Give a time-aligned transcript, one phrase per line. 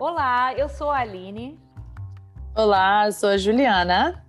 [0.00, 1.58] Olá, eu sou a Aline.
[2.56, 4.24] Olá, eu sou a Juliana.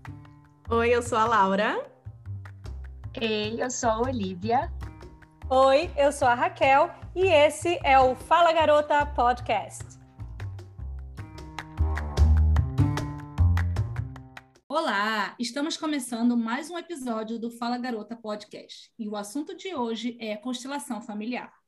[0.67, 1.87] Oi, eu sou a Laura.
[3.21, 4.73] Ei, eu sou a Olivia.
[5.47, 9.85] Oi, eu sou a Raquel e esse é o Fala Garota Podcast.
[14.67, 20.17] Olá, estamos começando mais um episódio do Fala Garota Podcast e o assunto de hoje
[20.19, 21.58] é constelação familiar.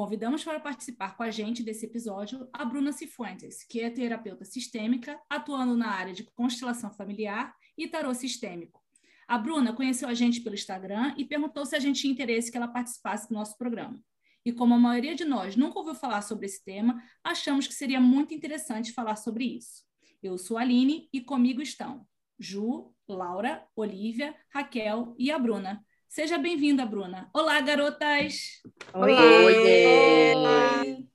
[0.00, 5.20] Convidamos para participar com a gente desse episódio a Bruna Cifuentes, que é terapeuta sistêmica,
[5.28, 8.82] atuando na área de constelação familiar e tarô sistêmico.
[9.28, 12.56] A Bruna conheceu a gente pelo Instagram e perguntou se a gente tinha interesse que
[12.56, 14.02] ela participasse do nosso programa.
[14.42, 18.00] E como a maioria de nós nunca ouviu falar sobre esse tema, achamos que seria
[18.00, 19.84] muito interessante falar sobre isso.
[20.22, 22.06] Eu sou a Aline e comigo estão
[22.38, 25.84] Ju, Laura, Olivia, Raquel e a Bruna.
[26.10, 27.30] Seja bem-vinda, Bruna.
[27.32, 28.60] Olá, garotas!
[28.92, 29.14] Oi!
[30.34, 31.08] Oi.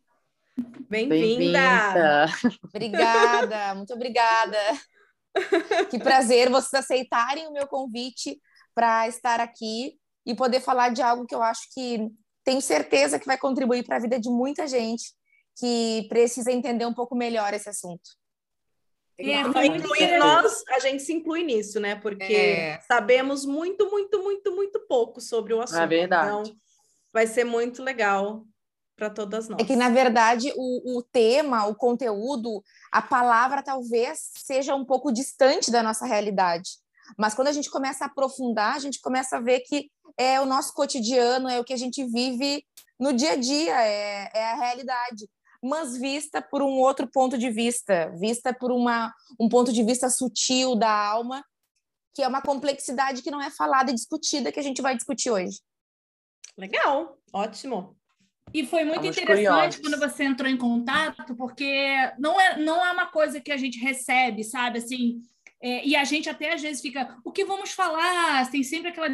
[0.89, 2.27] Bem-vinda!
[2.63, 4.57] Obrigada, muito obrigada.
[5.89, 8.39] Que prazer vocês aceitarem o meu convite
[8.73, 12.09] para estar aqui e poder falar de algo que eu acho que
[12.45, 15.13] tenho certeza que vai contribuir para a vida de muita gente
[15.59, 18.11] que precisa entender um pouco melhor esse assunto.
[19.17, 21.95] É, incluir nós, a gente se inclui nisso, né?
[21.95, 22.79] Porque é.
[22.81, 25.79] sabemos muito, muito, muito, muito pouco sobre o assunto.
[25.79, 26.27] É verdade.
[26.27, 26.43] Então,
[27.13, 28.43] vai ser muito legal
[28.95, 29.61] para todas nós.
[29.61, 35.13] É que, na verdade, o, o tema, o conteúdo, a palavra talvez seja um pouco
[35.13, 36.71] distante da nossa realidade.
[37.17, 40.45] Mas quando a gente começa a aprofundar, a gente começa a ver que é o
[40.45, 42.65] nosso cotidiano, é o que a gente vive
[42.99, 45.29] no dia a dia, é, é a realidade
[45.65, 50.09] mas vista por um outro ponto de vista, vista por uma, um ponto de vista
[50.09, 51.43] sutil da alma,
[52.13, 55.31] que é uma complexidade que não é falada e discutida, que a gente vai discutir
[55.31, 55.59] hoje.
[56.57, 57.97] Legal, ótimo.
[58.53, 59.81] E foi muito Estamos interessante curiosos.
[59.81, 63.79] quando você entrou em contato, porque não é, não é uma coisa que a gente
[63.79, 64.77] recebe, sabe?
[64.79, 65.21] Assim,
[65.65, 68.47] é, e a gente até às vezes fica, o que vamos falar?
[68.51, 69.07] Tem sempre aquela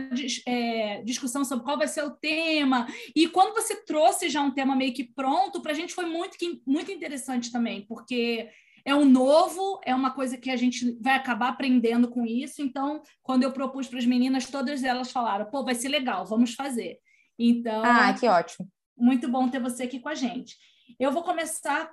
[0.45, 2.85] é, discussão sobre qual vai ser o tema.
[3.15, 6.35] E quando você trouxe já um tema meio que pronto, para a gente foi muito,
[6.67, 8.49] muito interessante também, porque
[8.83, 12.61] é um novo, é uma coisa que a gente vai acabar aprendendo com isso.
[12.61, 16.53] Então, quando eu propus para as meninas, todas elas falaram: pô, vai ser legal, vamos
[16.53, 16.99] fazer.
[17.39, 17.81] Então.
[17.85, 18.67] Ah, que ótimo.
[18.97, 20.57] Muito bom ter você aqui com a gente.
[20.99, 21.89] Eu vou começar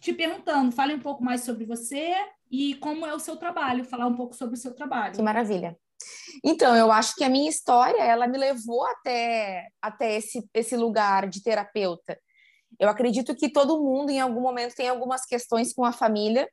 [0.00, 2.14] te perguntando, fale um pouco mais sobre você
[2.50, 5.14] e como é o seu trabalho, falar um pouco sobre o seu trabalho.
[5.14, 5.76] Que maravilha.
[6.44, 11.28] Então, eu acho que a minha história, ela me levou até, até esse, esse lugar
[11.28, 12.18] de terapeuta.
[12.78, 16.48] Eu acredito que todo mundo, em algum momento, tem algumas questões com a família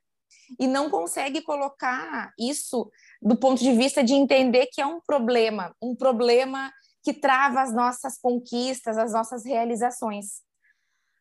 [0.58, 2.90] e não consegue colocar isso
[3.22, 6.72] do ponto de vista de entender que é um problema, um problema
[7.02, 10.42] que trava as nossas conquistas, as nossas realizações.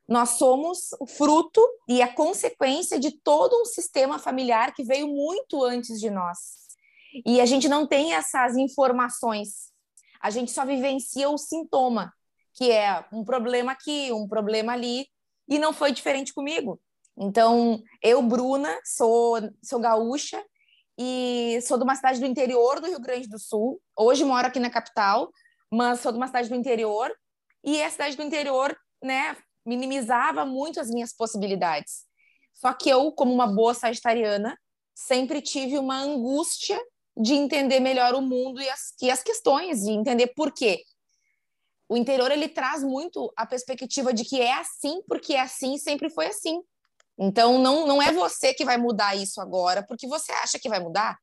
[0.08, 5.64] Nós somos o fruto e a consequência de todo um sistema familiar que veio muito
[5.64, 6.68] antes de nós.
[7.26, 9.72] E a gente não tem essas informações.
[10.22, 12.14] A gente só vivencia o sintoma,
[12.54, 15.08] que é um problema aqui, um problema ali,
[15.48, 16.80] e não foi diferente comigo.
[17.18, 20.42] Então, eu, Bruna, sou, sou gaúcha
[20.98, 23.82] e sou de uma cidade do interior do Rio Grande do Sul.
[23.98, 25.32] Hoje moro aqui na capital,
[25.72, 27.12] mas sou de uma cidade do interior.
[27.64, 29.36] E a cidade do interior, né,
[29.68, 32.06] minimizava muito as minhas possibilidades.
[32.54, 34.58] Só que eu, como uma boa sagitariana,
[34.96, 36.80] sempre tive uma angústia
[37.16, 40.82] de entender melhor o mundo e as, e as questões, de entender por quê.
[41.90, 46.10] O interior ele traz muito a perspectiva de que é assim porque é assim sempre
[46.10, 46.62] foi assim.
[47.18, 50.80] Então não, não é você que vai mudar isso agora porque você acha que vai
[50.80, 51.18] mudar.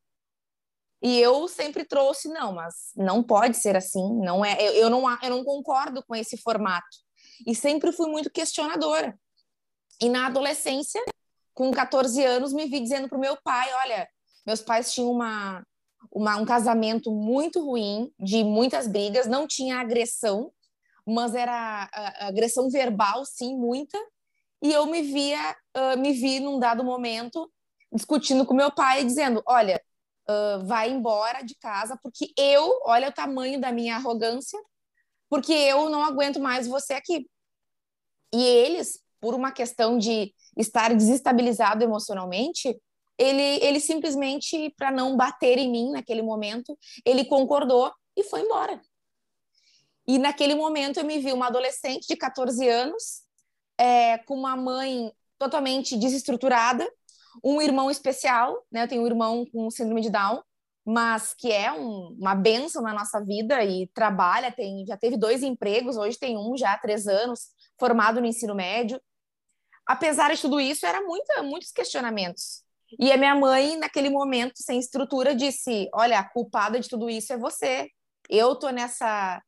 [1.03, 4.57] E eu sempre trouxe não, mas não pode ser assim, não é.
[4.61, 7.04] Eu, eu não eu não concordo com esse formato
[7.47, 9.19] e sempre fui muito questionadora.
[10.01, 11.03] E na adolescência,
[11.53, 14.09] com 14 anos, me vi dizendo para o meu pai: olha,
[14.47, 15.65] meus pais tinham uma,
[16.11, 20.53] uma, um casamento muito ruim, de muitas brigas, não tinha agressão,
[21.07, 21.89] mas era
[22.21, 23.99] agressão verbal, sim, muita.
[24.63, 27.51] E eu me via, uh, me vi num dado momento
[27.93, 29.81] discutindo com meu pai, dizendo: olha,
[30.29, 34.59] uh, vai embora de casa, porque eu, olha o tamanho da minha arrogância,
[35.29, 37.29] porque eu não aguento mais você aqui.
[38.33, 42.77] E eles, por uma questão de estar desestabilizado emocionalmente,
[43.17, 48.81] ele, ele simplesmente, para não bater em mim naquele momento, ele concordou e foi embora.
[50.07, 53.23] E naquele momento eu me vi uma adolescente de 14 anos,
[53.79, 56.89] é, com uma mãe totalmente desestruturada,
[57.43, 58.85] um irmão especial, né?
[58.85, 60.43] Eu tenho um irmão com síndrome de Down,
[60.85, 65.43] mas que é um, uma benção na nossa vida e trabalha, tem, já teve dois
[65.43, 67.49] empregos, hoje tem um já há três anos,
[67.79, 69.01] formado no ensino médio.
[69.87, 72.63] apesar de tudo isso, era muita, muitos questionamentos.
[72.99, 77.33] E a minha mãe, naquele momento, sem estrutura, disse: Olha, a culpada de tudo isso
[77.33, 77.89] é você.
[78.31, 79.43] Eu tô nessa,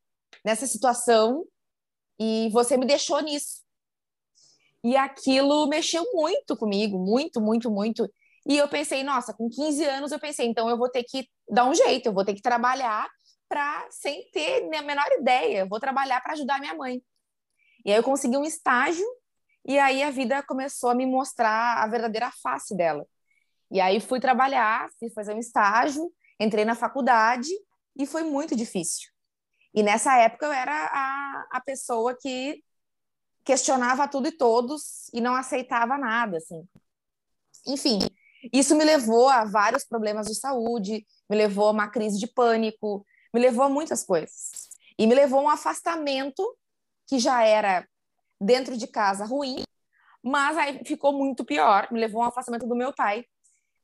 [0.45, 1.45] nessa situação
[2.19, 3.63] e você me deixou nisso.
[4.83, 8.09] E aquilo mexeu muito comigo, muito, muito, muito.
[8.47, 11.65] E eu pensei, nossa, com 15 anos eu pensei, então eu vou ter que dar
[11.65, 13.09] um jeito, eu vou ter que trabalhar
[13.49, 17.01] para sem ter a menor ideia, eu vou trabalhar para ajudar minha mãe.
[17.85, 19.05] E aí eu consegui um estágio
[19.65, 23.05] e aí a vida começou a me mostrar a verdadeira face dela.
[23.69, 26.09] E aí fui trabalhar, fui fazer um estágio,
[26.39, 27.49] entrei na faculdade
[27.97, 29.09] e foi muito difícil.
[29.73, 32.63] E nessa época eu era a, a pessoa que
[33.43, 36.65] questionava tudo e todos e não aceitava nada, assim.
[37.65, 37.99] Enfim,
[38.53, 43.05] isso me levou a vários problemas de saúde, me levou a uma crise de pânico,
[43.33, 44.69] me levou a muitas coisas.
[44.97, 46.43] E me levou a um afastamento
[47.07, 47.87] que já era
[48.39, 49.63] dentro de casa ruim,
[50.23, 53.25] mas aí ficou muito pior, me levou a um afastamento do meu pai,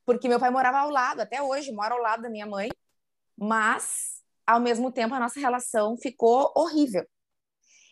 [0.05, 2.69] porque meu pai morava ao lado, até hoje mora ao lado da minha mãe,
[3.37, 7.05] mas ao mesmo tempo a nossa relação ficou horrível.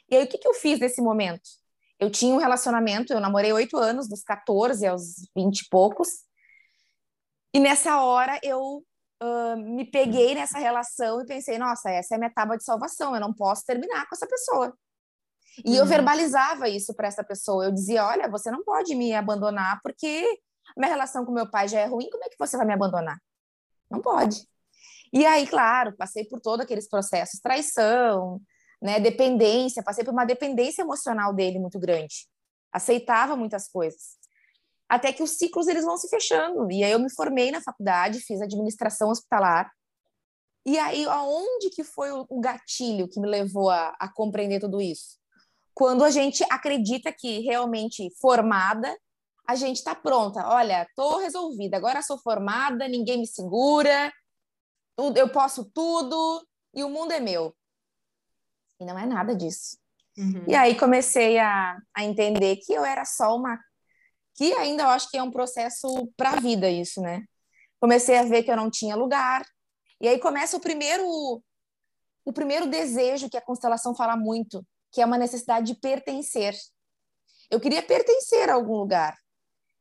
[0.10, 1.50] E aí o que, que eu fiz nesse momento?
[2.00, 5.04] Eu tinha um relacionamento, eu namorei oito anos, dos 14 aos
[5.36, 6.10] 20 e poucos,
[7.54, 8.84] e nessa hora eu
[9.22, 13.14] uh, me peguei nessa relação e pensei, nossa, essa é a minha tábua de salvação,
[13.14, 14.74] eu não posso terminar com essa pessoa.
[15.66, 15.78] E uhum.
[15.78, 17.66] eu verbalizava isso para essa pessoa.
[17.66, 20.40] Eu dizia: olha, você não pode me abandonar porque
[20.78, 23.20] minha relação com meu pai já é ruim, como é que você vai me abandonar?
[23.90, 24.48] Não pode.
[25.12, 28.42] E aí, claro, passei por todos aqueles processos, traição,
[28.82, 32.28] né, dependência, passei por uma dependência emocional dele muito grande.
[32.72, 34.21] Aceitava muitas coisas.
[34.92, 36.70] Até que os ciclos eles vão se fechando.
[36.72, 39.72] E aí eu me formei na faculdade, fiz administração hospitalar.
[40.66, 45.18] E aí, aonde que foi o gatilho que me levou a, a compreender tudo isso?
[45.74, 48.96] Quando a gente acredita que realmente formada
[49.48, 50.48] a gente está pronta.
[50.48, 54.12] Olha, estou resolvida, agora sou formada, ninguém me segura,
[55.16, 57.56] eu posso tudo e o mundo é meu.
[58.80, 59.78] E não é nada disso.
[60.18, 60.44] Uhum.
[60.48, 63.60] E aí comecei a, a entender que eu era só uma.
[64.36, 67.24] Que ainda eu acho que é um processo para a vida, isso, né?
[67.80, 69.44] Comecei a ver que eu não tinha lugar.
[70.00, 71.06] E aí começa o primeiro,
[72.26, 76.56] o primeiro desejo que a constelação fala muito, que é uma necessidade de pertencer.
[77.50, 79.18] Eu queria pertencer a algum lugar.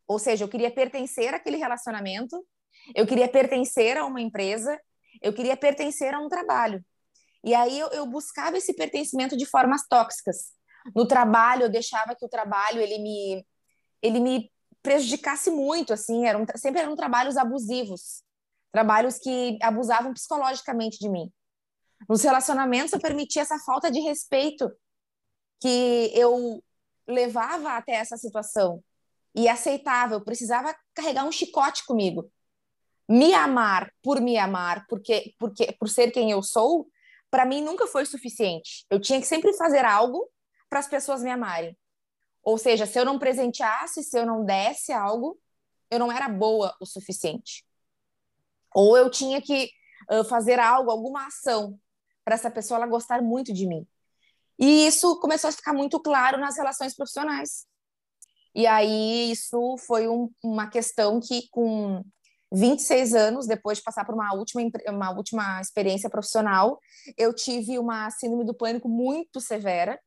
[0.09, 2.45] Ou seja, eu queria pertencer àquele relacionamento,
[2.95, 4.79] eu queria pertencer a uma empresa,
[5.23, 6.85] eu queria pertencer a um trabalho.
[7.45, 10.53] E aí eu, eu buscava esse pertencimento de formas tóxicas.
[10.95, 13.47] No trabalho, eu deixava que o trabalho ele me,
[14.03, 14.51] ele me
[14.83, 18.23] prejudicasse muito, assim, eram, sempre eram trabalhos abusivos,
[18.73, 21.31] trabalhos que abusavam psicologicamente de mim.
[22.09, 24.71] Nos relacionamentos, eu permitia essa falta de respeito
[25.61, 26.63] que eu
[27.07, 28.83] levava até essa situação
[29.35, 32.31] e aceitava, eu precisava carregar um chicote comigo.
[33.09, 36.89] Me amar por me amar, porque, porque por ser quem eu sou,
[37.31, 38.87] para mim nunca foi suficiente.
[38.89, 40.29] Eu tinha que sempre fazer algo
[40.69, 41.77] para as pessoas me amarem.
[42.43, 45.39] Ou seja, se eu não presenteasse, se eu não desse algo,
[45.91, 47.65] eu não era boa o suficiente.
[48.75, 49.71] Ou eu tinha que
[50.11, 51.79] uh, fazer algo, alguma ação,
[52.25, 53.87] para essa pessoa ela gostar muito de mim.
[54.59, 57.67] E isso começou a ficar muito claro nas relações profissionais.
[58.55, 62.05] E aí isso foi um, uma questão que com
[62.53, 66.79] 26 anos, depois de passar por uma última, uma última experiência profissional,
[67.17, 69.99] eu tive uma síndrome do pânico muito severa.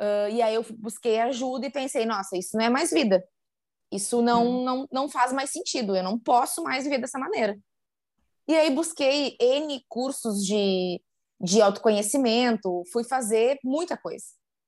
[0.00, 3.24] Uh, e aí eu busquei ajuda e pensei, nossa, isso não é mais vida.
[3.90, 4.64] Isso não, hum.
[4.64, 7.58] não, não faz mais sentido, eu não posso mais viver dessa maneira.
[8.48, 11.00] E aí busquei N cursos de,
[11.40, 14.24] de autoconhecimento, fui fazer muita coisa.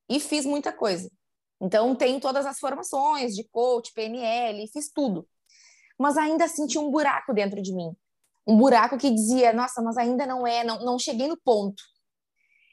[0.09, 1.11] E fiz muita coisa.
[1.61, 5.26] Então, tenho todas as formações de coach, PNL, fiz tudo.
[5.99, 7.97] Mas ainda senti um buraco dentro de mim.
[8.47, 11.83] Um buraco que dizia, nossa, mas ainda não é, não, não cheguei no ponto.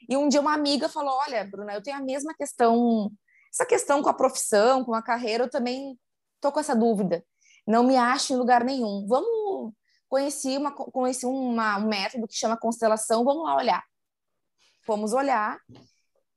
[0.08, 3.10] E um dia uma amiga falou, olha, Bruna, eu tenho a mesma questão,
[3.52, 5.98] essa questão com a profissão, com a carreira, eu também
[6.40, 7.24] tô com essa dúvida.
[7.66, 9.06] Não me acho em lugar nenhum.
[9.06, 9.72] Vamos
[10.08, 13.82] conheci uma conheci uma, um método que chama constelação, vamos lá olhar.
[14.84, 15.58] Fomos olhar.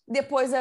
[0.08, 0.52] Depois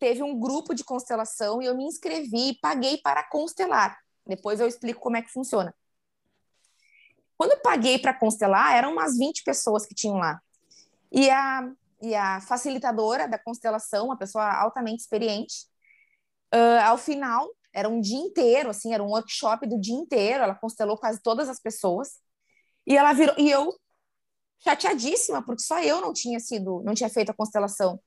[0.00, 3.96] teve um grupo de constelação e eu me inscrevi e paguei para constelar.
[4.26, 5.72] Depois eu explico como é que funciona.
[7.36, 10.40] Quando eu paguei para constelar, eram umas 20 pessoas que tinham lá.
[11.12, 11.70] E a,
[12.00, 15.66] e a facilitadora da constelação, uma pessoa altamente experiente,
[16.54, 20.54] uh, ao final, era um dia inteiro, assim, era um workshop do dia inteiro, ela
[20.54, 22.18] constelou quase todas as pessoas.
[22.86, 23.72] E ela virou, e eu
[24.64, 28.00] chateadíssima, porque só eu não tinha sido, não tinha feito a constelação.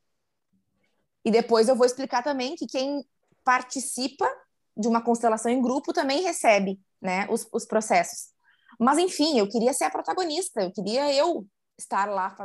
[1.25, 3.05] E depois eu vou explicar também que quem
[3.43, 4.29] participa
[4.75, 8.31] de uma constelação em grupo também recebe, né, os, os processos.
[8.79, 11.45] Mas enfim, eu queria ser a protagonista, eu queria eu
[11.77, 12.35] estar lá.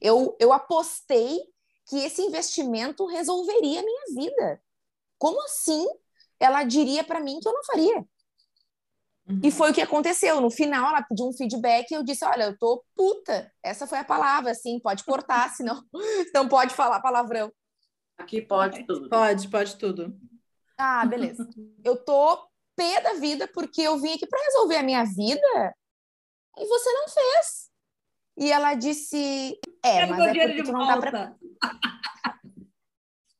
[0.00, 1.40] Eu, eu apostei
[1.86, 4.62] que esse investimento resolveria a minha vida.
[5.18, 5.86] Como assim
[6.38, 8.06] ela diria para mim que eu não faria?
[9.28, 9.40] Uhum.
[9.44, 10.40] E foi o que aconteceu.
[10.40, 13.52] No final, ela pediu um feedback e eu disse: Olha, eu tô puta.
[13.62, 15.82] Essa foi a palavra, assim, pode cortar, senão
[16.34, 17.52] não pode falar palavrão.
[18.18, 19.08] Aqui pode tudo.
[19.08, 20.18] Pode, pode tudo.
[20.76, 21.48] Ah, beleza.
[21.84, 25.74] Eu tô pé da vida porque eu vim aqui para resolver a minha vida
[26.56, 27.69] e você não fez.
[28.36, 31.36] E ela disse: É, mas é porque tu não tá preparada.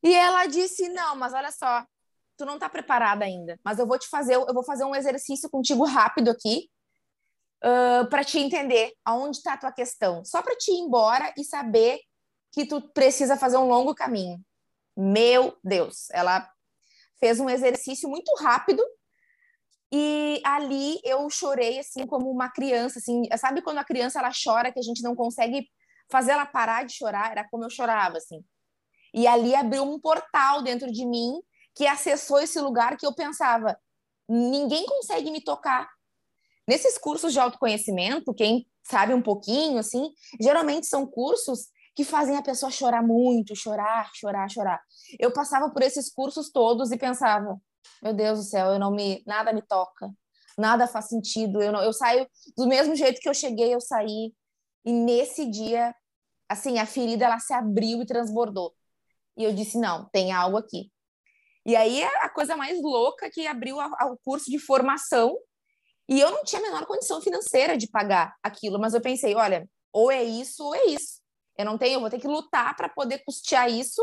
[0.03, 1.85] e ela disse: Não, mas olha só,
[2.37, 3.59] tu não tá preparada ainda.
[3.63, 6.69] Mas eu vou te fazer, eu vou fazer um exercício contigo rápido aqui.
[7.63, 11.43] Uh, para te entender aonde está a tua questão, só para te ir embora e
[11.43, 11.99] saber
[12.51, 14.43] que tu precisa fazer um longo caminho.
[14.97, 16.49] Meu Deus, ela
[17.19, 18.83] fez um exercício muito rápido
[19.91, 24.71] e ali eu chorei assim como uma criança, assim, sabe quando a criança ela chora
[24.71, 25.67] que a gente não consegue
[26.09, 27.31] fazer ela parar de chorar?
[27.31, 28.43] Era como eu chorava assim.
[29.13, 31.41] E ali abriu um portal dentro de mim
[31.75, 33.77] que acessou esse lugar que eu pensava,
[34.27, 35.89] ninguém consegue me tocar.
[36.67, 42.41] Nesses cursos de autoconhecimento, quem sabe um pouquinho assim, geralmente são cursos que fazem a
[42.41, 44.81] pessoa chorar muito, chorar, chorar, chorar.
[45.19, 47.59] Eu passava por esses cursos todos e pensava,
[48.01, 50.09] meu Deus do céu, eu não me nada me toca,
[50.57, 51.61] nada faz sentido.
[51.61, 54.33] Eu não, eu saio do mesmo jeito que eu cheguei, eu saí.
[54.85, 55.95] E nesse dia,
[56.49, 58.73] assim, a ferida ela se abriu e transbordou.
[59.37, 60.91] E eu disse não, tem algo aqui.
[61.65, 65.37] E aí a coisa mais louca que abriu o curso de formação.
[66.09, 69.69] E eu não tinha a menor condição financeira de pagar aquilo, mas eu pensei, olha,
[69.93, 71.21] ou é isso ou é isso.
[71.57, 74.01] Eu não tenho, eu vou ter que lutar para poder custear isso,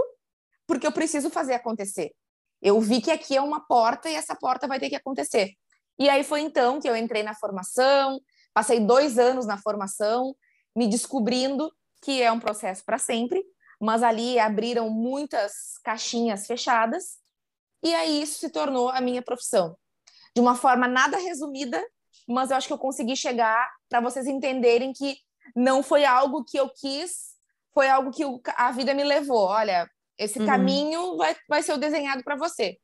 [0.67, 2.13] porque eu preciso fazer acontecer.
[2.61, 5.53] Eu vi que aqui é uma porta e essa porta vai ter que acontecer.
[5.99, 8.21] E aí foi então que eu entrei na formação,
[8.53, 10.35] passei dois anos na formação,
[10.75, 11.73] me descobrindo
[12.03, 13.43] que é um processo para sempre,
[13.81, 17.19] mas ali abriram muitas caixinhas fechadas,
[17.83, 19.77] e aí isso se tornou a minha profissão.
[20.35, 21.83] De uma forma nada resumida,
[22.29, 25.17] mas eu acho que eu consegui chegar para vocês entenderem que
[25.55, 27.37] não foi algo que eu quis,
[27.73, 28.23] foi algo que
[28.57, 29.47] a vida me levou.
[29.47, 29.89] Olha,
[30.19, 30.47] esse uhum.
[30.47, 32.79] caminho vai, vai ser o desenhado para você.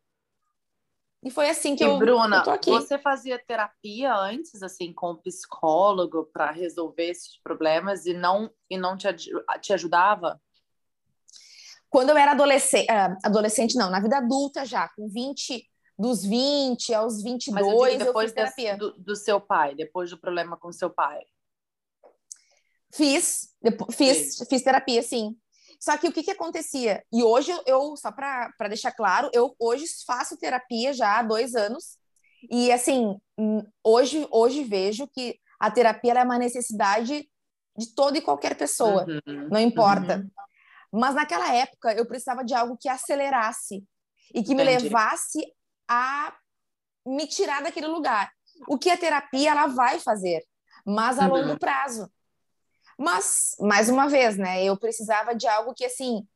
[1.25, 2.71] E foi assim que e, eu, Bruna, eu tô aqui.
[2.71, 8.97] você fazia terapia antes, assim, com psicólogo para resolver esses problemas e não e não
[8.97, 9.09] te,
[9.63, 10.39] te ajudava?
[11.89, 15.65] Quando eu era adolescente, uh, adolescente não, na vida adulta já, com 20,
[15.99, 18.77] dos 20 aos 22, Mas eu, digo, depois eu fiz terapia.
[18.77, 21.21] Do, do, seu pai, depois do problema com seu pai.
[22.93, 23.49] Fiz,
[23.93, 25.37] fiz, fiz terapia, sim.
[25.85, 27.05] Só que o que, que acontecia?
[27.13, 31.99] E hoje eu, só para deixar claro, eu hoje faço terapia já há dois anos.
[32.51, 37.29] E assim, hum, hoje, hoje vejo que a terapia é uma necessidade
[37.77, 40.17] de toda e qualquer pessoa, uhum, não importa.
[40.17, 41.01] Uhum.
[41.01, 43.85] Mas naquela época eu precisava de algo que acelerasse
[44.35, 44.55] e que Entendi.
[44.55, 45.45] me levasse
[45.87, 46.35] a
[47.07, 48.33] me tirar daquele lugar.
[48.67, 50.43] O que a terapia ela vai fazer,
[50.87, 51.35] mas a uhum.
[51.35, 52.11] longo prazo.
[52.99, 54.65] Mas, mais uma vez, né?
[54.65, 56.27] Eu precisava de algo que, assim,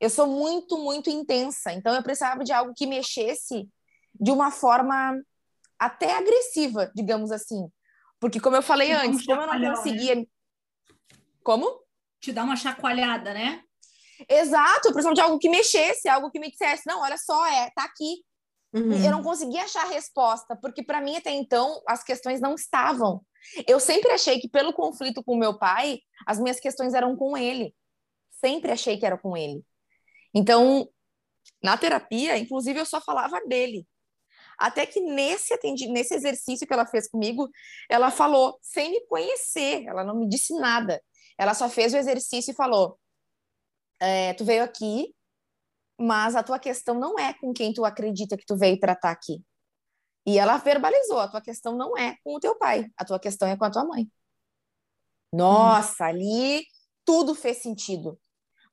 [0.00, 1.72] eu sou muito, muito intensa.
[1.72, 3.68] Então, eu precisava de algo que mexesse
[4.14, 5.20] de uma forma
[5.78, 7.68] até agressiva, digamos assim.
[8.18, 10.14] Porque, como eu falei antes, como eu não conseguia.
[10.16, 10.26] Né?
[11.42, 11.80] Como?
[12.20, 13.62] Te dá uma chacoalhada, né?
[14.28, 17.70] Exato, eu precisava de algo que mexesse, algo que me dissesse, não, olha só, é,
[17.70, 18.22] tá aqui.
[18.72, 19.04] Uhum.
[19.04, 23.24] Eu não conseguia achar resposta, porque para mim até então as questões não estavam.
[23.66, 27.74] Eu sempre achei que pelo conflito com meu pai, as minhas questões eram com ele.
[28.30, 29.64] Sempre achei que era com ele.
[30.32, 30.88] Então,
[31.62, 33.86] na terapia, inclusive eu só falava dele.
[34.58, 37.48] Até que nesse atendi, nesse exercício que ela fez comigo,
[37.88, 41.02] ela falou sem me conhecer, ela não me disse nada.
[41.38, 42.98] Ela só fez o exercício e falou:
[43.98, 45.14] é, "Tu veio aqui
[46.00, 49.44] mas a tua questão não é com quem tu acredita que tu veio tratar aqui.
[50.26, 53.46] E ela verbalizou: a tua questão não é com o teu pai, a tua questão
[53.46, 54.10] é com a tua mãe.
[55.30, 56.06] Nossa, hum.
[56.06, 56.64] ali
[57.04, 58.18] tudo fez sentido.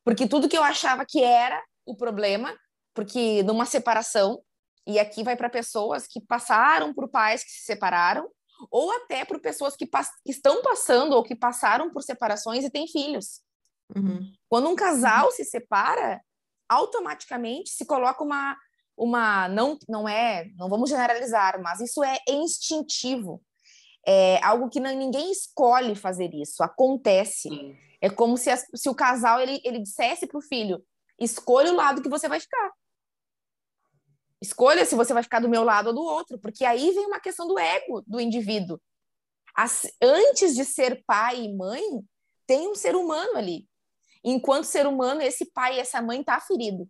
[0.06, 2.58] Porque tudo que eu achava que era o problema,
[2.94, 4.42] porque numa separação,
[4.88, 8.32] e aqui vai para pessoas que passaram por pais que se separaram,
[8.72, 12.88] ou até por pessoas que, que, estão passando ou que passaram por separações e têm
[12.88, 13.42] filhos.
[13.94, 14.32] Uhum.
[14.48, 15.32] Quando um casal uhum.
[15.32, 16.22] se separa,
[16.70, 18.58] automaticamente se coloca uma
[18.98, 23.42] uma não não é não vamos generalizar mas isso é instintivo
[24.06, 27.78] é algo que não, ninguém escolhe fazer isso acontece Sim.
[28.02, 30.84] é como se, as, se o casal ele, ele dissesse para o filho
[31.20, 32.72] escolha o lado que você vai ficar
[34.42, 37.20] Escolha se você vai ficar do meu lado ou do outro, porque aí vem uma
[37.20, 38.80] questão do ego do indivíduo.
[39.56, 41.82] As, antes de ser pai e mãe,
[42.46, 43.68] tem um ser humano ali.
[44.30, 46.86] Enquanto ser humano, esse pai e essa mãe tá ferido.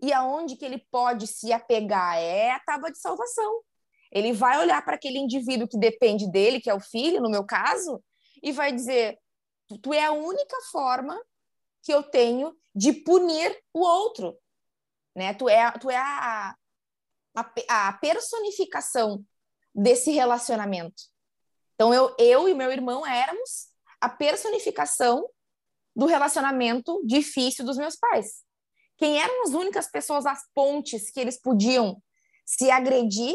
[0.00, 3.62] E aonde que ele pode se apegar é a tábua de salvação.
[4.12, 7.44] Ele vai olhar para aquele indivíduo que depende dele, que é o filho, no meu
[7.44, 8.00] caso,
[8.40, 9.18] e vai dizer:
[9.82, 11.20] tu é a única forma
[11.82, 14.38] que eu tenho de punir o outro,
[15.16, 15.34] né?
[15.34, 16.54] Tu é, tu é a,
[17.34, 19.24] a, a personificação
[19.74, 21.02] desse relacionamento.
[21.74, 23.68] Então eu, eu e meu irmão éramos
[24.00, 25.28] a personificação
[25.96, 28.44] do relacionamento difícil dos meus pais.
[28.98, 32.00] Quem eram as únicas pessoas, as pontes que eles podiam
[32.44, 33.34] se agredir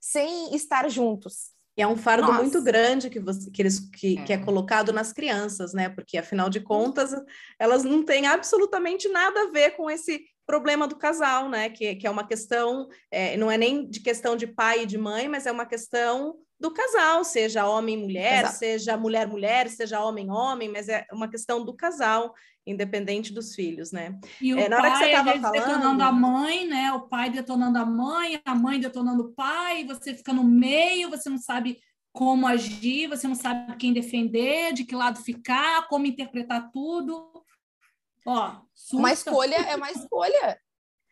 [0.00, 1.52] sem estar juntos.
[1.76, 2.42] E é um fardo Nossa.
[2.42, 4.24] muito grande que, você, que, eles, que, é.
[4.24, 5.88] que é colocado nas crianças, né?
[5.88, 7.12] Porque, afinal de contas,
[7.58, 11.70] elas não têm absolutamente nada a ver com esse problema do casal, né?
[11.70, 14.98] Que, que é uma questão, é, não é nem de questão de pai e de
[14.98, 21.04] mãe, mas é uma questão do casal, seja homem-mulher, seja mulher-mulher, seja homem-homem, mas é
[21.12, 22.32] uma questão do casal,
[22.64, 24.16] independente dos filhos, né?
[24.40, 25.52] E o é, na pai, hora que você tava falando...
[25.52, 26.92] detonando a mãe, né?
[26.92, 31.28] O pai detonando a mãe, a mãe detonando o pai, você fica no meio, você
[31.28, 31.80] não sabe
[32.12, 37.42] como agir, você não sabe quem defender, de que lado ficar, como interpretar tudo.
[38.24, 38.60] Ó,
[38.92, 40.56] uma escolha é uma escolha.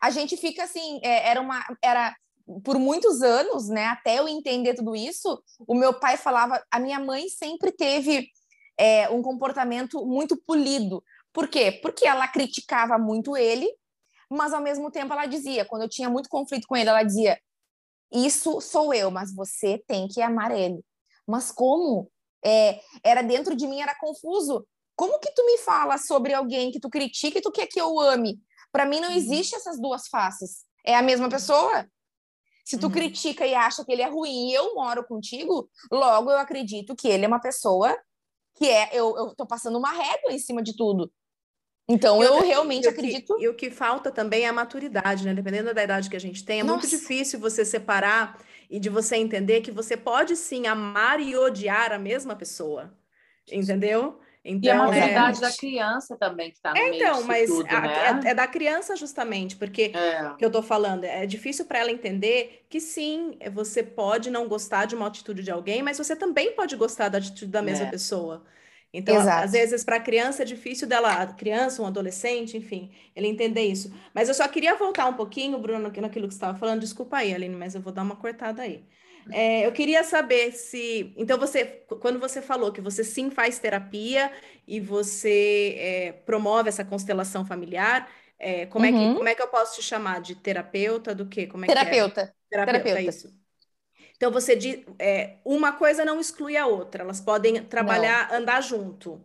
[0.01, 2.15] A gente fica assim, é, era uma era
[2.59, 6.99] por muitos anos, né, até eu entender tudo isso, o meu pai falava, a minha
[6.99, 8.27] mãe sempre teve
[8.77, 11.03] é, um comportamento muito polido.
[11.31, 11.71] Por quê?
[11.71, 13.71] Porque ela criticava muito ele,
[14.29, 17.39] mas ao mesmo tempo ela dizia, quando eu tinha muito conflito com ele, ela dizia:
[18.11, 20.83] Isso sou eu, mas você tem que amar ele.
[21.27, 22.09] Mas como?
[22.43, 24.65] É, era dentro de mim, era confuso.
[24.95, 27.99] Como que tu me fala sobre alguém que tu critica e tu quer que eu
[27.99, 28.39] ame?
[28.71, 29.15] Para mim não uhum.
[29.15, 30.65] existe essas duas faces.
[30.85, 31.85] É a mesma pessoa.
[32.63, 32.91] Se tu uhum.
[32.91, 37.07] critica e acha que ele é ruim e eu moro contigo, logo eu acredito que
[37.07, 37.97] ele é uma pessoa
[38.55, 38.89] que é.
[38.93, 41.11] Eu, eu tô passando uma régua em cima de tudo.
[41.89, 43.35] Então, eu, eu realmente acredito.
[43.39, 45.33] e o que falta também é a maturidade, né?
[45.33, 46.77] Dependendo da idade que a gente tem, é Nossa.
[46.77, 51.91] muito difícil você separar e de você entender que você pode sim amar e odiar
[51.91, 52.97] a mesma pessoa.
[53.51, 54.19] Entendeu?
[54.43, 55.41] Então, e a então, maturidade é...
[55.41, 58.21] da criança também que está no é, meio então, mas tudo, a, né?
[58.25, 60.33] é, é, da criança justamente, porque é.
[60.35, 64.85] que eu estou falando, é difícil para ela entender que sim, você pode não gostar
[64.85, 67.91] de uma atitude de alguém, mas você também pode gostar da atitude da mesma é.
[67.91, 68.43] pessoa.
[68.93, 69.45] Então, Exato.
[69.45, 73.93] às vezes, para a criança é difícil dela, criança, um adolescente, enfim, ele entender isso.
[74.13, 76.81] Mas eu só queria voltar um pouquinho, Bruno, naquilo que você estava falando.
[76.81, 78.83] Desculpa aí, Aline, mas eu vou dar uma cortada aí.
[79.29, 81.13] É, eu queria saber se.
[81.17, 81.65] Então, você,
[81.99, 84.31] quando você falou que você sim faz terapia
[84.67, 88.89] e você é, promove essa constelação familiar, é, como, uhum.
[88.89, 89.15] é que, uhum.
[89.15, 90.21] como é que eu posso te chamar?
[90.21, 91.13] De terapeuta?
[91.13, 91.45] Do quê?
[91.45, 92.27] Como é terapeuta.
[92.27, 92.33] Que é?
[92.49, 92.83] Terapeuta.
[92.83, 93.33] Terapeuta, isso.
[94.15, 94.83] Então, você diz.
[94.99, 98.37] É, uma coisa não exclui a outra, elas podem trabalhar, não.
[98.37, 99.21] andar junto.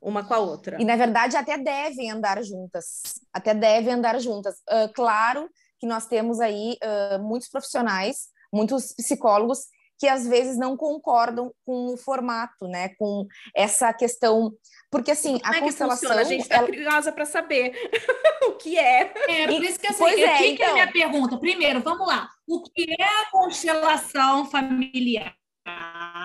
[0.00, 0.80] Uma com a outra.
[0.80, 3.02] E, na verdade, até devem andar juntas.
[3.32, 4.54] Até devem andar juntas.
[4.60, 9.66] Uh, claro que nós temos aí uh, muitos profissionais muitos psicólogos
[9.98, 12.90] que às vezes não concordam com o formato, né?
[12.90, 14.52] Com essa questão.
[14.90, 16.12] Porque assim, Como a é constelação.
[16.12, 16.66] A gente está ela...
[16.66, 17.72] curiosa para saber
[18.46, 19.12] o que é.
[19.28, 20.56] É, por isso que assim, pois é, que, então...
[20.56, 21.10] que é a minha então.
[21.10, 21.38] pergunta?
[21.38, 22.28] Primeiro, vamos lá.
[22.46, 25.34] O que é a constelação familiar?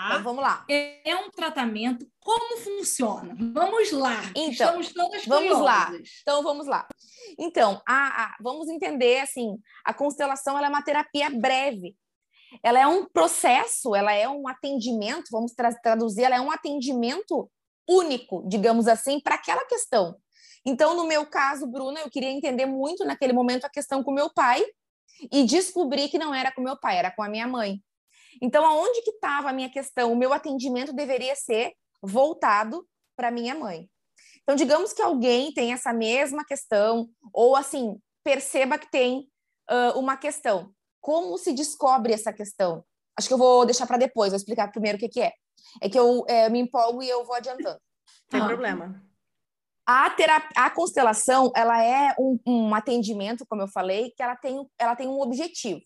[0.06, 0.66] Então, vamos lá.
[0.70, 2.08] É um tratamento.
[2.20, 3.36] Como funciona?
[3.54, 4.22] Vamos lá.
[4.36, 5.66] Então, Estamos todas vamos curiosas.
[5.66, 5.92] lá.
[6.22, 6.88] Então, vamos lá.
[7.38, 11.96] Então, a, a, vamos entender assim, a constelação ela é uma terapia breve
[12.62, 17.50] ela é um processo, ela é um atendimento, vamos tra traduzir, ela é um atendimento
[17.88, 20.16] único, digamos assim, para aquela questão.
[20.66, 24.34] Então, no meu caso, Bruna, eu queria entender muito naquele momento a questão com meu
[24.34, 24.64] pai
[25.32, 27.82] e descobri que não era com meu pai, era com a minha mãe.
[28.42, 30.12] Então, aonde que estava a minha questão?
[30.12, 33.90] O meu atendimento deveria ser voltado para minha mãe.
[34.42, 39.30] Então, digamos que alguém tem essa mesma questão, ou assim, perceba que tem
[39.70, 40.74] uh, uma questão.
[41.04, 42.82] Como se descobre essa questão?
[43.18, 45.34] Acho que eu vou deixar para depois, vou explicar primeiro o que, que é.
[45.82, 47.78] É que eu é, me empolgo e eu vou adiantando.
[48.32, 48.48] Sem ah.
[48.48, 49.04] problema.
[49.86, 54.66] A, terapia, a constelação, ela é um, um, atendimento, como eu falei, que ela tem,
[54.80, 55.82] ela tem um objetivo.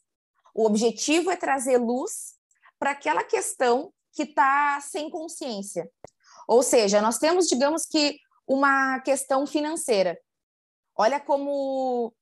[0.54, 2.36] O objetivo é trazer luz
[2.78, 5.90] para aquela questão que está sem consciência.
[6.48, 10.16] Ou seja, nós temos, digamos que, uma questão financeira.
[10.96, 12.14] Olha como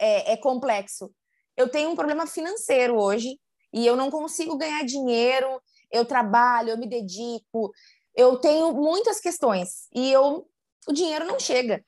[0.00, 1.14] é, é complexo
[1.56, 3.38] eu tenho um problema financeiro hoje
[3.72, 7.72] e eu não consigo ganhar dinheiro, eu trabalho, eu me dedico,
[8.14, 10.48] eu tenho muitas questões e eu,
[10.88, 11.84] o dinheiro não chega.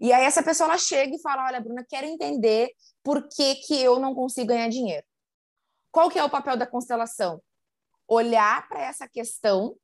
[0.00, 2.70] E aí essa pessoa ela chega e fala: "Olha, Bruna, quero entender
[3.02, 5.06] por que que eu não consigo ganhar dinheiro".
[5.92, 7.40] Qual que é o papel da constelação?
[8.08, 9.76] Olhar para essa questão,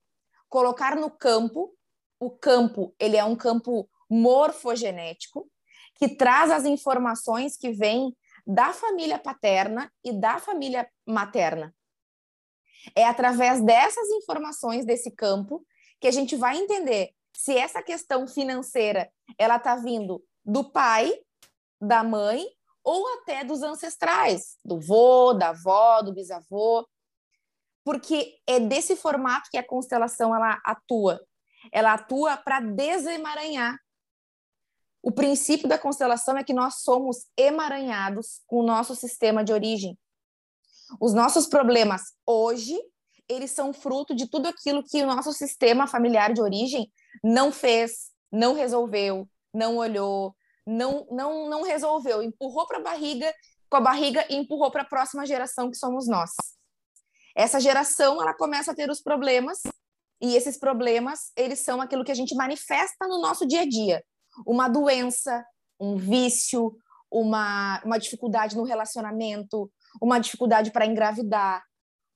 [0.48, 1.74] colocar no campo.
[2.18, 5.48] O campo, ele é um campo morfogenético
[5.94, 8.14] que traz as informações que vêm
[8.50, 11.72] da família paterna e da família materna.
[12.96, 15.64] É através dessas informações desse campo
[16.00, 19.08] que a gente vai entender se essa questão financeira
[19.38, 21.12] ela está vindo do pai,
[21.80, 22.44] da mãe
[22.82, 26.84] ou até dos ancestrais, do vô, da avó, do bisavô,
[27.84, 31.20] porque é desse formato que a constelação ela atua.
[31.70, 33.78] Ela atua para desemaranhar.
[35.02, 39.98] O princípio da constelação é que nós somos emaranhados com o nosso sistema de origem.
[41.00, 42.78] Os nossos problemas hoje,
[43.28, 46.90] eles são fruto de tudo aquilo que o nosso sistema familiar de origem
[47.22, 50.34] não fez, não resolveu, não olhou,
[50.66, 53.32] não não não resolveu, empurrou para a barriga,
[53.70, 56.30] com a barriga e empurrou para a próxima geração que somos nós.
[57.34, 59.62] Essa geração, ela começa a ter os problemas
[60.20, 64.04] e esses problemas, eles são aquilo que a gente manifesta no nosso dia a dia.
[64.47, 65.45] Uma doença,
[65.79, 66.77] um vício,
[67.11, 71.64] uma, uma dificuldade no relacionamento, uma dificuldade para engravidar,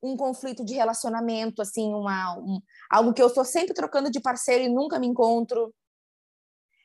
[0.03, 4.65] um conflito de relacionamento, assim, uma, um, algo que eu estou sempre trocando de parceiro
[4.65, 5.75] e nunca me encontro,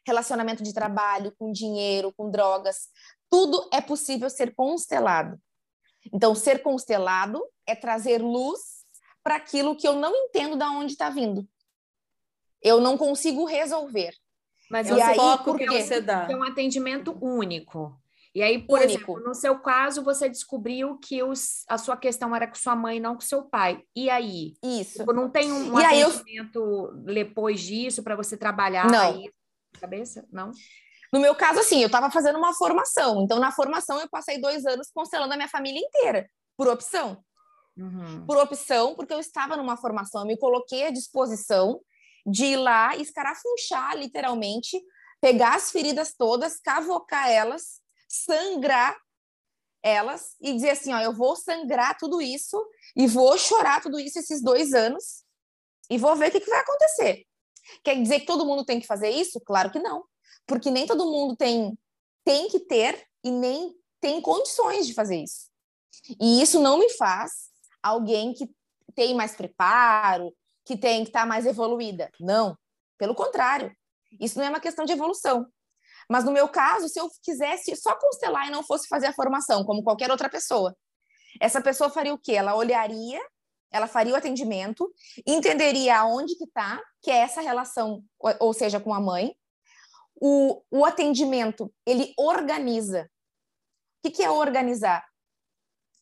[0.08, 2.88] relacionamento de trabalho, com dinheiro, com drogas,
[3.30, 5.40] tudo é possível ser constelado.
[6.12, 8.80] Então, ser constelado é trazer luz
[9.22, 11.48] para aquilo que eu não entendo de onde está vindo.
[12.62, 14.16] Eu não consigo resolver.
[14.70, 18.00] Mas e o aí, foco que você dá é um atendimento único.
[18.34, 18.94] E aí, por Único.
[18.94, 23.00] exemplo, no seu caso, você descobriu que os, a sua questão era com sua mãe,
[23.00, 23.82] não com seu pai.
[23.96, 24.54] E aí?
[24.64, 25.00] Isso.
[25.00, 26.94] Tipo, não tem um, um atendimento eu...
[27.06, 29.14] depois disso para você trabalhar não.
[29.14, 29.34] aí
[29.74, 30.28] na cabeça?
[30.32, 30.52] Não?
[31.12, 33.24] No meu caso, assim, eu estava fazendo uma formação.
[33.24, 37.24] Então, na formação, eu passei dois anos constelando a minha família inteira, por opção.
[37.76, 38.26] Uhum.
[38.28, 41.82] Por opção, porque eu estava numa formação, eu me coloquei à disposição
[42.30, 44.80] de ir lá, escarafunchar, literalmente,
[45.22, 48.98] pegar as feridas todas, cavocar elas sangrar
[49.82, 52.58] elas e dizer assim, ó, eu vou sangrar tudo isso
[52.96, 55.24] e vou chorar tudo isso esses dois anos
[55.90, 57.26] e vou ver o que, que vai acontecer.
[57.84, 59.40] Quer dizer que todo mundo tem que fazer isso?
[59.42, 60.04] Claro que não,
[60.46, 61.78] porque nem todo mundo tem
[62.26, 65.50] tem que ter e nem tem condições de fazer isso.
[66.20, 67.50] E isso não me faz
[67.82, 68.50] alguém que
[68.94, 70.36] tem mais preparo,
[70.70, 72.12] que tem que estar tá mais evoluída.
[72.20, 72.56] Não,
[72.96, 73.76] pelo contrário.
[74.22, 75.48] Isso não é uma questão de evolução.
[76.08, 79.64] Mas no meu caso, se eu quisesse só constelar e não fosse fazer a formação,
[79.64, 80.78] como qualquer outra pessoa,
[81.42, 82.34] essa pessoa faria o quê?
[82.34, 83.20] Ela olharia,
[83.72, 84.94] ela faria o atendimento,
[85.26, 88.04] entenderia aonde que está, que é essa relação,
[88.40, 89.34] ou seja, com a mãe.
[90.22, 93.10] O, o atendimento, ele organiza.
[93.98, 95.04] O que, que é organizar?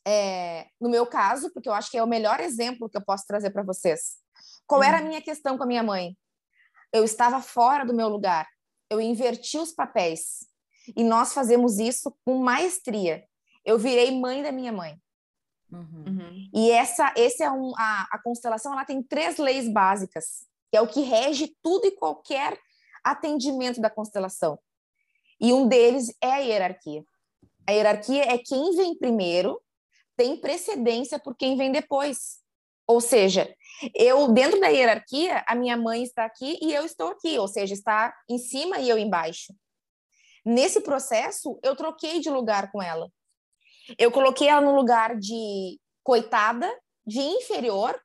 [0.05, 3.25] É, no meu caso, porque eu acho que é o melhor exemplo que eu posso
[3.25, 4.26] trazer para vocês.
[4.67, 5.07] Qual era a hum.
[5.07, 6.15] minha questão com a minha mãe?
[6.93, 8.47] Eu estava fora do meu lugar
[8.89, 10.47] eu inverti os papéis.
[10.95, 13.25] E nós fazemos isso com maestria.
[13.65, 14.97] Eu virei mãe da minha mãe.
[15.69, 16.05] Uhum.
[16.07, 16.49] uhum.
[16.53, 20.81] E essa, esse é um, a, a constelação ela tem três leis básicas, que é
[20.81, 22.57] o que rege tudo e qualquer
[23.03, 24.57] atendimento da constelação.
[25.39, 27.03] E um deles é a hierarquia.
[27.67, 29.61] A hierarquia é quem vem primeiro
[30.15, 32.39] tem precedência por quem vem depois.
[32.87, 33.53] Ou seja,
[33.93, 37.73] eu dentro da hierarquia, a minha mãe está aqui e eu estou aqui, ou seja,
[37.73, 39.53] está em cima e eu embaixo.
[40.45, 43.11] Nesse processo, eu troquei de lugar com ela.
[43.97, 46.73] Eu coloquei ela no lugar de coitada,
[47.05, 47.99] de inferior,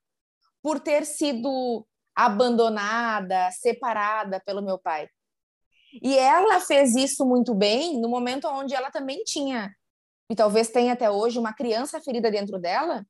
[0.61, 5.09] por ter sido abandonada, separada pelo meu pai.
[6.03, 9.73] E ela fez isso muito bem no momento onde ela também tinha,
[10.31, 13.05] e talvez tenha até hoje, uma criança ferida dentro dela,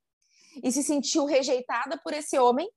[0.62, 2.70] e se sentiu rejeitada por esse homem.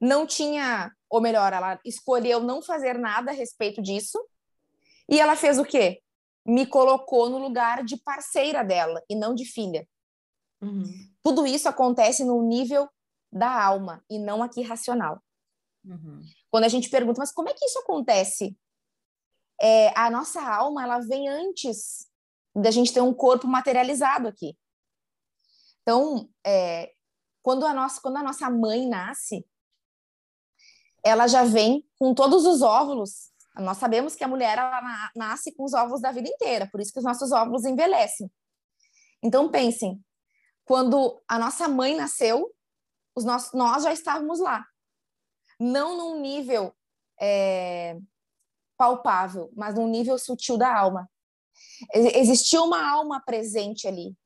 [0.00, 4.18] Não tinha, ou melhor, ela escolheu não fazer nada a respeito disso.
[5.08, 6.02] E ela fez o quê?
[6.44, 9.86] Me colocou no lugar de parceira dela e não de filha.
[10.60, 10.84] Uhum.
[11.22, 12.88] Tudo isso acontece no nível
[13.30, 15.22] da alma e não aqui racional.
[15.84, 16.20] Uhum.
[16.50, 18.56] Quando a gente pergunta, mas como é que isso acontece?
[19.60, 22.08] É, a nossa alma ela vem antes
[22.54, 24.56] da gente ter um corpo materializado aqui.
[25.82, 26.92] Então, é,
[27.42, 29.44] quando, a nossa, quando a nossa mãe nasce,
[31.04, 33.30] ela já vem com todos os óvulos.
[33.56, 36.92] Nós sabemos que a mulher ela nasce com os óvulos da vida inteira, por isso
[36.92, 38.30] que os nossos óvulos envelhecem.
[39.22, 40.02] Então, pensem,
[40.64, 42.52] quando a nossa mãe nasceu,
[43.14, 44.64] os nossos, nós já estávamos lá.
[45.60, 46.74] Não num nível
[47.20, 47.98] é,
[48.76, 51.10] palpável, mas num nível sutil da alma.
[51.94, 54.16] Existia uma alma presente ali.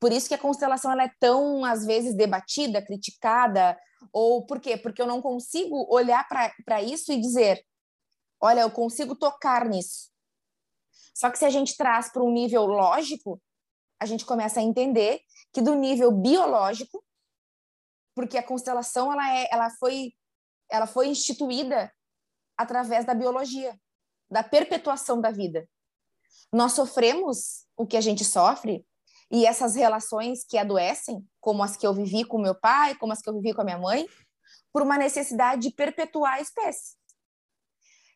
[0.00, 3.76] Por isso que a constelação ela é tão, às vezes, debatida, criticada,
[4.12, 4.76] ou por quê?
[4.76, 6.26] Porque eu não consigo olhar
[6.64, 7.64] para isso e dizer,
[8.40, 10.10] olha, eu consigo tocar nisso.
[11.14, 13.42] Só que se a gente traz para um nível lógico,
[14.00, 15.20] a gente começa a entender
[15.52, 17.04] que do nível biológico,
[18.14, 20.12] porque a constelação ela, é, ela, foi,
[20.70, 21.92] ela foi instituída
[22.56, 23.76] através da biologia,
[24.30, 25.68] da perpetuação da vida.
[26.52, 28.86] Nós sofremos o que a gente sofre
[29.30, 33.20] e essas relações que adoecem, como as que eu vivi com meu pai, como as
[33.20, 34.06] que eu vivi com a minha mãe,
[34.72, 36.96] por uma necessidade de perpetuar a espécie.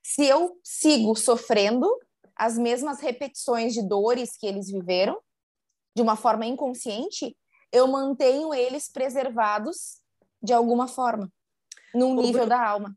[0.02, 1.88] Se eu sigo sofrendo
[2.34, 5.20] as mesmas repetições de dores que eles viveram,
[5.94, 7.36] de uma forma inconsciente,
[7.70, 10.00] eu mantenho eles preservados
[10.42, 11.30] de alguma forma,
[11.94, 12.96] num nível da alma.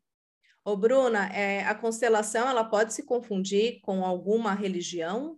[0.63, 5.37] Ô, Bruna, é, a constelação ela pode se confundir com alguma religião?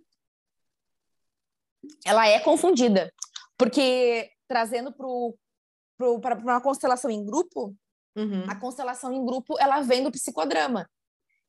[2.05, 3.13] Ela é confundida,
[3.57, 7.75] porque trazendo para uma constelação em grupo,
[8.15, 8.45] uhum.
[8.49, 10.89] a constelação em grupo ela vem do psicodrama,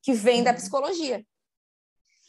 [0.03, 0.45] que vem uhum.
[0.45, 1.25] da psicologia.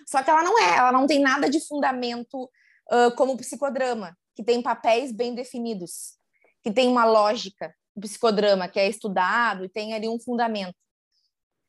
[0.07, 2.43] Só que ela não é, ela não tem nada de fundamento
[2.91, 6.17] uh, como o psicodrama, que tem papéis bem definidos,
[6.63, 10.75] que tem uma lógica, o psicodrama que é estudado e tem ali um fundamento.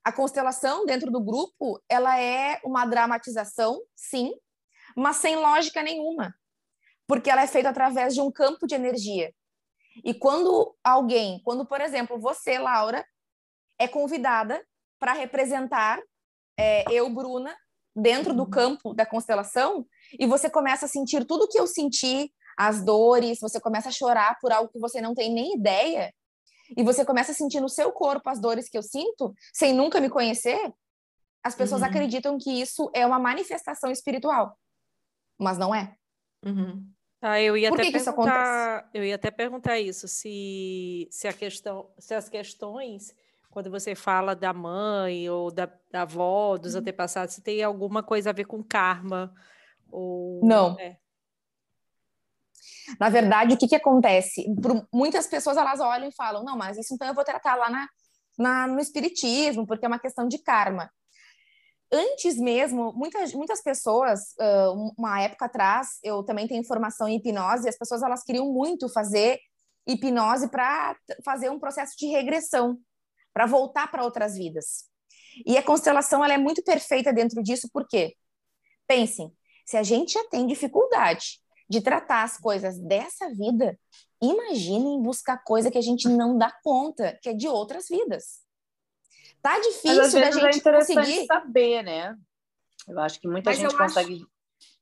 [0.03, 4.33] A constelação dentro do grupo, ela é uma dramatização, sim,
[5.01, 6.35] mas sem lógica nenhuma,
[7.07, 9.33] porque ela é feita através de um campo de energia.
[10.05, 13.05] E quando alguém, quando, por exemplo, você, Laura,
[13.79, 14.65] é convidada
[14.99, 16.01] para representar
[16.59, 17.57] é, eu, Bruna,
[17.97, 19.87] dentro do campo da constelação,
[20.19, 24.39] e você começa a sentir tudo que eu senti, as dores, você começa a chorar
[24.39, 26.13] por algo que você não tem nem ideia,
[26.77, 30.01] e você começa a sentir no seu corpo as dores que eu sinto, sem nunca
[30.01, 30.73] me conhecer,
[31.43, 31.89] as pessoas uhum.
[31.89, 34.57] acreditam que isso é uma manifestação espiritual.
[35.41, 35.95] Mas não é.
[36.45, 36.87] Uhum.
[37.23, 41.29] Ah, eu ia Por até que perguntar, que eu ia até perguntar isso, se, se
[41.29, 43.15] a questão, se as questões,
[43.51, 46.81] quando você fala da mãe ou da, da avó, dos uhum.
[46.81, 49.35] antepassados, se tem alguma coisa a ver com karma
[49.91, 50.79] ou não.
[50.79, 50.97] É.
[52.99, 54.45] Na verdade, o que, que acontece?
[54.61, 57.69] Por, muitas pessoas elas olham e falam: não, mas isso então eu vou tratar lá
[57.69, 57.89] na,
[58.39, 60.91] na, no Espiritismo, porque é uma questão de karma.
[61.93, 64.35] Antes mesmo, muitas, muitas pessoas,
[64.97, 69.39] uma época atrás, eu também tenho formação em hipnose, as pessoas elas queriam muito fazer
[69.87, 72.79] hipnose para fazer um processo de regressão,
[73.33, 74.85] para voltar para outras vidas.
[75.45, 78.15] E a constelação ela é muito perfeita dentro disso, porque
[78.87, 79.33] pensem,
[79.67, 83.79] se a gente já tem dificuldade de tratar as coisas dessa vida,
[84.21, 88.41] imaginem buscar coisa que a gente não dá conta, que é de outras vidas.
[89.43, 92.17] Tá difícil da gente é interessante conseguir saber, né?
[92.89, 94.31] Eu acho que muita Mas gente consegue acho...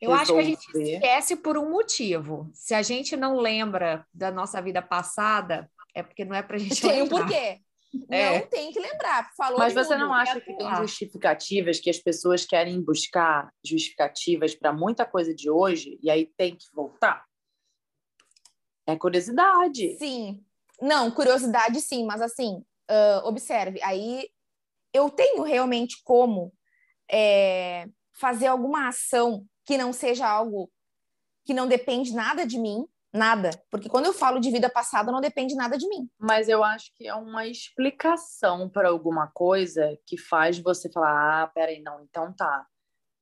[0.00, 2.48] Eu acho que a gente esquece por um motivo.
[2.54, 6.58] Se a gente não lembra da nossa vida passada, é porque não é para a
[6.58, 7.60] gente Tem um porquê.
[8.10, 8.40] É.
[8.40, 9.30] Não tem que lembrar.
[9.36, 14.54] Falou Mas você tudo, não acha que tem justificativas que as pessoas querem buscar justificativas
[14.54, 17.24] para muita coisa de hoje e aí tem que voltar?
[18.86, 19.96] É curiosidade.
[19.98, 20.44] Sim.
[20.80, 24.28] Não, curiosidade sim, mas assim, uh, observe, aí
[24.92, 26.52] eu tenho realmente como
[27.10, 30.70] é, fazer alguma ação que não seja algo
[31.44, 33.50] que não depende nada de mim, Nada.
[33.70, 36.08] Porque quando eu falo de vida passada, não depende nada de mim.
[36.18, 41.46] Mas eu acho que é uma explicação para alguma coisa que faz você falar: ah,
[41.46, 42.66] peraí, não, então tá.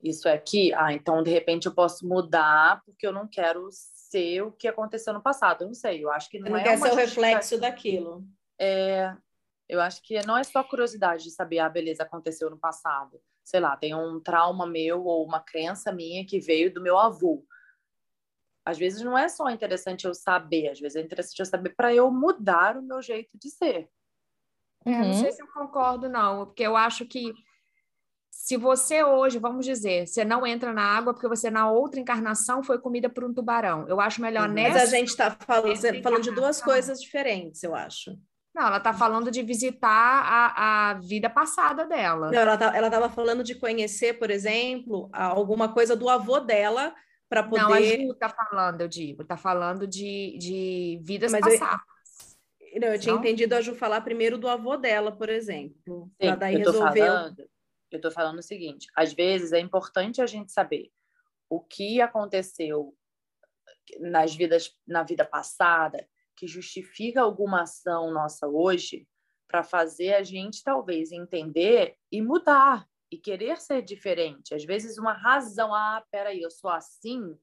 [0.02, 4.42] Isso é aqui, ah, então de repente eu posso mudar porque eu não quero ser
[4.42, 5.62] o que aconteceu no passado.
[5.62, 6.64] Eu não sei, eu acho que não, não é.
[6.64, 8.24] quer ser o reflexo daquilo.
[8.58, 9.14] É,
[9.68, 13.20] eu acho que não é só curiosidade de saber, ah, beleza, aconteceu no passado.
[13.44, 17.44] Sei lá, tem um trauma meu ou uma crença minha que veio do meu avô
[18.66, 21.94] às vezes não é só interessante eu saber, às vezes é interessante eu saber para
[21.94, 23.88] eu mudar o meu jeito de ser.
[24.84, 25.06] Uhum.
[25.06, 27.32] Não sei se eu concordo, não, porque eu acho que
[28.28, 32.60] se você hoje, vamos dizer, você não entra na água porque você na outra encarnação
[32.60, 33.86] foi comida por um tubarão.
[33.88, 34.54] Eu acho melhor uhum.
[34.54, 34.78] nessa.
[34.80, 38.18] Mas a gente está falando, falando de duas coisas diferentes, eu acho.
[38.56, 42.30] Não, ela está falando de visitar a, a vida passada dela.
[42.30, 46.94] Não, ela estava tá, falando de conhecer, por exemplo, alguma coisa do avô dela
[47.28, 47.62] para poder.
[47.62, 51.80] Não, a Ju tá falando, eu digo, tá falando de, de vidas Mas passadas.
[52.72, 53.20] Eu, não, eu tinha não?
[53.20, 56.10] entendido a Ju falar primeiro do avô dela, por exemplo.
[56.18, 57.06] Sim, daí eu tô resolveu...
[57.06, 57.50] falando,
[57.90, 60.90] eu tô falando o seguinte: às vezes é importante a gente saber
[61.46, 62.96] o que aconteceu
[64.00, 69.06] nas vidas, na vida passada que justifica alguma ação nossa hoje
[69.48, 74.54] para fazer a gente talvez entender e mudar e querer ser diferente.
[74.54, 77.38] Às vezes, uma razão, ah, peraí, eu sou assim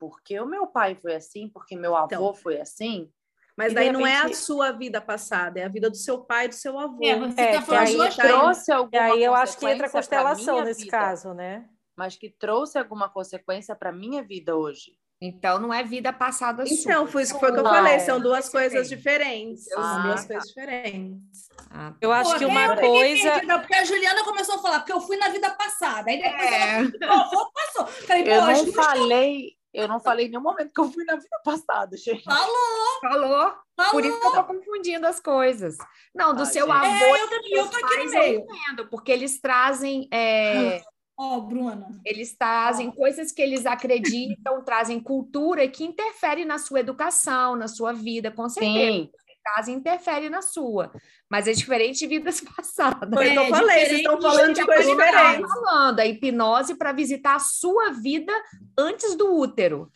[0.00, 3.12] porque o meu pai foi assim, porque meu avô então, foi assim.
[3.54, 4.00] Mas daí repente...
[4.00, 6.78] não é a sua vida passada, é a vida do seu pai e do seu
[6.78, 7.04] avô.
[7.04, 9.90] É, você é, tá falando aí, trouxe alguma E aí eu acho que entra a
[9.90, 11.68] constelação nesse vida, caso, né?
[11.94, 14.96] Mas que trouxe alguma consequência para minha vida hoje.
[15.20, 16.92] Então não é vida passada então, sua.
[16.92, 19.70] Então, foi isso que foi que eu falei, são duas coisas diferentes.
[19.72, 20.26] Ah, são duas tá.
[20.28, 21.48] coisas diferentes.
[21.70, 23.40] Ah, eu acho Pô, que uma coisa.
[23.58, 26.10] porque a Juliana começou a falar, porque eu fui na vida passada.
[26.10, 26.78] Aí depois é.
[27.02, 27.86] ela passou.
[27.86, 31.38] Falei, eu não falei, eu não falei em nenhum momento que eu fui na vida
[31.44, 32.24] passada, gente.
[32.24, 33.00] Falou!
[33.02, 33.54] Falou!
[33.76, 33.92] Falou.
[33.92, 35.76] Por isso que eu tô confundindo as coisas.
[36.14, 36.76] Não, do Ai, seu gente.
[36.76, 36.86] avô.
[36.86, 38.34] É, eu também, eu tô aqui no meio.
[38.34, 40.08] Eu entendo, porque eles trazem.
[40.12, 40.82] É...
[41.22, 42.00] Ó, oh, Bruna.
[42.02, 42.92] Eles trazem oh.
[42.92, 48.48] coisas que eles acreditam, trazem cultura que interfere na sua educação, na sua vida, com
[48.48, 49.02] certeza.
[49.02, 49.10] Sim.
[49.44, 50.92] Casa interfere na sua,
[51.28, 53.10] mas é diferente de vidas passadas.
[53.12, 55.52] Foi o que eu é falei, vocês estão falando de coisas diferentes.
[55.52, 58.32] falando a hipnose para visitar a sua vida
[58.78, 59.90] antes do útero.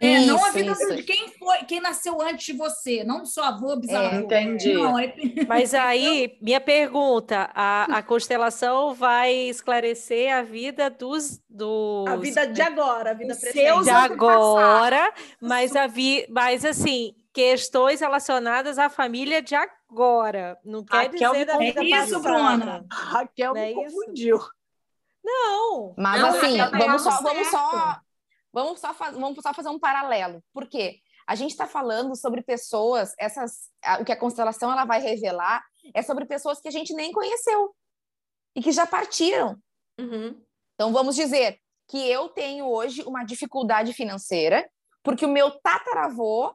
[0.00, 0.96] É, isso, não a vida isso.
[0.96, 4.16] de quem foi, quem nasceu antes de você, não do seu avô, bisavô.
[4.16, 4.74] É, entendi.
[4.74, 5.14] Não, é...
[5.48, 12.06] Mas aí, minha pergunta, a, a constelação vai esclarecer a vida dos, dos...
[12.08, 13.84] A vida de agora, a vida presente.
[13.84, 20.58] De agora, mas, a vi, mas assim, questões relacionadas à família de agora.
[20.64, 22.84] Não quer Raquel dizer da vida é isso, Bruna.
[22.90, 24.38] Raquel não me é confundiu.
[25.24, 25.94] Não.
[25.96, 28.00] Mas não, assim, vamos só, vamos só
[28.52, 30.42] Vamos só, vamos só fazer um paralelo.
[30.52, 31.00] Por quê?
[31.26, 33.68] A gente está falando sobre pessoas, essas,
[34.00, 37.74] o que a constelação ela vai revelar é sobre pessoas que a gente nem conheceu
[38.54, 39.58] e que já partiram.
[39.98, 40.40] Uhum.
[40.74, 44.68] Então vamos dizer que eu tenho hoje uma dificuldade financeira
[45.02, 46.54] porque o meu tataravô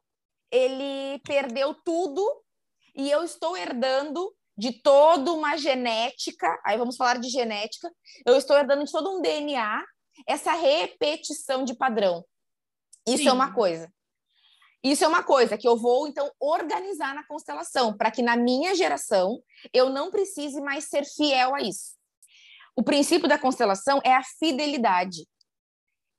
[0.51, 2.21] ele perdeu tudo
[2.95, 6.59] e eu estou herdando de toda uma genética.
[6.65, 7.89] Aí vamos falar de genética.
[8.25, 9.83] Eu estou herdando de todo um DNA
[10.27, 12.25] essa repetição de padrão.
[13.07, 13.29] Isso Sim.
[13.29, 13.91] é uma coisa.
[14.83, 18.73] Isso é uma coisa que eu vou, então, organizar na constelação, para que na minha
[18.73, 21.95] geração eu não precise mais ser fiel a isso.
[22.75, 25.27] O princípio da constelação é a fidelidade,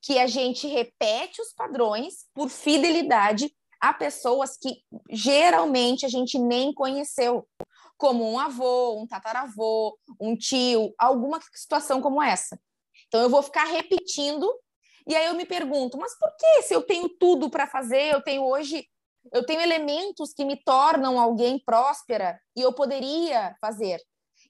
[0.01, 6.73] que a gente repete os padrões por fidelidade a pessoas que geralmente a gente nem
[6.73, 7.49] conheceu,
[7.97, 12.61] como um avô, um tataravô, um tio, alguma situação como essa.
[13.13, 14.51] Então eu vou ficar repetindo
[15.07, 18.23] e aí eu me pergunto, mas por que se eu tenho tudo para fazer, eu
[18.23, 18.89] tenho hoje,
[19.31, 24.01] eu tenho elementos que me tornam alguém próspera e eu poderia fazer?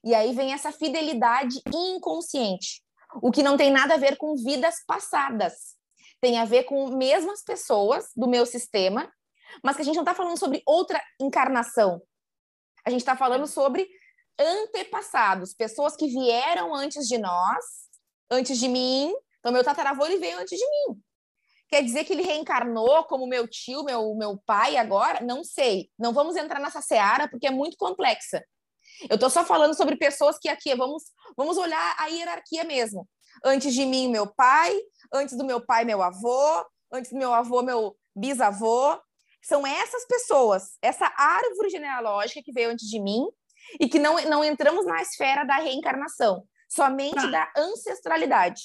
[0.01, 2.81] E aí vem essa fidelidade inconsciente,
[3.21, 5.75] o que não tem nada a ver com vidas passadas.
[6.21, 9.11] Tem a ver com mesmas pessoas do meu sistema,
[9.61, 12.01] mas que a gente não está falando sobre outra encarnação.
[12.85, 13.89] A gente está falando sobre
[14.39, 17.82] antepassados, pessoas que vieram antes de nós
[18.33, 19.13] antes de mim.
[19.39, 20.99] Então, meu tataravô ele veio antes de mim.
[21.69, 25.21] Quer dizer que ele reencarnou como meu tio, meu, meu pai agora?
[25.21, 25.89] Não sei.
[25.97, 28.43] Não vamos entrar nessa seara porque é muito complexa.
[29.09, 31.03] Eu estou só falando sobre pessoas que aqui, vamos,
[31.35, 33.07] vamos olhar a hierarquia mesmo.
[33.43, 34.71] Antes de mim, meu pai,
[35.11, 38.99] antes do meu pai, meu avô, antes do meu avô, meu bisavô.
[39.41, 43.25] São essas pessoas, essa árvore genealógica que veio antes de mim
[43.79, 47.27] e que não, não entramos na esfera da reencarnação somente tá.
[47.27, 48.61] da ancestralidade.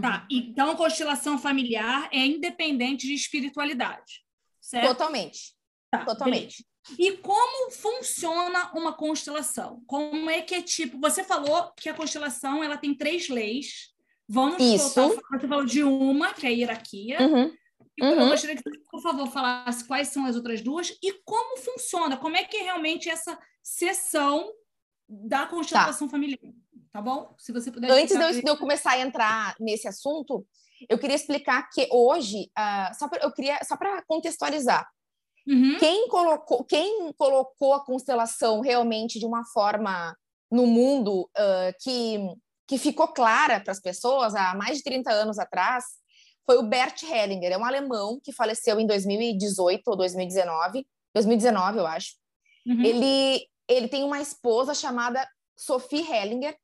[0.00, 4.24] Tá, então a constelação familiar é independente de espiritualidade,
[4.60, 4.88] certo?
[4.88, 5.54] Totalmente.
[5.88, 6.64] Tá, Totalmente.
[6.64, 6.76] Beleza.
[6.98, 9.82] E como funciona uma constelação?
[9.86, 10.98] Como é que é tipo?
[11.00, 13.92] Você falou que a constelação ela tem três leis.
[14.28, 15.00] Vamos Isso.
[15.00, 15.38] voltar.
[15.38, 17.20] Você falou de uma, que é a hierarquia.
[17.20, 17.56] Uhum.
[18.00, 18.20] Uhum.
[18.20, 22.16] Eu gostaria que você, por favor, falasse quais são as outras duas e como funciona,
[22.16, 24.52] como é que é realmente essa sessão
[25.08, 26.10] da constelação tá.
[26.10, 26.38] familiar
[26.96, 27.34] tá bom?
[27.38, 27.90] Se você puder.
[27.90, 30.46] Antes de eu, eu, começar a entrar nesse assunto,
[30.88, 34.88] eu queria explicar que hoje, uh, só pra, eu queria só para contextualizar,
[35.46, 35.76] uhum.
[35.78, 40.16] quem colocou quem colocou a constelação realmente de uma forma
[40.50, 42.18] no mundo uh, que
[42.66, 45.84] que ficou clara para as pessoas há mais de 30 anos atrás
[46.46, 51.86] foi o Bert Hellinger, é um alemão que faleceu em 2018 ou 2019, 2019 eu
[51.86, 52.14] acho.
[52.66, 52.82] Uhum.
[52.82, 56.56] Ele ele tem uma esposa chamada Sophie Hellinger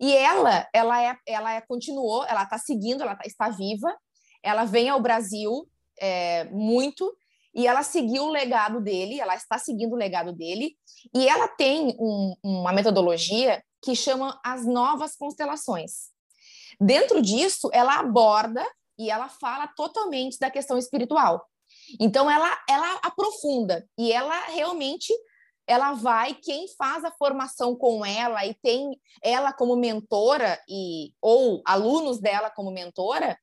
[0.00, 3.94] e ela, ela é, ela é, continuou, ela está seguindo, ela tá, está viva.
[4.42, 5.68] Ela vem ao Brasil
[6.00, 7.12] é, muito
[7.54, 9.20] e ela seguiu o legado dele.
[9.20, 10.76] Ela está seguindo o legado dele
[11.14, 16.10] e ela tem um, uma metodologia que chama as novas constelações.
[16.80, 18.64] Dentro disso, ela aborda
[18.96, 21.44] e ela fala totalmente da questão espiritual.
[22.00, 25.12] Então, ela, ela aprofunda e ela realmente
[25.68, 31.62] ela vai, quem faz a formação com ela e tem ela como mentora e ou
[31.64, 33.38] alunos dela como mentora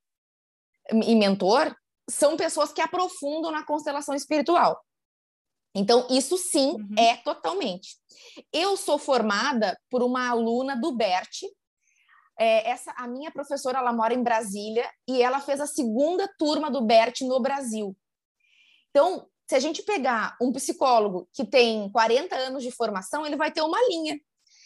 [0.91, 1.75] e mentor,
[2.09, 4.83] são pessoas que aprofundam na constelação espiritual.
[5.75, 6.95] Então, isso sim uhum.
[6.97, 7.97] é totalmente.
[8.51, 11.43] Eu sou formada por uma aluna do Bert.
[12.39, 16.71] É, essa, a minha professora ela mora em Brasília e ela fez a segunda turma
[16.71, 17.95] do Bert no Brasil.
[18.89, 23.51] Então, se a gente pegar um psicólogo que tem 40 anos de formação, ele vai
[23.51, 24.19] ter uma linha.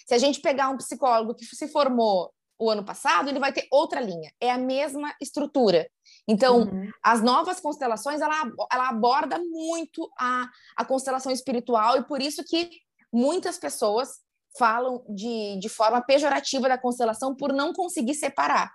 [0.07, 3.67] Se a gente pegar um psicólogo que se formou o ano passado, ele vai ter
[3.71, 4.31] outra linha.
[4.39, 5.89] É a mesma estrutura.
[6.27, 6.91] Então, uhum.
[7.03, 8.35] as novas constelações, ela,
[8.71, 12.69] ela aborda muito a, a constelação espiritual e por isso que
[13.11, 14.19] muitas pessoas
[14.57, 18.71] falam de, de forma pejorativa da constelação por não conseguir separar.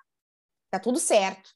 [0.70, 1.50] Tá tudo certo.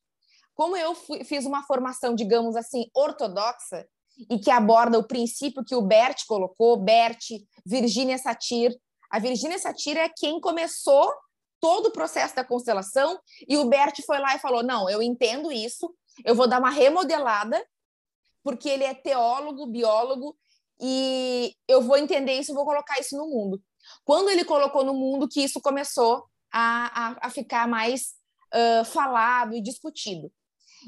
[0.55, 3.87] Como eu fui, fiz uma formação, digamos assim, ortodoxa,
[4.31, 7.29] e que aborda o princípio que o Bert colocou, Bert,
[7.65, 8.77] Virginia Satir.
[9.11, 11.13] A Virginia Satir é quem começou
[11.61, 15.53] todo o processo da constelação e o Bert foi lá e falou: "Não, eu entendo
[15.53, 15.93] isso,
[16.25, 17.65] eu vou dar uma remodelada,
[18.43, 20.37] porque ele é teólogo, biólogo
[20.81, 23.63] e eu vou entender isso, vou colocar isso no mundo".
[24.05, 28.15] Quando ele colocou no mundo que isso começou a, a, a ficar mais
[28.55, 30.31] uh, falado e discutido.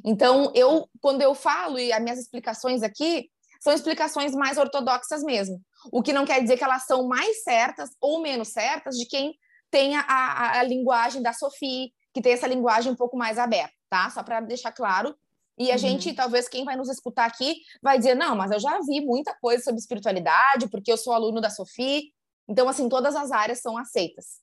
[0.05, 3.30] Então, eu, quando eu falo, e as minhas explicações aqui,
[3.61, 5.61] são explicações mais ortodoxas mesmo.
[5.92, 9.34] O que não quer dizer que elas são mais certas ou menos certas de quem
[9.70, 13.74] tem a, a, a linguagem da Sophie, que tem essa linguagem um pouco mais aberta,
[13.88, 14.11] tá?
[14.11, 15.14] Só para deixar claro.
[15.59, 15.78] E a uhum.
[15.78, 19.34] gente, talvez quem vai nos escutar aqui, vai dizer: não, mas eu já vi muita
[19.40, 22.12] coisa sobre espiritualidade, porque eu sou aluno da Sophie.
[22.48, 24.40] Então, assim, todas as áreas são aceitas.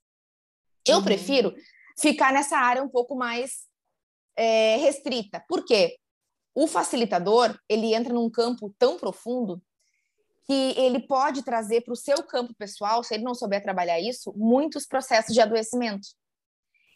[0.88, 1.03] Eu uhum.
[1.03, 1.53] prefiro
[1.99, 3.66] ficar nessa área um pouco mais
[4.38, 5.44] é, restrita.
[5.48, 5.98] Por quê?
[6.54, 9.62] O facilitador, ele entra num campo tão profundo
[10.46, 14.34] que ele pode trazer para o seu campo pessoal, se ele não souber trabalhar isso,
[14.36, 16.08] muitos processos de adoecimento.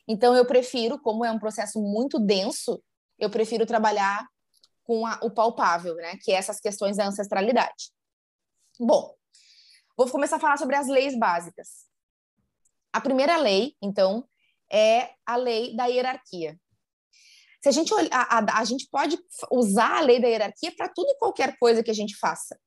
[0.07, 2.81] Então, eu prefiro, como é um processo muito denso,
[3.19, 4.25] eu prefiro trabalhar
[4.83, 6.17] com a, o palpável, né?
[6.23, 7.91] Que é essas questões da ancestralidade.
[8.79, 9.13] Bom,
[9.97, 11.85] vou começar a falar sobre as leis básicas.
[12.91, 14.27] A primeira lei, então,
[14.71, 16.57] é a lei da hierarquia.
[17.61, 19.17] Se a gente a, a, a gente pode
[19.51, 22.59] usar a lei da hierarquia para tudo e qualquer coisa que a gente faça.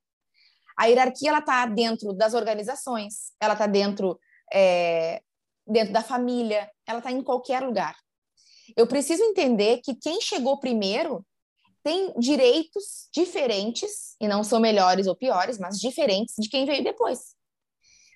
[0.79, 4.19] A hierarquia ela está dentro das organizações, ela está dentro
[4.53, 5.21] é,
[5.67, 7.97] dentro da família, ela está em qualquer lugar.
[8.77, 11.25] Eu preciso entender que quem chegou primeiro
[11.83, 17.35] tem direitos diferentes, e não são melhores ou piores, mas diferentes de quem veio depois.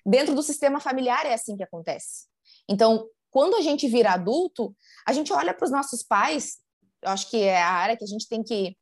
[0.05, 2.25] Dentro do sistema familiar é assim que acontece.
[2.67, 4.75] Então, quando a gente vira adulto,
[5.05, 6.57] a gente olha para os nossos pais
[7.01, 8.77] eu acho que é a área que a gente tem que.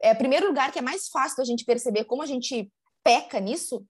[0.00, 2.70] É o primeiro lugar que é mais fácil da gente perceber como a gente
[3.02, 3.84] peca nisso.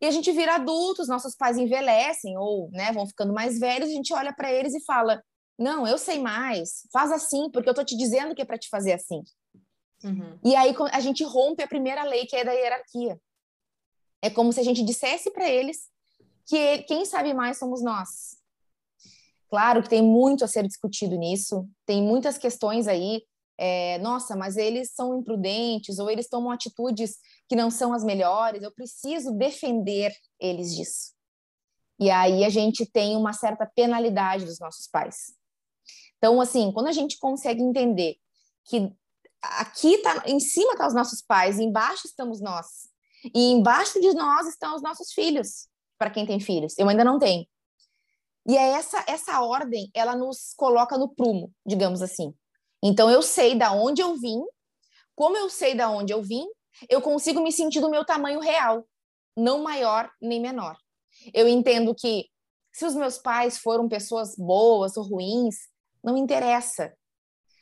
[0.00, 3.92] E a gente vira adultos, nossos pais envelhecem ou né, vão ficando mais velhos, a
[3.92, 5.22] gente olha para eles e fala:
[5.58, 8.68] Não, eu sei mais, faz assim, porque eu tô te dizendo que é para te
[8.68, 9.22] fazer assim.
[10.04, 10.38] Uhum.
[10.44, 13.20] E aí a gente rompe a primeira lei, que é da hierarquia.
[14.22, 15.88] É como se a gente dissesse para eles
[16.46, 18.37] que quem sabe mais somos nós.
[19.48, 23.22] Claro que tem muito a ser discutido nisso, tem muitas questões aí.
[23.60, 27.16] É, nossa, mas eles são imprudentes ou eles tomam atitudes
[27.48, 28.62] que não são as melhores.
[28.62, 31.12] Eu preciso defender eles disso.
[31.98, 35.34] E aí a gente tem uma certa penalidade dos nossos pais.
[36.18, 38.16] Então, assim, quando a gente consegue entender
[38.64, 38.92] que
[39.42, 42.88] aqui tá, em cima tá os nossos pais, embaixo estamos nós,
[43.34, 45.68] e embaixo de nós estão os nossos filhos,
[45.98, 46.78] para quem tem filhos.
[46.78, 47.44] Eu ainda não tenho.
[48.46, 52.34] E é essa essa ordem, ela nos coloca no prumo, digamos assim.
[52.82, 54.40] Então eu sei da onde eu vim,
[55.14, 56.46] como eu sei da onde eu vim,
[56.88, 58.86] eu consigo me sentir do meu tamanho real,
[59.36, 60.76] não maior nem menor.
[61.34, 62.26] Eu entendo que
[62.72, 65.56] se os meus pais foram pessoas boas ou ruins,
[66.02, 66.94] não interessa.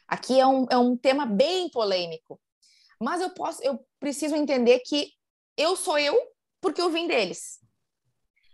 [0.06, 2.38] Aqui é um, é um tema bem polêmico.
[3.00, 5.10] Mas eu posso, eu preciso entender que
[5.56, 6.16] eu sou eu
[6.60, 7.58] porque eu vim deles.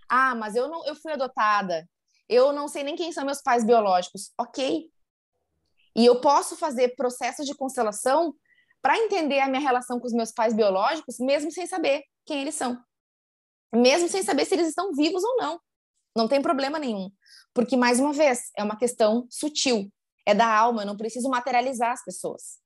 [0.09, 1.89] Ah, mas eu não, eu fui adotada
[2.33, 4.33] eu não sei nem quem são meus pais biológicos.
[4.39, 4.91] Ok.
[5.95, 8.35] E eu posso fazer processos de constelação
[8.80, 12.55] para entender a minha relação com os meus pais biológicos, mesmo sem saber quem eles
[12.55, 12.83] são.
[13.72, 15.61] Mesmo sem saber se eles estão vivos ou não.
[16.16, 17.11] Não tem problema nenhum.
[17.55, 19.91] Porque, mais uma vez, é uma questão sutil.
[20.26, 22.59] É da alma, eu não preciso materializar as pessoas.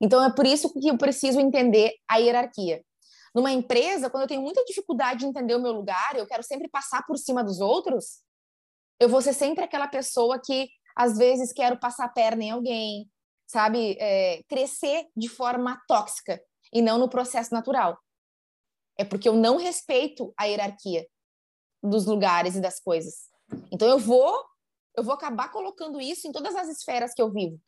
[0.00, 2.84] Então, é por isso que eu preciso entender a hierarquia.
[3.34, 6.68] Numa empresa, quando eu tenho muita dificuldade de entender o meu lugar, eu quero sempre
[6.68, 8.20] passar por cima dos outros,
[9.00, 13.10] eu vou ser sempre aquela pessoa que às vezes quero passar a perna em alguém,
[13.46, 13.96] sabe?
[13.98, 16.40] É, crescer de forma tóxica
[16.72, 17.98] e não no processo natural.
[18.96, 21.06] É porque eu não respeito a hierarquia
[21.82, 23.28] dos lugares e das coisas.
[23.72, 24.44] Então eu vou
[24.96, 27.60] eu vou acabar colocando isso em todas as esferas que eu vivo.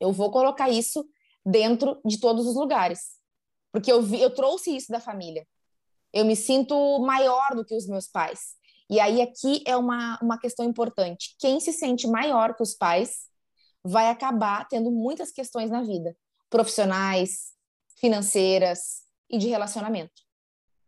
[0.00, 1.08] Eu vou colocar isso
[1.46, 3.16] dentro de todos os lugares.
[3.72, 5.46] Porque eu, vi, eu trouxe isso da família.
[6.12, 8.56] Eu me sinto maior do que os meus pais.
[8.90, 11.36] E aí aqui é uma, uma questão importante.
[11.38, 13.28] Quem se sente maior que os pais
[13.84, 16.16] vai acabar tendo muitas questões na vida,
[16.50, 17.52] profissionais,
[18.00, 20.22] financeiras e de relacionamento.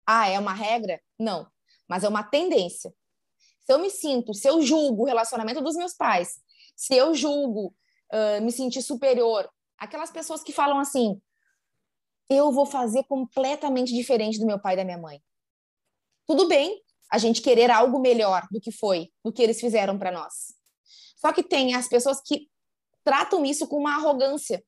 [0.05, 1.01] Ah, é uma regra?
[1.17, 1.47] Não,
[1.89, 2.93] mas é uma tendência.
[3.61, 6.41] Se eu me sinto, se eu julgo o relacionamento dos meus pais,
[6.75, 7.73] se eu julgo
[8.13, 9.49] uh, me sentir superior,
[9.79, 11.23] aquelas pessoas que falam assim,
[12.29, 15.23] eu vou fazer completamente diferente do meu pai e da minha mãe.
[16.27, 16.83] Tudo bem
[17.13, 20.55] a gente querer algo melhor do que foi, do que eles fizeram para nós.
[21.17, 22.49] Só que tem as pessoas que
[23.05, 24.65] tratam isso com uma arrogância.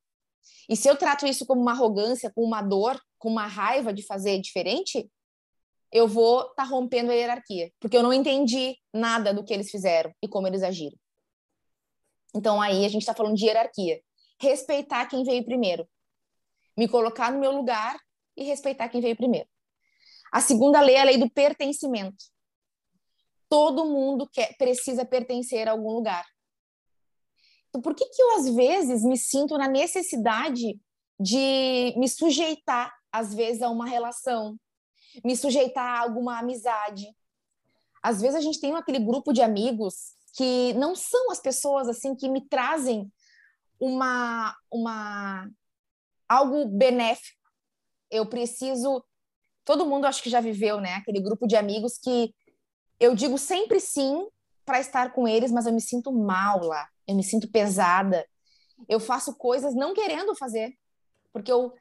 [0.68, 4.04] E se eu trato isso como uma arrogância, com uma dor, com uma raiva de
[4.04, 5.10] fazer diferente,
[5.90, 9.70] eu vou estar tá rompendo a hierarquia, porque eu não entendi nada do que eles
[9.70, 10.98] fizeram e como eles agiram.
[12.36, 14.02] Então aí a gente está falando de hierarquia.
[14.38, 15.88] Respeitar quem veio primeiro.
[16.76, 17.98] Me colocar no meu lugar
[18.36, 19.48] e respeitar quem veio primeiro.
[20.30, 22.33] A segunda lei é a lei do pertencimento.
[23.54, 26.26] Todo mundo quer, precisa pertencer a algum lugar.
[27.68, 30.76] Então, por que, que eu, às vezes, me sinto na necessidade
[31.20, 34.58] de me sujeitar, às vezes, a uma relação,
[35.24, 37.06] me sujeitar a alguma amizade.
[38.02, 42.16] Às vezes a gente tem aquele grupo de amigos que não são as pessoas assim
[42.16, 43.08] que me trazem
[43.78, 45.48] uma uma
[46.28, 47.38] algo benéfico.
[48.10, 49.04] Eu preciso
[49.64, 52.34] todo mundo acho que já viveu, né, aquele grupo de amigos que
[52.98, 54.28] eu digo sempre sim
[54.64, 58.26] para estar com eles, mas eu me sinto mal lá, eu me sinto pesada.
[58.88, 60.76] Eu faço coisas não querendo fazer,
[61.32, 61.72] porque eu,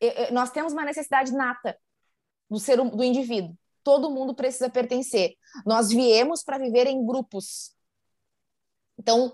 [0.00, 1.78] eu nós temos uma necessidade nata
[2.50, 3.56] do ser do indivíduo.
[3.82, 5.34] Todo mundo precisa pertencer.
[5.66, 7.74] Nós viemos para viver em grupos.
[8.98, 9.32] Então,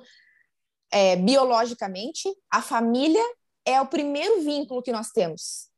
[0.90, 3.22] é, biologicamente, a família
[3.64, 5.68] é o primeiro vínculo que nós temos.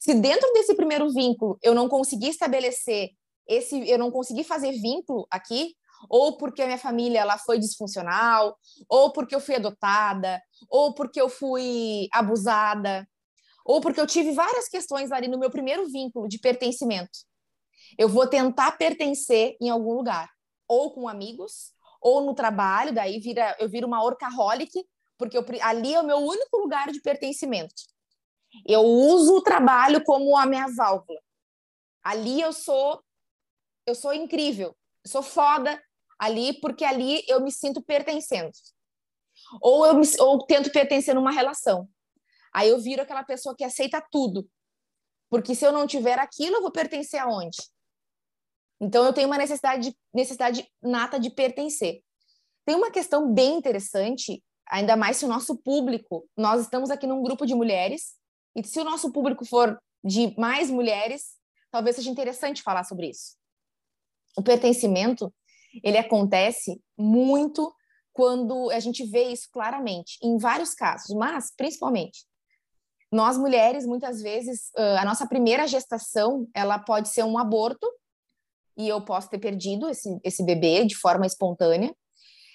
[0.00, 3.10] Se dentro desse primeiro vínculo eu não conseguir estabelecer
[3.50, 5.74] esse, eu não conseguir fazer vínculo aqui,
[6.08, 8.56] ou porque a minha família ela foi disfuncional,
[8.88, 10.40] ou porque eu fui adotada,
[10.70, 13.06] ou porque eu fui abusada,
[13.64, 17.18] ou porque eu tive várias questões ali no meu primeiro vínculo de pertencimento.
[17.98, 20.30] Eu vou tentar pertencer em algum lugar,
[20.68, 24.72] ou com amigos, ou no trabalho, daí vira, eu viro uma orcaholic,
[25.18, 27.74] porque eu, ali é o meu único lugar de pertencimento.
[28.64, 31.20] Eu uso o trabalho como a minha válvula.
[32.02, 33.02] Ali eu sou
[33.86, 35.82] eu sou incrível, eu sou foda
[36.18, 38.52] ali porque ali eu me sinto pertencendo.
[39.60, 41.88] Ou eu me, ou tento pertencer numa relação.
[42.52, 44.48] Aí eu viro aquela pessoa que aceita tudo.
[45.30, 47.58] Porque se eu não tiver aquilo, eu vou pertencer aonde?
[48.80, 52.02] Então eu tenho uma necessidade, necessidade nata de pertencer.
[52.66, 57.22] Tem uma questão bem interessante, ainda mais se o nosso público, nós estamos aqui num
[57.22, 58.14] grupo de mulheres,
[58.56, 61.36] e se o nosso público for de mais mulheres,
[61.70, 63.39] talvez seja interessante falar sobre isso.
[64.36, 65.32] O pertencimento,
[65.82, 67.72] ele acontece muito
[68.12, 72.24] quando a gente vê isso claramente, em vários casos, mas principalmente
[73.12, 77.90] nós mulheres, muitas vezes, a nossa primeira gestação, ela pode ser um aborto,
[78.76, 81.94] e eu posso ter perdido esse, esse bebê de forma espontânea.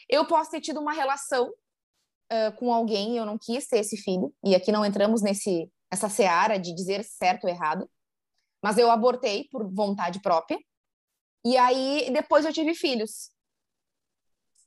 [0.10, 4.34] Eu posso ter tido uma relação uh, com alguém eu não quis ter esse filho,
[4.44, 7.90] e aqui não entramos nesse essa seara de dizer certo ou errado,
[8.64, 10.58] mas eu abortei por vontade própria,
[11.46, 13.30] e aí depois eu tive filhos.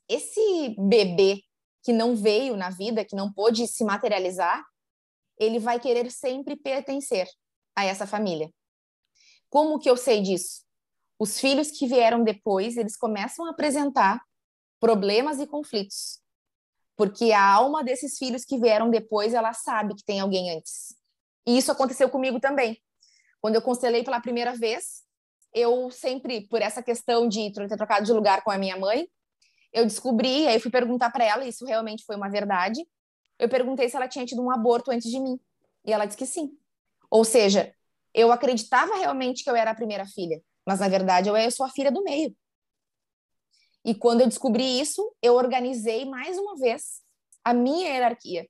[0.09, 1.43] Esse bebê
[1.83, 4.65] que não veio na vida, que não pôde se materializar,
[5.37, 7.29] ele vai querer sempre pertencer
[7.75, 8.49] a essa família.
[9.51, 10.65] Como que eu sei disso?
[11.19, 14.23] Os filhos que vieram depois, eles começam a apresentar
[14.79, 16.21] problemas e conflitos.
[16.97, 20.97] Porque a alma desses filhos que vieram depois, ela sabe que tem alguém antes.
[21.47, 22.81] E isso aconteceu comigo também.
[23.41, 25.08] Quando eu constelei pela primeira vez,
[25.53, 29.09] eu sempre, por essa questão de ter trocado de lugar com a minha mãe,
[29.73, 32.87] eu descobri, aí fui perguntar para ela, isso realmente foi uma verdade,
[33.39, 35.39] eu perguntei se ela tinha tido um aborto antes de mim.
[35.85, 36.51] E ela disse que sim.
[37.11, 37.73] Ou seja,
[38.13, 41.65] eu acreditava realmente que eu era a primeira filha, mas na verdade eu, eu sou
[41.65, 42.37] a filha do meio.
[43.85, 47.01] E quando eu descobri isso, eu organizei mais uma vez
[47.45, 48.47] a minha hierarquia.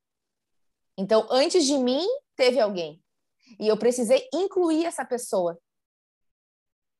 [0.97, 3.01] Então, antes de mim, teve alguém.
[3.61, 5.57] E eu precisei incluir essa pessoa.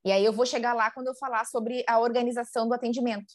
[0.09, 3.35] E aí eu vou chegar lá quando eu falar sobre a organização do atendimento.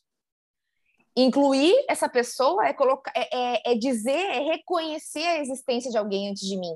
[1.15, 6.32] Incluir essa pessoa é, colocar, é, é, é dizer, é reconhecer a existência de alguém
[6.32, 6.76] antes de mim.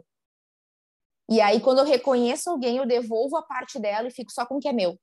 [1.28, 4.58] E aí, quando eu reconheço alguém, eu devolvo a parte dela e fico só com
[4.58, 5.00] o que é meu.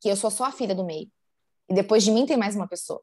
[0.00, 1.08] Que eu sou só a filha do meio.
[1.68, 3.00] E depois de mim tem mais uma pessoa.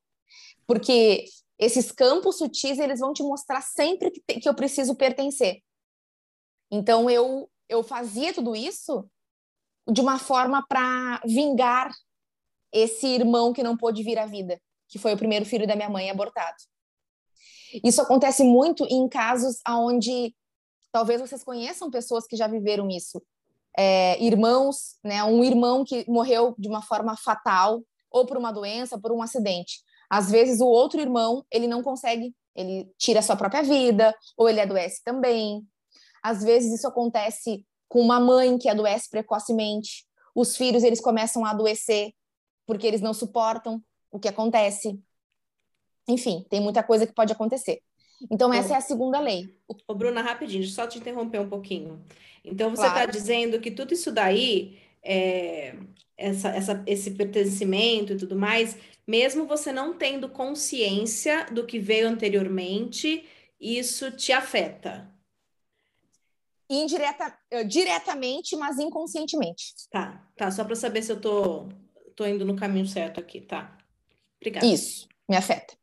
[0.68, 1.24] Porque
[1.58, 5.64] esses campos sutis, eles vão te mostrar sempre que, te, que eu preciso pertencer.
[6.70, 9.10] Então, eu, eu fazia tudo isso
[9.88, 11.92] de uma forma para vingar
[12.72, 15.90] esse irmão que não pôde vir à vida, que foi o primeiro filho da minha
[15.90, 16.56] mãe abortado.
[17.84, 20.36] Isso acontece muito em casos onde
[20.92, 23.22] talvez vocês conheçam pessoas que já viveram isso.
[23.78, 27.82] É, irmãos, né, um irmão que morreu de uma forma fatal,
[28.12, 29.82] ou por uma doença, por um acidente.
[30.08, 34.48] Às vezes o outro irmão, ele não consegue, ele tira a sua própria vida, ou
[34.48, 35.68] ele adoece também.
[36.22, 40.04] Às vezes isso acontece com uma mãe que adoece precocemente.
[40.34, 42.12] Os filhos, eles começam a adoecer
[42.66, 43.80] porque eles não suportam
[44.10, 45.00] o que acontece.
[46.08, 47.84] Enfim, tem muita coisa que pode acontecer.
[48.32, 49.56] Então, essa é a segunda lei.
[49.88, 52.04] Ô, Bruna, rapidinho, só te interromper um pouquinho.
[52.44, 53.12] Então, você está claro.
[53.12, 55.76] dizendo que tudo isso daí, é,
[56.18, 58.76] essa, essa, esse pertencimento e tudo mais,
[59.06, 63.24] mesmo você não tendo consciência do que veio anteriormente,
[63.62, 65.13] isso te afeta.
[66.74, 69.74] Indireta, diretamente, mas inconscientemente.
[69.92, 70.50] Tá, tá.
[70.52, 71.70] Só para saber se eu tô,
[72.16, 73.78] tô indo no caminho certo aqui, tá?
[74.40, 74.66] Obrigada.
[74.66, 75.76] Isso, me afeta.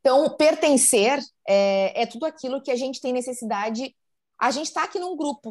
[0.00, 3.94] Então, pertencer é, é tudo aquilo que a gente tem necessidade.
[4.38, 5.50] A gente está aqui num grupo.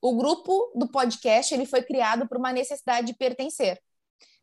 [0.00, 3.80] O grupo do podcast ele foi criado por uma necessidade de pertencer.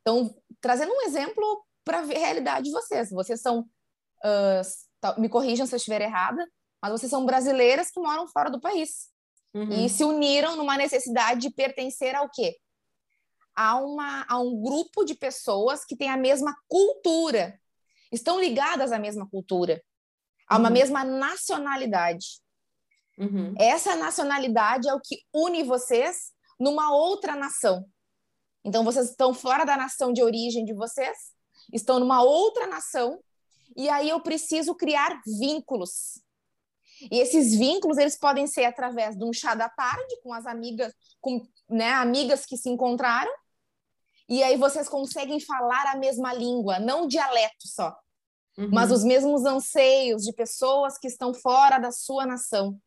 [0.01, 3.09] Então, trazendo um exemplo para a realidade de vocês.
[3.09, 6.45] Vocês são, uh, me corrijam se eu estiver errada,
[6.83, 9.07] mas vocês são brasileiras que moram fora do país.
[9.53, 9.85] Uhum.
[9.85, 12.57] E se uniram numa necessidade de pertencer ao quê?
[13.55, 17.57] A, uma, a um grupo de pessoas que tem a mesma cultura
[18.11, 19.81] estão ligadas à mesma cultura,
[20.45, 20.73] a uma uhum.
[20.73, 22.41] mesma nacionalidade.
[23.17, 23.55] Uhum.
[23.57, 27.85] Essa nacionalidade é o que une vocês numa outra nação.
[28.61, 31.17] Então, vocês estão fora da nação de origem de vocês,
[31.71, 33.23] estão numa outra nação,
[33.73, 36.21] e aí eu preciso criar vínculos.
[37.11, 40.93] E esses vínculos, eles podem ser através de um chá da tarde com as amigas,
[41.19, 43.31] com né, amigas que se encontraram,
[44.29, 47.93] e aí vocês conseguem falar a mesma língua, não dialeto só
[48.57, 48.69] uhum.
[48.71, 52.79] mas os mesmos anseios de pessoas que estão fora da sua nação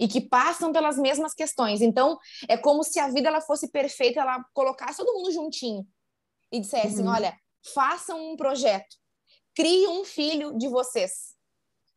[0.00, 1.80] e que passam pelas mesmas questões.
[1.80, 2.18] Então,
[2.48, 5.86] é como se a vida ela fosse perfeita, ela colocasse todo mundo juntinho
[6.50, 7.08] e dissesse: uhum.
[7.08, 7.36] olha,
[7.74, 8.96] façam um projeto,
[9.54, 11.35] criem um filho de vocês,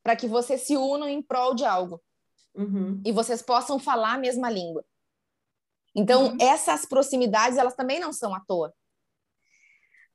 [0.09, 2.01] para que vocês se unam em prol de algo
[2.55, 2.99] uhum.
[3.05, 4.83] e vocês possam falar a mesma língua.
[5.95, 6.37] Então, uhum.
[6.41, 8.73] essas proximidades, elas também não são à toa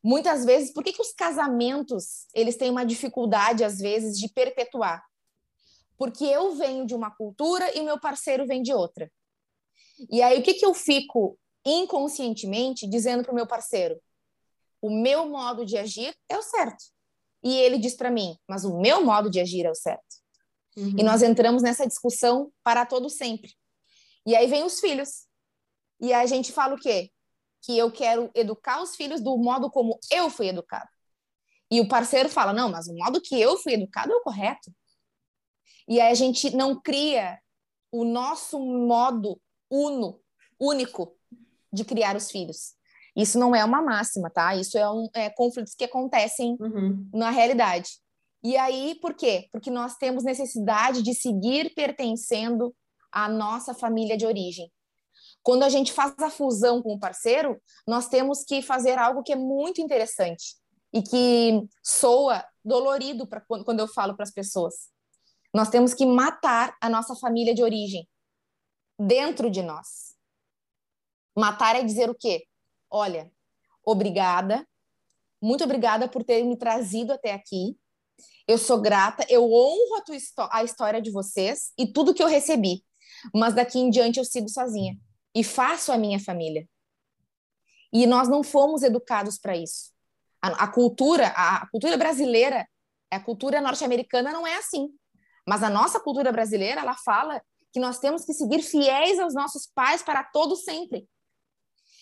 [0.02, 5.02] muitas vezes, por que, que os casamentos eles têm uma dificuldade, às vezes, de perpetuar?
[5.96, 9.10] Porque eu venho de uma cultura e o meu parceiro vem de outra.
[10.10, 13.98] E aí, o que, que eu fico inconscientemente dizendo para o meu parceiro?
[14.82, 16.84] O meu modo de agir é o certo.
[17.44, 20.02] E ele diz para mim, mas o meu modo de agir é o certo.
[20.76, 20.96] Uhum.
[20.98, 23.52] E nós entramos nessa discussão para todo sempre.
[24.26, 25.26] E aí vem os filhos.
[26.00, 27.10] E a gente fala o quê?
[27.64, 30.88] que eu quero educar os filhos do modo como eu fui educado.
[31.70, 34.70] E o parceiro fala: não, mas o modo que eu fui educado é o correto.
[35.88, 37.40] E aí a gente não cria
[37.90, 39.40] o nosso modo
[39.70, 40.20] uno,
[40.60, 41.16] único
[41.72, 42.74] de criar os filhos.
[43.16, 44.54] Isso não é uma máxima, tá?
[44.56, 47.08] Isso é, um, é conflitos que acontecem uhum.
[47.12, 47.90] na realidade.
[48.42, 49.48] E aí, por quê?
[49.52, 52.74] Porque nós temos necessidade de seguir pertencendo
[53.10, 54.70] à nossa família de origem.
[55.42, 59.32] Quando a gente faz a fusão com o parceiro, nós temos que fazer algo que
[59.32, 60.56] é muito interessante
[60.92, 64.74] e que soa dolorido para quando eu falo para as pessoas.
[65.52, 68.08] Nós temos que matar a nossa família de origem
[68.98, 70.14] dentro de nós.
[71.36, 72.44] Matar é dizer o quê?
[72.96, 73.28] Olha,
[73.84, 74.64] obrigada,
[75.42, 77.76] muito obrigada por ter me trazido até aqui.
[78.46, 79.96] Eu sou grata, eu honro
[80.38, 82.84] a, a história de vocês e tudo que eu recebi.
[83.34, 84.96] Mas daqui em diante eu sigo sozinha
[85.34, 86.68] e faço a minha família.
[87.92, 89.90] E nós não fomos educados para isso.
[90.40, 92.64] A, a, cultura, a, a cultura brasileira,
[93.10, 94.88] a cultura norte-americana não é assim.
[95.44, 97.42] Mas a nossa cultura brasileira, ela fala
[97.72, 101.08] que nós temos que seguir fiéis aos nossos pais para todo sempre.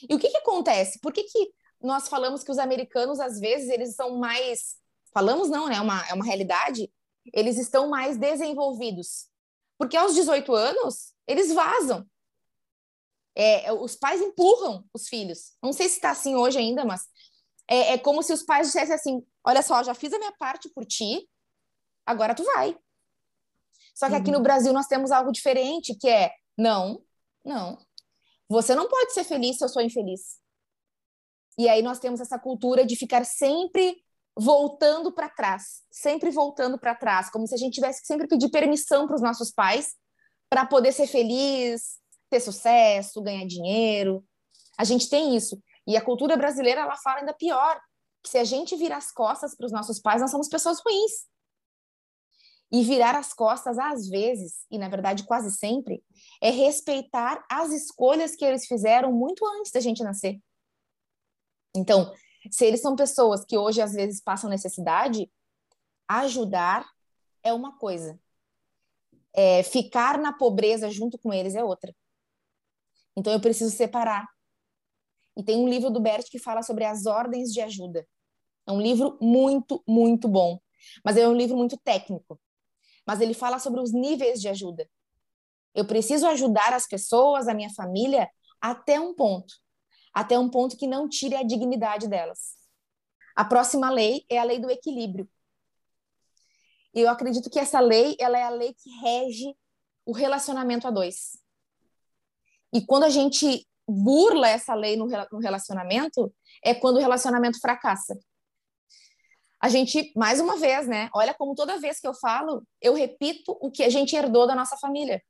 [0.09, 0.99] E o que, que acontece?
[1.01, 4.77] Por que, que nós falamos que os americanos, às vezes, eles são mais.
[5.13, 5.77] Falamos não, né?
[5.77, 6.91] É uma, é uma realidade.
[7.33, 9.29] Eles estão mais desenvolvidos.
[9.79, 12.07] Porque aos 18 anos, eles vazam.
[13.35, 15.53] É, é, os pais empurram os filhos.
[15.63, 17.03] Não sei se está assim hoje ainda, mas
[17.69, 20.69] é, é, como se os pais dissessem assim: olha só, já fiz a minha parte
[20.71, 21.29] por ti,
[22.07, 22.77] agora tu vai.
[23.95, 24.43] Só que aqui no uhum.
[24.43, 27.03] Brasil nós temos algo diferente, que é não,
[27.45, 27.79] não.
[28.53, 30.39] Você não pode ser feliz se eu sou infeliz.
[31.59, 33.97] E aí nós temos essa cultura de ficar sempre
[34.37, 38.51] voltando para trás, sempre voltando para trás, como se a gente tivesse que sempre pedir
[38.51, 39.95] permissão para os nossos pais
[40.51, 41.99] para poder ser feliz,
[42.29, 44.23] ter sucesso, ganhar dinheiro.
[44.79, 45.59] A gente tem isso.
[45.87, 47.81] E a cultura brasileira ela fala ainda pior,
[48.23, 51.27] que se a gente virar as costas para os nossos pais, nós somos pessoas ruins.
[52.73, 56.03] E virar as costas, às vezes, e na verdade quase sempre,
[56.41, 60.41] é respeitar as escolhas que eles fizeram muito antes da gente nascer.
[61.77, 62.13] Então,
[62.51, 65.31] se eles são pessoas que hoje às vezes passam necessidade,
[66.09, 66.89] ajudar
[67.43, 68.19] é uma coisa.
[69.35, 71.95] É, ficar na pobreza junto com eles é outra.
[73.17, 74.27] Então eu preciso separar.
[75.37, 78.07] E tem um livro do Bert que fala sobre as ordens de ajuda.
[78.67, 80.59] É um livro muito, muito bom.
[81.05, 82.41] Mas é um livro muito técnico
[83.07, 84.89] mas ele fala sobre os níveis de ajuda.
[85.75, 88.29] Eu preciso ajudar as pessoas, a minha família,
[88.61, 89.55] até um ponto.
[90.13, 92.55] Até um ponto que não tire a dignidade delas.
[93.35, 95.29] A próxima lei é a lei do equilíbrio.
[96.95, 99.57] E eu acredito que essa lei, ela é a lei que rege
[100.05, 101.39] o relacionamento a dois.
[102.73, 105.07] E quando a gente burla essa lei no
[105.39, 106.33] relacionamento,
[106.63, 108.19] é quando o relacionamento fracassa
[109.63, 111.09] a gente, mais uma vez, né?
[111.15, 114.57] Olha como toda vez que eu falo, eu repito o que a gente herdou da
[114.57, 115.23] nossa família.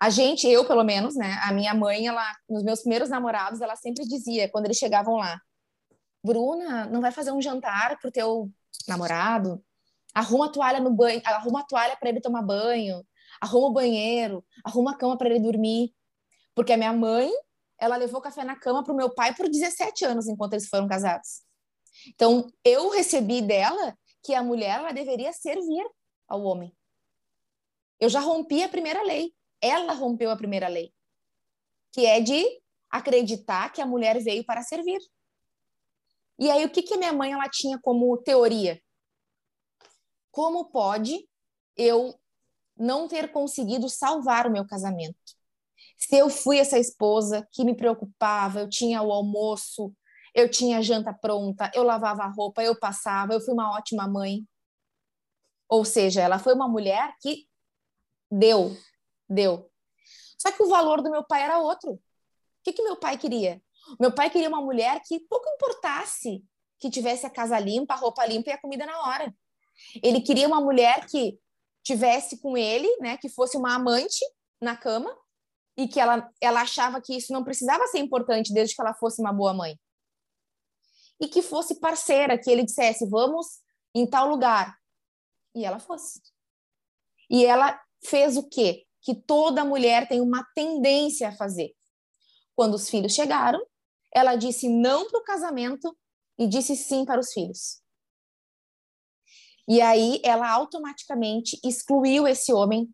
[0.00, 1.40] A gente, eu pelo menos, né?
[1.42, 5.40] A minha mãe, ela, nos meus primeiros namorados, ela sempre dizia, quando eles chegavam lá,
[6.24, 8.48] Bruna, não vai fazer um jantar pro teu
[8.86, 9.60] namorado?
[10.14, 13.04] Arruma a toalha no banho, arruma a toalha para ele tomar banho,
[13.40, 15.92] arruma o banheiro, arruma a cama para ele dormir.
[16.54, 17.28] Porque a minha mãe,
[17.76, 21.43] ela levou café na cama pro meu pai por 17 anos enquanto eles foram casados.
[22.08, 25.84] Então, eu recebi dela que a mulher ela deveria servir
[26.28, 26.74] ao homem.
[28.00, 29.34] Eu já rompi a primeira lei.
[29.60, 30.92] Ela rompeu a primeira lei,
[31.92, 32.44] que é de
[32.90, 35.00] acreditar que a mulher veio para servir.
[36.38, 38.80] E aí o que que minha mãe ela tinha como teoria?
[40.30, 41.26] Como pode
[41.76, 42.14] eu
[42.76, 45.16] não ter conseguido salvar o meu casamento?
[45.96, 49.94] Se eu fui essa esposa que me preocupava, eu tinha o almoço,
[50.34, 54.44] eu tinha janta pronta, eu lavava a roupa, eu passava, eu fui uma ótima mãe.
[55.68, 57.46] Ou seja, ela foi uma mulher que
[58.30, 58.76] deu,
[59.28, 59.70] deu.
[60.36, 61.92] Só que o valor do meu pai era outro.
[61.92, 62.00] O
[62.64, 63.62] que, que meu pai queria?
[64.00, 66.44] Meu pai queria uma mulher que pouco importasse
[66.80, 69.34] que tivesse a casa limpa, a roupa limpa e a comida na hora.
[70.02, 71.38] Ele queria uma mulher que
[71.82, 74.24] tivesse com ele, né, que fosse uma amante
[74.60, 75.14] na cama
[75.76, 79.20] e que ela, ela achava que isso não precisava ser importante desde que ela fosse
[79.20, 79.78] uma boa mãe
[81.20, 83.60] e que fosse parceira, que ele dissesse, vamos
[83.94, 84.76] em tal lugar.
[85.54, 86.20] E ela fosse.
[87.30, 88.84] E ela fez o quê?
[89.00, 91.74] Que toda mulher tem uma tendência a fazer.
[92.56, 93.64] Quando os filhos chegaram,
[94.12, 95.96] ela disse não para o casamento
[96.38, 97.82] e disse sim para os filhos.
[99.66, 102.92] E aí ela automaticamente excluiu esse homem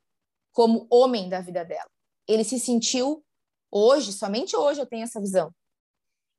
[0.52, 1.90] como homem da vida dela.
[2.28, 3.24] Ele se sentiu
[3.70, 5.52] hoje, somente hoje eu tenho essa visão.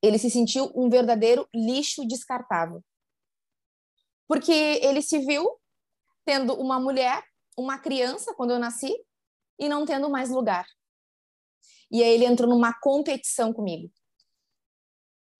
[0.01, 2.83] Ele se sentiu um verdadeiro lixo descartável.
[4.27, 5.59] Porque ele se viu
[6.25, 7.23] tendo uma mulher,
[7.57, 8.93] uma criança quando eu nasci
[9.59, 10.65] e não tendo mais lugar.
[11.91, 13.91] E aí ele entrou numa competição comigo.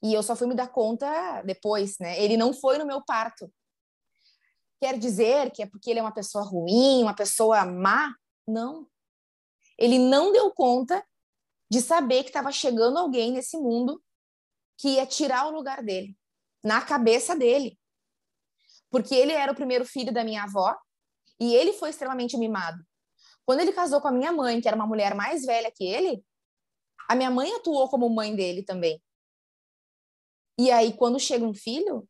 [0.04, 2.22] E eu só fui me dar conta depois, né?
[2.22, 3.52] Ele não foi no meu parto.
[4.82, 8.14] Quer dizer que é porque ele é uma pessoa ruim, uma pessoa má?
[8.48, 8.88] Não.
[9.78, 11.06] Ele não deu conta
[11.70, 14.04] de saber que estava chegando alguém nesse mundo
[14.82, 16.18] que ia tirar o lugar dele,
[16.64, 17.78] na cabeça dele.
[18.90, 20.76] Porque ele era o primeiro filho da minha avó
[21.40, 22.84] e ele foi extremamente mimado.
[23.46, 26.26] Quando ele casou com a minha mãe, que era uma mulher mais velha que ele,
[27.08, 29.02] a minha mãe atuou como mãe dele também.
[30.58, 32.08] E aí, quando chega um filho,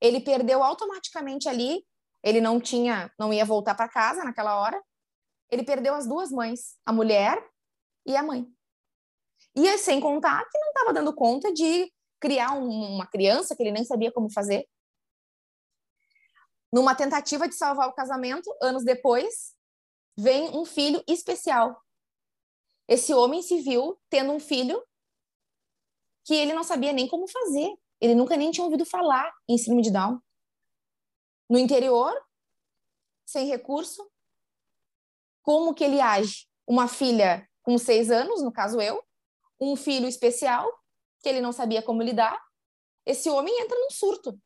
[0.00, 1.86] ele perdeu automaticamente ali.
[2.22, 4.82] Ele não tinha, não ia voltar para casa naquela hora.
[5.50, 7.38] Ele perdeu as duas mães, a mulher
[8.06, 8.46] e a mãe.
[9.54, 11.90] E sem contar que não estava dando conta de
[12.20, 14.68] criar um, uma criança que ele nem sabia como fazer.
[16.72, 19.54] Numa tentativa de salvar o casamento, anos depois,
[20.16, 21.80] vem um filho especial.
[22.88, 24.82] Esse homem se viu tendo um filho
[26.24, 27.72] que ele não sabia nem como fazer.
[28.00, 30.20] Ele nunca nem tinha ouvido falar em síndrome de Down.
[31.48, 32.12] No interior,
[33.24, 34.08] sem recurso,
[35.42, 36.48] como que ele age?
[36.66, 39.02] Uma filha com seis anos, no caso eu,
[39.60, 40.68] um filho especial
[41.26, 42.40] que ele não sabia como lidar,
[43.04, 44.40] esse homem entra num surto.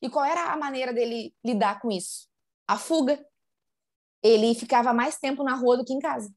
[0.00, 2.28] E qual era a maneira dele lidar com isso?
[2.68, 3.18] A fuga.
[4.22, 6.32] ele ficava mais tempo na rua do que em casa.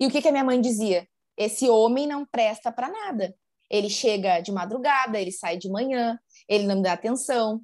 [0.00, 1.06] E o que, que a minha mãe dizia?
[1.36, 3.36] Esse homem não presta para nada.
[3.68, 6.18] Ele chega de madrugada, ele sai de manhã,
[6.48, 7.60] ele não me dá atenção.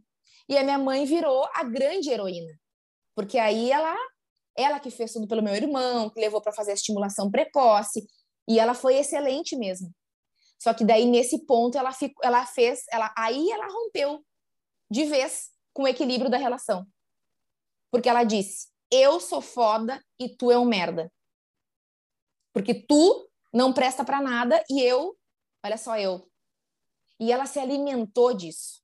[0.47, 2.61] E a minha mãe virou a grande heroína.
[3.15, 3.97] Porque aí ela
[4.55, 8.07] ela que fez tudo pelo meu irmão, que levou para fazer a estimulação precoce,
[8.47, 9.91] e ela foi excelente mesmo.
[10.65, 14.25] Só que daí nesse ponto ela ficou, ela fez, ela aí ela rompeu
[14.91, 16.87] de vez com o equilíbrio da relação.
[17.91, 21.13] Porque ela disse: "Eu sou foda e tu é um merda".
[22.51, 25.15] Porque tu não presta para nada e eu,
[25.63, 26.27] olha só eu.
[27.21, 28.81] E ela se alimentou disso.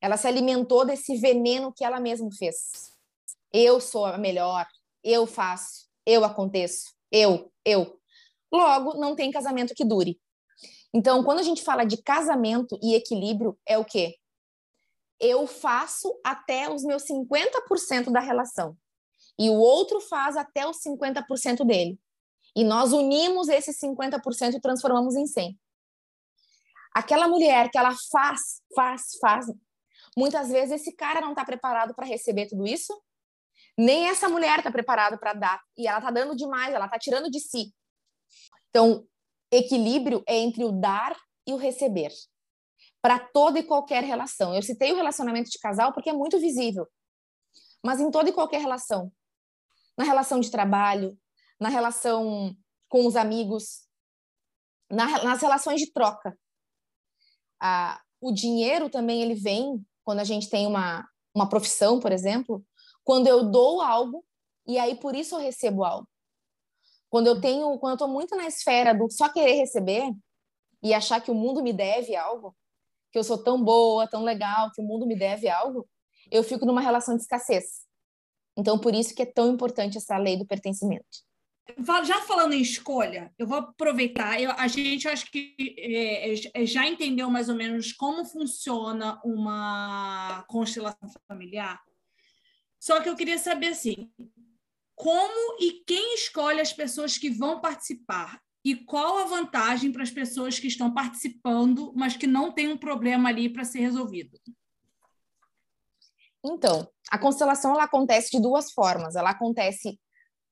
[0.00, 2.90] Ela se alimentou desse veneno que ela mesma fez.
[3.52, 4.66] Eu sou a melhor,
[5.04, 8.00] eu faço, eu aconteço, eu, eu.
[8.50, 10.18] Logo, não tem casamento que dure.
[10.94, 14.16] Então, quando a gente fala de casamento e equilíbrio, é o quê?
[15.20, 18.76] Eu faço até os meus 50% da relação.
[19.38, 21.98] E o outro faz até os 50% dele.
[22.54, 25.58] E nós unimos esses 50% e transformamos em 100.
[26.94, 29.46] Aquela mulher que ela faz, faz, faz,
[30.16, 32.98] muitas vezes esse cara não está preparado para receber tudo isso,
[33.76, 35.62] nem essa mulher está preparada para dar.
[35.76, 37.74] E ela está dando demais, ela está tirando de si.
[38.70, 39.06] Então,
[39.56, 42.12] equilíbrio é entre o dar e o receber.
[43.00, 44.54] Para toda e qualquer relação.
[44.54, 46.86] Eu citei o relacionamento de casal porque é muito visível.
[47.84, 49.12] Mas em toda e qualquer relação.
[49.96, 51.16] Na relação de trabalho,
[51.60, 52.54] na relação
[52.88, 53.86] com os amigos,
[54.90, 56.36] na, nas relações de troca.
[57.60, 62.64] Ah, o dinheiro também ele vem quando a gente tem uma, uma profissão, por exemplo,
[63.04, 64.24] quando eu dou algo
[64.66, 66.08] e aí por isso eu recebo algo.
[67.08, 70.12] Quando eu tenho, quando eu estou muito na esfera do só querer receber
[70.82, 72.56] e achar que o mundo me deve algo,
[73.12, 75.88] que eu sou tão boa, tão legal, que o mundo me deve algo,
[76.30, 77.86] eu fico numa relação de escassez.
[78.56, 81.26] Então, por isso que é tão importante essa lei do pertencimento
[82.04, 84.40] já falando em escolha, eu vou aproveitar.
[84.40, 90.44] Eu, a gente acho que é, é, já entendeu mais ou menos como funciona uma
[90.48, 91.80] constelação familiar.
[92.78, 94.10] Só que eu queria saber assim,
[94.96, 100.10] como e quem escolhe as pessoas que vão participar e qual a vantagem para as
[100.10, 104.40] pessoas que estão participando, mas que não tem um problema ali para ser resolvido.
[106.44, 109.14] Então, a constelação ela acontece de duas formas.
[109.14, 110.00] Ela acontece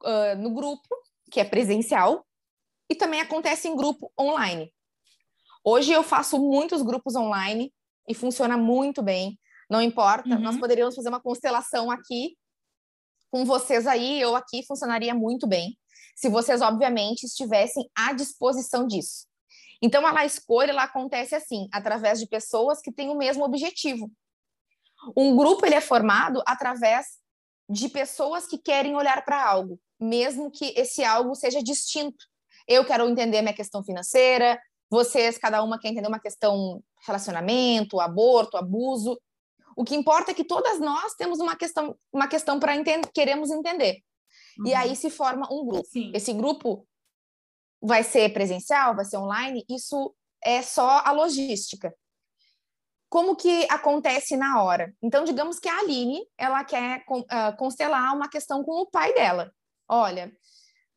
[0.04, 0.88] uh, no grupo,
[1.30, 2.24] que é presencial,
[2.88, 4.72] e também acontece em grupo online.
[5.64, 7.72] Hoje eu faço muitos grupos online
[8.06, 9.40] e funciona muito bem.
[9.70, 10.40] Não importa, uhum.
[10.40, 12.36] nós poderíamos fazer uma constelação aqui
[13.34, 15.76] com vocês aí, eu aqui funcionaria muito bem,
[16.14, 19.26] se vocês obviamente estivessem à disposição disso.
[19.82, 24.08] Então a escolha ela acontece assim, através de pessoas que têm o mesmo objetivo.
[25.16, 27.18] Um grupo ele é formado através
[27.68, 32.24] de pessoas que querem olhar para algo, mesmo que esse algo seja distinto.
[32.68, 38.56] Eu quero entender minha questão financeira, vocês, cada uma quer entender uma questão relacionamento, aborto,
[38.56, 39.20] abuso.
[39.76, 43.50] O que importa é que todas nós temos uma questão, uma questão para entender, queremos
[43.50, 44.00] entender.
[44.58, 44.66] Uhum.
[44.66, 45.86] E aí se forma um grupo.
[45.86, 46.12] Sim.
[46.14, 46.86] Esse grupo
[47.80, 51.94] vai ser presencial, vai ser online, isso é só a logística
[53.14, 54.92] como que acontece na hora?
[55.00, 59.52] Então, digamos que a Aline, ela quer uh, constelar uma questão com o pai dela.
[59.88, 60.32] Olha,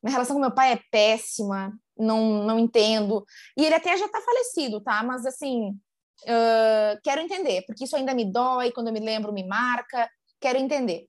[0.02, 3.24] minha relação com meu pai é péssima, não, não entendo.
[3.56, 5.04] E ele até já está falecido, tá?
[5.04, 5.80] Mas, assim,
[6.24, 10.10] uh, quero entender, porque isso ainda me dói, quando eu me lembro, me marca.
[10.40, 11.08] Quero entender.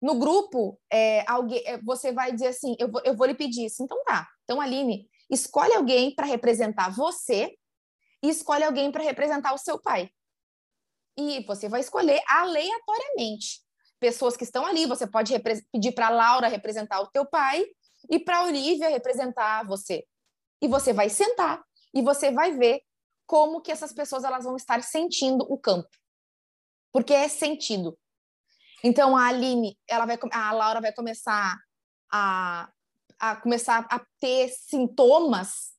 [0.00, 3.66] No grupo, é, alguém, é, você vai dizer assim, eu vou, eu vou lhe pedir
[3.66, 3.82] isso.
[3.82, 4.26] Então, tá.
[4.44, 7.54] Então, Aline, escolhe alguém para representar você
[8.22, 10.10] e escolhe alguém para representar o seu pai.
[11.18, 13.60] E você vai escolher aleatoriamente
[13.98, 14.86] pessoas que estão ali.
[14.86, 15.34] Você pode
[15.70, 17.64] pedir para Laura representar o teu pai
[18.08, 20.04] e para Olivia representar você.
[20.62, 21.62] E você vai sentar
[21.94, 22.80] e você vai ver
[23.30, 25.88] como que essas pessoas elas vão estar sentindo o campo.
[26.92, 27.96] Porque é sentido.
[28.82, 31.56] Então a Aline, ela vai a Laura vai começar
[32.12, 32.68] a,
[33.20, 35.76] a começar a ter sintomas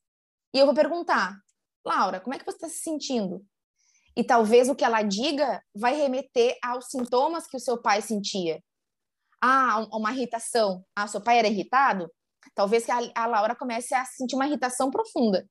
[0.54, 1.36] e eu vou perguntar:
[1.84, 3.44] Laura, como é que você está se sentindo?
[4.16, 8.64] E talvez o que ela diga vai remeter aos sintomas que o seu pai sentia.
[9.42, 10.82] Ah, uma irritação.
[10.96, 12.10] Ah, seu pai era irritado?
[12.54, 15.46] Talvez que a, a Laura comece a sentir uma irritação profunda.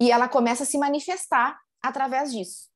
[0.00, 2.68] E ela começa a se manifestar através disso.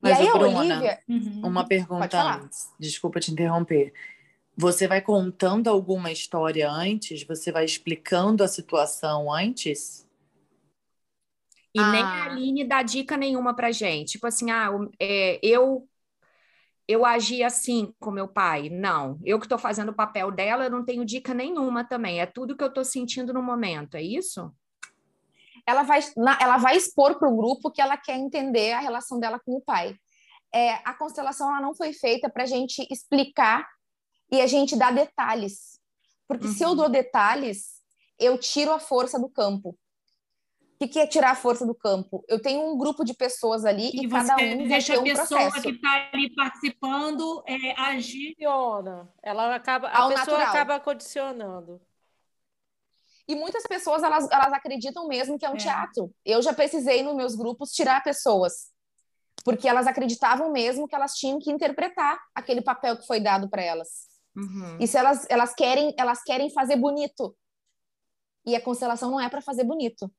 [0.00, 1.00] Mas, e aí, Bruna, Olivia...
[1.08, 1.42] Uhum.
[1.44, 2.72] uma pergunta antes.
[2.78, 3.92] Desculpa te interromper.
[4.56, 7.24] Você vai contando alguma história antes?
[7.24, 10.06] Você vai explicando a situação antes?
[11.74, 11.90] E ah.
[11.90, 14.12] nem a Aline dá dica nenhuma pra gente.
[14.12, 15.88] Tipo assim, ah, é, eu
[16.86, 18.68] eu agi assim com meu pai.
[18.68, 22.20] Não, eu que estou fazendo o papel dela, eu não tenho dica nenhuma também.
[22.20, 24.52] É tudo que eu estou sentindo no momento, é isso?
[25.66, 26.00] Ela vai,
[26.40, 29.60] ela vai expor para o grupo que ela quer entender a relação dela com o
[29.60, 29.96] pai.
[30.54, 33.66] É, a constelação ela não foi feita para a gente explicar
[34.30, 35.78] e a gente dar detalhes.
[36.26, 36.52] Porque uhum.
[36.52, 36.76] se eu uhum.
[36.76, 37.82] dou detalhes,
[38.18, 39.76] eu tiro a força do campo.
[40.80, 42.24] O que, é tirar a força do campo?
[42.28, 45.14] Eu tenho um grupo de pessoas ali e, e cada um deixa vai ter a
[45.20, 45.62] pessoa processo.
[45.62, 48.34] que está ali participando é, agir.
[49.22, 50.48] Ela acaba, a pessoa natural.
[50.48, 51.80] acaba condicionando.
[53.28, 55.58] E muitas pessoas elas, elas acreditam mesmo que é um é.
[55.58, 56.12] teatro.
[56.24, 58.72] Eu já precisei nos meus grupos tirar pessoas
[59.44, 63.62] porque elas acreditavam mesmo que elas tinham que interpretar aquele papel que foi dado para
[63.62, 64.06] elas.
[64.36, 64.78] Uhum.
[64.80, 67.36] E se elas, elas querem elas querem fazer bonito.
[68.46, 70.10] E a constelação não é para fazer bonito.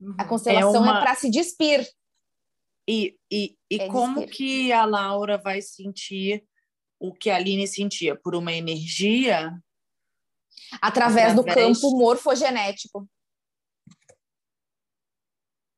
[0.00, 0.14] Uhum.
[0.18, 0.98] A constelação é, uma...
[0.98, 1.86] é para se despir.
[2.88, 4.36] E, e, e é como despir.
[4.36, 6.44] que a Laura vai sentir
[6.98, 8.16] o que a Aline sentia?
[8.16, 9.52] Por uma energia?
[10.80, 11.34] Através, Através...
[11.34, 13.08] do campo morfogenético.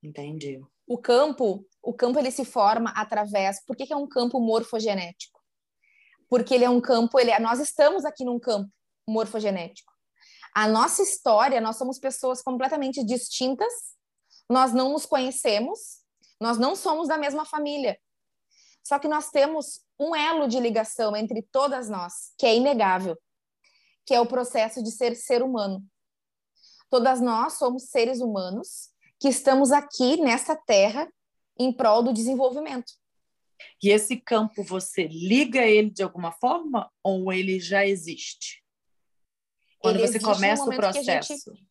[0.03, 0.61] Entendi.
[0.87, 3.65] O campo, o campo ele se forma através.
[3.65, 5.41] Por que, que é um campo morfogenético?
[6.29, 8.71] Porque ele é um campo, ele é, nós estamos aqui num campo
[9.09, 9.93] morfogenético.
[10.55, 13.73] A nossa história, nós somos pessoas completamente distintas,
[14.49, 16.03] nós não nos conhecemos,
[16.41, 17.99] nós não somos da mesma família.
[18.83, 23.17] Só que nós temos um elo de ligação entre todas nós, que é inegável,
[24.07, 25.85] que é o processo de ser ser humano.
[26.91, 31.11] Todas nós somos seres humanos que estamos aqui nessa terra
[31.59, 32.93] em prol do desenvolvimento.
[33.83, 38.63] E esse campo você liga ele de alguma forma ou ele já existe?
[39.79, 41.35] Quando ele você começa o processo.
[41.35, 41.67] Gente,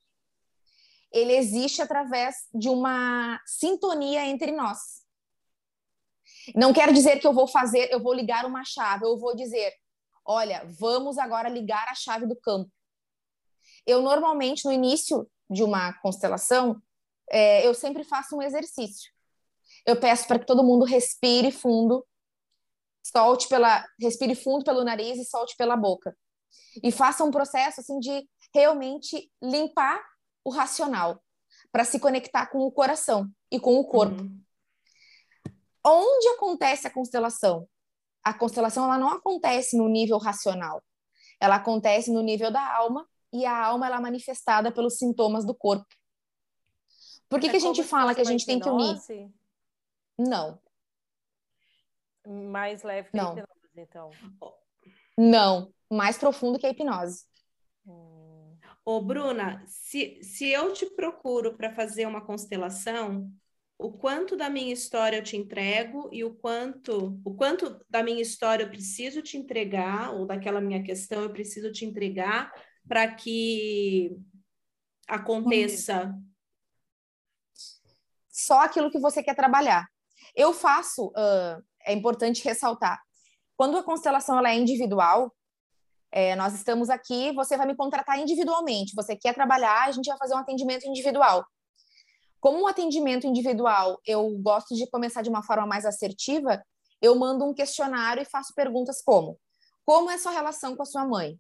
[1.11, 5.01] ele existe através de uma sintonia entre nós.
[6.55, 9.73] Não quero dizer que eu vou fazer, eu vou ligar uma chave, eu vou dizer,
[10.25, 12.71] olha, vamos agora ligar a chave do campo.
[13.85, 16.81] Eu normalmente no início de uma constelação,
[17.29, 19.11] é, eu sempre faço um exercício.
[19.85, 22.05] Eu peço para que todo mundo respire fundo,
[23.03, 26.15] solte pela, respire fundo pelo nariz e solte pela boca
[26.83, 30.01] e faça um processo assim de realmente limpar
[30.43, 31.21] o racional
[31.71, 34.21] para se conectar com o coração e com o corpo.
[34.21, 34.41] Uhum.
[35.83, 37.67] Onde acontece a constelação?
[38.23, 40.83] A constelação ela não acontece no nível racional.
[41.39, 45.55] Ela acontece no nível da alma e a alma ela é manifestada pelos sintomas do
[45.55, 45.87] corpo.
[47.27, 48.99] Por que, é que a gente fala que a gente tem que unir?
[50.17, 50.59] Não.
[52.27, 53.31] Mais leve que não.
[53.31, 54.11] a hipnose, então.
[55.17, 57.25] Não mais profundo que a hipnose.
[58.83, 63.29] Ô, Bruna, se, se eu te procuro para fazer uma constelação,
[63.81, 68.21] o quanto da minha história eu te entrego e o quanto, o quanto da minha
[68.21, 72.53] história eu preciso te entregar, ou daquela minha questão eu preciso te entregar
[72.87, 74.15] para que
[75.07, 76.13] aconteça.
[78.29, 79.87] Só aquilo que você quer trabalhar.
[80.35, 83.01] Eu faço, uh, é importante ressaltar,
[83.57, 85.35] quando a constelação ela é individual,
[86.11, 88.93] é, nós estamos aqui, você vai me contratar individualmente.
[88.95, 91.43] Você quer trabalhar, a gente vai fazer um atendimento individual.
[92.41, 96.61] Como um atendimento individual, eu gosto de começar de uma forma mais assertiva,
[96.99, 99.39] eu mando um questionário e faço perguntas como:
[99.85, 101.39] Como é sua relação com a sua mãe?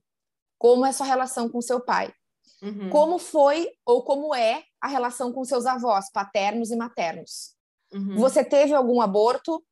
[0.59, 2.13] Como é sua relação com seu pai?
[2.61, 2.91] Uhum.
[2.91, 7.55] Como foi ou como é a relação com seus avós, paternos e maternos?
[7.91, 8.17] Uhum.
[8.17, 9.63] Você teve algum aborto?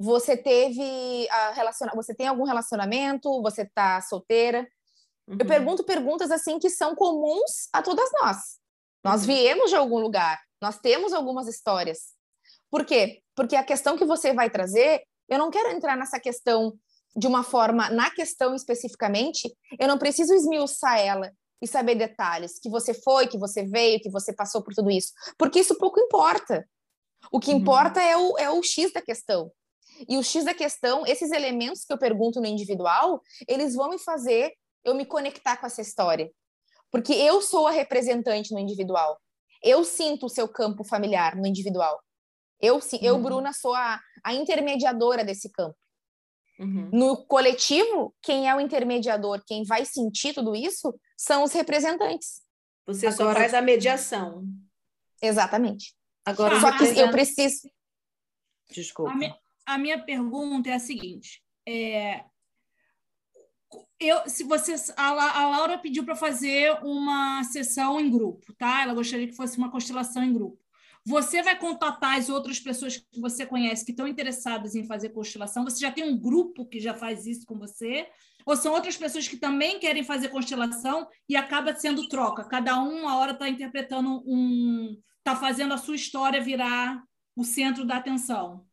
[0.00, 1.92] Você teve a relaciona...
[1.94, 3.40] você tem algum relacionamento?
[3.42, 4.68] Você está solteira?
[5.28, 5.36] Uhum.
[5.38, 8.58] Eu pergunto perguntas assim que são comuns a todas nós.
[9.04, 9.28] Nós uhum.
[9.28, 12.14] viemos de algum lugar, nós temos algumas histórias.
[12.70, 13.22] Por quê?
[13.34, 16.76] Porque a questão que você vai trazer, eu não quero entrar nessa questão
[17.16, 22.70] de uma forma, na questão especificamente, eu não preciso esmiuçar ela e saber detalhes, que
[22.70, 26.68] você foi, que você veio, que você passou por tudo isso, porque isso pouco importa.
[27.32, 27.58] O que uhum.
[27.58, 29.50] importa é o, é o X da questão.
[30.08, 33.98] E o X da questão, esses elementos que eu pergunto no individual, eles vão me
[33.98, 34.52] fazer
[34.84, 36.30] eu me conectar com essa história.
[36.90, 39.18] Porque eu sou a representante no individual.
[39.62, 42.00] Eu sinto o seu campo familiar no individual.
[42.60, 42.98] Eu, uhum.
[43.02, 45.76] eu Bruna, sou a, a intermediadora desse campo.
[46.58, 46.90] Uhum.
[46.92, 52.42] No coletivo, quem é o intermediador, quem vai sentir tudo isso, são os representantes.
[52.86, 54.44] Você Agora, só faz a mediação.
[55.22, 55.94] Exatamente.
[56.24, 57.68] Agora, só que eu preciso.
[58.70, 59.12] Desculpa
[59.68, 62.24] a minha pergunta é a seguinte: é,
[64.00, 68.82] eu, se você, a, a Laura pediu para fazer uma sessão em grupo, tá?
[68.82, 70.58] Ela gostaria que fosse uma constelação em grupo.
[71.04, 75.64] Você vai contatar as outras pessoas que você conhece que estão interessadas em fazer constelação?
[75.64, 78.06] Você já tem um grupo que já faz isso com você?
[78.44, 82.44] Ou são outras pessoas que também querem fazer constelação e acaba sendo troca?
[82.44, 85.00] Cada um, uma hora, está interpretando um.
[85.18, 87.02] está fazendo a sua história virar
[87.34, 88.66] o centro da atenção?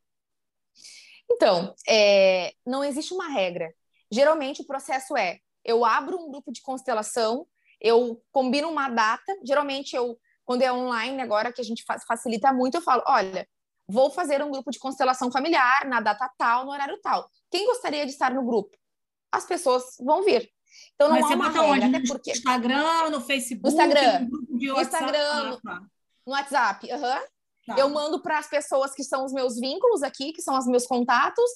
[1.30, 3.74] Então, é, não existe uma regra.
[4.10, 7.46] Geralmente o processo é: eu abro um grupo de constelação,
[7.80, 12.52] eu combino uma data, geralmente eu quando é online, agora que a gente faz, facilita
[12.52, 13.46] muito, eu falo: olha,
[13.88, 17.28] vou fazer um grupo de constelação familiar na data tal, no horário tal.
[17.50, 18.76] Quem gostaria de estar no grupo?
[19.30, 20.48] As pessoas vão vir.
[20.94, 21.84] Então não Mas há uma regra, onde?
[21.84, 22.30] até porque...
[22.30, 25.80] No Instagram, no Facebook, no Instagram, no, Instagram, no, ah, tá.
[26.26, 27.00] no WhatsApp, uhum.
[27.66, 27.78] tá.
[27.78, 30.86] eu mando para as pessoas que são os meus vínculos aqui, que são os meus
[30.86, 31.50] contatos,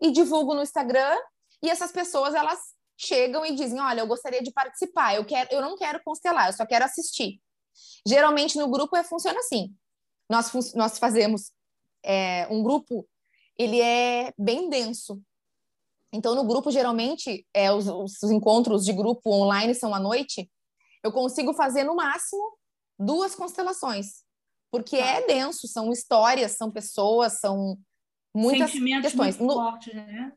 [0.00, 1.16] e divulgo no Instagram.
[1.62, 2.58] E essas pessoas elas
[2.96, 6.52] chegam e dizem: olha, eu gostaria de participar, eu quero, eu não quero constelar, eu
[6.52, 7.40] só quero assistir.
[8.06, 9.74] Geralmente no grupo é, funciona assim.
[10.28, 11.52] Nós, nós fazemos
[12.02, 13.06] é, um grupo,
[13.58, 15.20] ele é bem denso.
[16.12, 20.50] Então, no grupo, geralmente, é, os, os encontros de grupo online são à noite.
[21.02, 22.56] Eu consigo fazer, no máximo,
[22.98, 24.24] duas constelações.
[24.70, 25.04] Porque tá.
[25.04, 27.78] é denso, são histórias, são pessoas, são
[28.34, 29.38] muitas Sentimentos questões.
[29.38, 30.32] Muito fortes, né?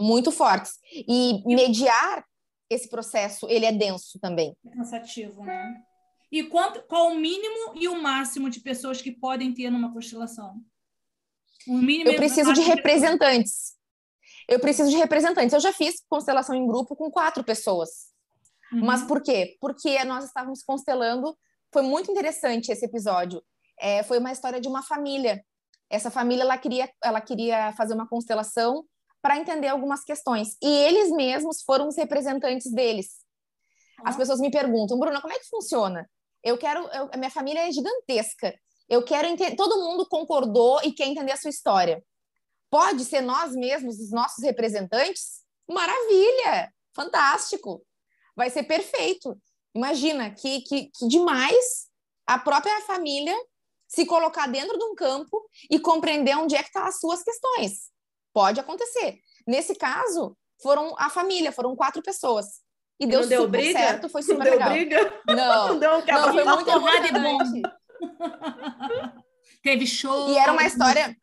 [0.00, 0.74] Muito fortes.
[0.92, 2.24] E mediar
[2.68, 4.56] esse processo, ele é denso também.
[4.64, 5.82] É cansativo, né?
[6.30, 10.60] E quanto, qual o mínimo e o máximo de pessoas que podem ter numa constelação?
[11.68, 13.76] O mínimo eu preciso de representantes.
[14.48, 15.52] Eu preciso de representantes.
[15.52, 18.12] Eu já fiz constelação em grupo com quatro pessoas.
[18.72, 18.84] Uhum.
[18.84, 19.56] Mas por quê?
[19.60, 21.36] Porque nós estávamos constelando.
[21.72, 23.42] Foi muito interessante esse episódio.
[23.78, 25.44] É, foi uma história de uma família.
[25.90, 28.84] Essa família ela queria, ela queria fazer uma constelação
[29.26, 30.56] para entender algumas questões.
[30.62, 33.24] E eles mesmos foram os representantes deles.
[34.04, 36.08] As pessoas me perguntam, Bruna, como é que funciona?
[36.44, 38.54] Eu quero, eu, minha família é gigantesca.
[38.88, 42.00] Eu quero entender, todo mundo concordou e quer entender a sua história.
[42.70, 45.42] Pode ser nós mesmos, os nossos representantes?
[45.68, 46.72] Maravilha!
[46.94, 47.84] Fantástico!
[48.36, 49.36] Vai ser perfeito.
[49.74, 51.88] Imagina que, que, que demais
[52.28, 53.36] a própria família
[53.88, 57.24] se colocar dentro de um campo e compreender onde é que estão tá as suas
[57.24, 57.95] questões.
[58.36, 59.18] Pode acontecer.
[59.46, 62.60] Nesse caso, foram a família, foram quatro pessoas.
[63.00, 63.78] E deu, não deu super briga?
[63.78, 64.68] certo, foi super não legal.
[64.68, 65.22] Deu briga?
[65.26, 67.62] Não, não, deu não foi muito emocionante.
[69.64, 70.28] Teve show.
[70.28, 71.16] E era uma história,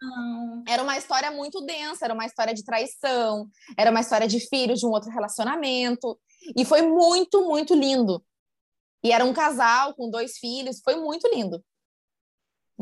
[0.68, 3.48] era uma história muito densa, era uma história de traição,
[3.78, 6.20] era uma história de filhos de um outro relacionamento,
[6.58, 8.26] e foi muito, muito lindo.
[9.04, 11.64] E era um casal com dois filhos, foi muito lindo.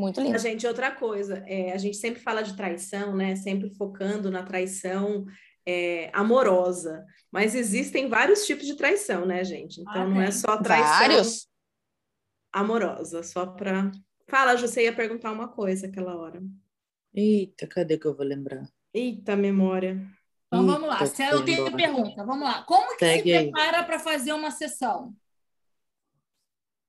[0.02, 0.36] Muito lindo.
[0.36, 3.36] A gente, outra coisa, é, a gente sempre fala de traição, né?
[3.36, 5.26] Sempre focando na traição
[5.64, 7.06] é, amorosa.
[7.32, 9.80] Mas existem vários tipos de traição, né, gente?
[9.80, 11.48] Então ah, não é só traição vários?
[12.52, 13.92] amorosa, só para.
[14.28, 16.42] Fala, você ia perguntar uma coisa aquela hora.
[17.14, 18.68] Eita, cadê que eu vou lembrar?
[18.92, 20.02] Eita, memória.
[20.48, 21.06] Então vamos lá.
[21.06, 22.64] Se eu tenho pergunta, vamos lá.
[22.64, 25.14] Como que Segue se prepara para fazer uma sessão?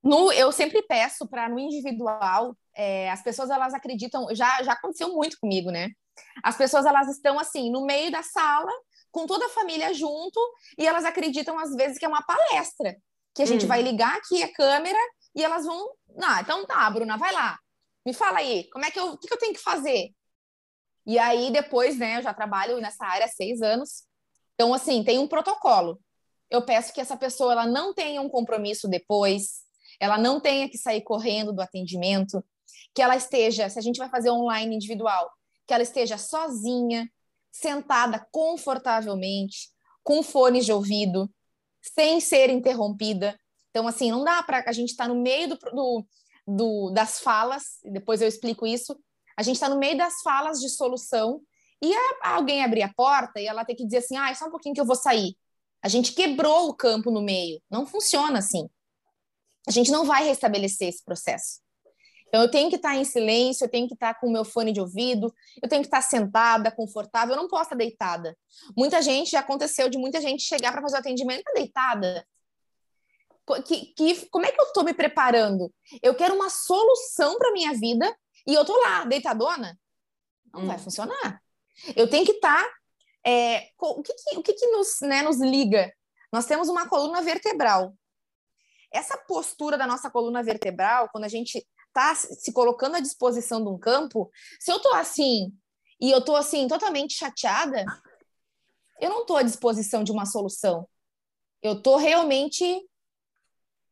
[0.03, 5.13] No, eu sempre peço para no individual, é, as pessoas elas acreditam, já já aconteceu
[5.13, 5.91] muito comigo, né?
[6.43, 8.71] As pessoas elas estão assim no meio da sala
[9.11, 10.41] com toda a família junto
[10.79, 12.97] e elas acreditam às vezes que é uma palestra,
[13.35, 13.69] que a gente hum.
[13.69, 14.99] vai ligar aqui a câmera
[15.35, 15.91] e elas vão,
[16.23, 17.59] ah, então tá, Bruna, vai lá.
[18.05, 20.11] Me fala aí, como é que eu, o que, que eu tenho que fazer?
[21.07, 24.05] E aí depois, né, eu já trabalho nessa área há seis anos.
[24.55, 26.01] Então, assim, tem um protocolo.
[26.51, 29.63] Eu peço que essa pessoa ela não tenha um compromisso depois,
[29.99, 32.45] ela não tenha que sair correndo do atendimento,
[32.95, 35.31] que ela esteja, se a gente vai fazer online individual,
[35.67, 37.11] que ela esteja sozinha,
[37.51, 39.71] sentada confortavelmente,
[40.03, 41.31] com fones de ouvido,
[41.81, 43.39] sem ser interrompida.
[43.71, 46.07] Então, assim, não dá para a gente estar tá no meio do, do,
[46.47, 48.97] do, das falas, depois eu explico isso.
[49.37, 51.41] A gente está no meio das falas de solução
[51.81, 54.47] e a, alguém abrir a porta e ela tem que dizer assim: ah, é só
[54.47, 55.37] um pouquinho que eu vou sair.
[55.83, 57.61] A gente quebrou o campo no meio.
[57.71, 58.69] Não funciona assim.
[59.67, 61.61] A gente não vai restabelecer esse processo.
[62.33, 64.73] Então, eu tenho que estar em silêncio, eu tenho que estar com o meu fone
[64.73, 65.31] de ouvido,
[65.63, 68.35] eu tenho que estar sentada, confortável, eu não posso estar deitada.
[68.75, 72.27] Muita gente, já aconteceu de muita gente chegar para fazer o atendimento tá deitada.
[73.67, 75.71] Que, que, como é que eu estou me preparando?
[76.03, 79.79] Eu quero uma solução para minha vida e eu estou lá, deitadona?
[80.55, 80.67] Não hum.
[80.69, 81.43] vai funcionar.
[81.95, 82.67] Eu tenho que estar.
[83.27, 85.93] É, o que, que, o que, que nos, né, nos liga?
[86.33, 87.95] Nós temos uma coluna vertebral.
[88.91, 93.69] Essa postura da nossa coluna vertebral, quando a gente tá se colocando à disposição de
[93.69, 95.53] um campo, se eu tô assim
[96.01, 97.85] e eu tô assim totalmente chateada,
[99.01, 100.89] eu não tô à disposição de uma solução.
[101.63, 102.65] Eu tô realmente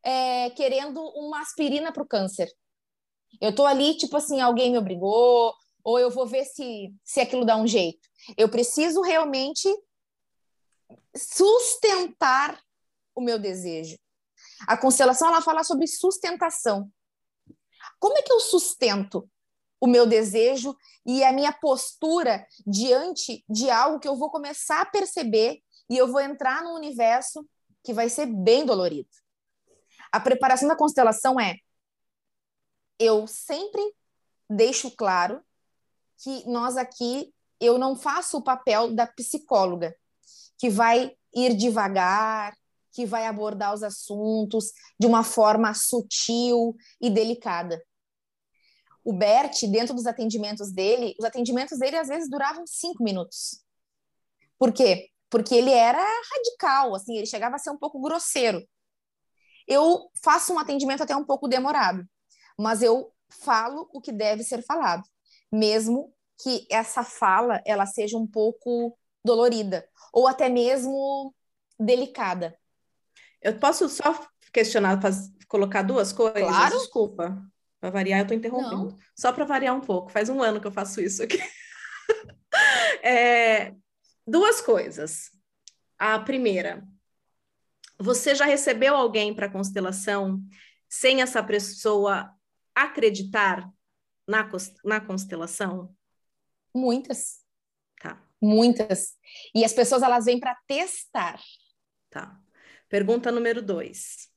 [0.02, 2.50] é, querendo uma aspirina para o câncer.
[3.40, 5.54] Eu tô ali, tipo assim, alguém me obrigou,
[5.84, 8.08] ou eu vou ver se, se aquilo dá um jeito.
[8.36, 9.68] Eu preciso realmente
[11.16, 12.60] sustentar
[13.14, 13.98] o meu desejo.
[14.66, 16.90] A constelação ela fala sobre sustentação.
[18.00, 19.30] Como é que eu sustento
[19.80, 24.86] o meu desejo e a minha postura diante de algo que eu vou começar a
[24.86, 27.46] perceber e eu vou entrar no universo
[27.82, 29.08] que vai ser bem dolorido.
[30.12, 31.56] A preparação da constelação é
[32.98, 33.80] eu sempre
[34.48, 35.42] deixo claro
[36.18, 39.96] que nós aqui eu não faço o papel da psicóloga
[40.58, 42.54] que vai ir devagar,
[42.92, 47.82] que vai abordar os assuntos de uma forma sutil e delicada.
[49.04, 53.62] O Bert, dentro dos atendimentos dele, os atendimentos dele às vezes duravam cinco minutos.
[54.58, 55.08] Por quê?
[55.30, 58.62] Porque ele era radical, assim, ele chegava a ser um pouco grosseiro.
[59.66, 62.04] Eu faço um atendimento até um pouco demorado,
[62.58, 65.02] mas eu falo o que deve ser falado,
[65.50, 66.12] mesmo
[66.42, 71.34] que essa fala ela seja um pouco dolorida ou até mesmo
[71.78, 72.58] delicada.
[73.40, 74.98] Eu posso só questionar,
[75.48, 76.42] colocar duas coisas?
[76.42, 76.78] Claro.
[76.78, 77.50] Desculpa.
[77.80, 78.90] Para variar, eu estou interrompendo.
[78.90, 78.98] Não.
[79.16, 80.10] Só para variar um pouco.
[80.10, 81.38] Faz um ano que eu faço isso aqui.
[83.02, 83.74] é,
[84.26, 85.30] duas coisas.
[85.98, 86.86] A primeira,
[87.98, 90.42] você já recebeu alguém para constelação
[90.88, 92.30] sem essa pessoa
[92.74, 93.70] acreditar
[94.26, 94.48] na,
[94.84, 95.94] na constelação?
[96.74, 97.40] Muitas.
[98.00, 98.22] Tá.
[98.40, 99.16] Muitas.
[99.54, 101.40] E as pessoas elas vêm para testar.
[102.08, 102.38] Tá.
[102.88, 104.29] Pergunta número dois.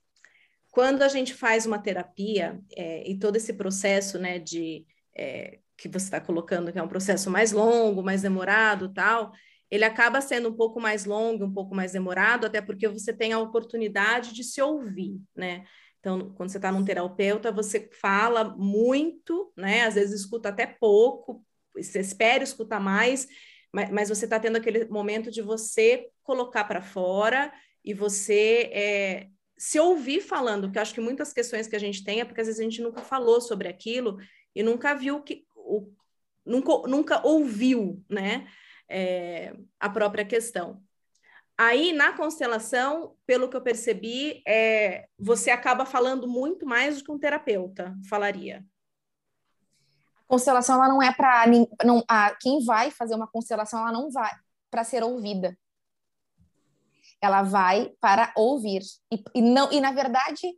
[0.73, 5.87] Quando a gente faz uma terapia é, e todo esse processo, né, de é, que
[5.87, 9.31] você está colocando, que é um processo mais longo, mais demorado, tal,
[9.69, 13.33] ele acaba sendo um pouco mais longo, um pouco mais demorado, até porque você tem
[13.33, 15.63] a oportunidade de se ouvir, né?
[15.99, 19.83] Então, quando você está num terapeuta, você fala muito, né?
[19.83, 21.45] Às vezes escuta até pouco,
[21.75, 23.27] você espera escutar mais,
[23.71, 27.53] mas, mas você está tendo aquele momento de você colocar para fora
[27.85, 29.27] e você é,
[29.63, 32.47] se ouvir falando, que acho que muitas questões que a gente tem é porque às
[32.47, 34.17] vezes a gente nunca falou sobre aquilo
[34.53, 35.89] e nunca viu que o,
[36.45, 38.45] nunca, nunca ouviu, né,
[38.89, 40.83] é, a própria questão.
[41.57, 47.11] Aí, na constelação, pelo que eu percebi, é, você acaba falando muito mais do que
[47.13, 48.65] um terapeuta falaria.
[50.17, 51.45] A constelação, ela não é para...
[52.41, 54.31] Quem vai fazer uma constelação, ela não vai
[54.69, 55.57] para ser ouvida
[57.23, 58.81] ela vai para ouvir.
[59.09, 60.53] E, e, não, e, na verdade,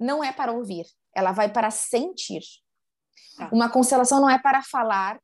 [0.00, 2.40] não é para ouvir, ela vai para sentir.
[3.36, 3.50] Tá.
[3.52, 5.20] Uma constelação não é para falar,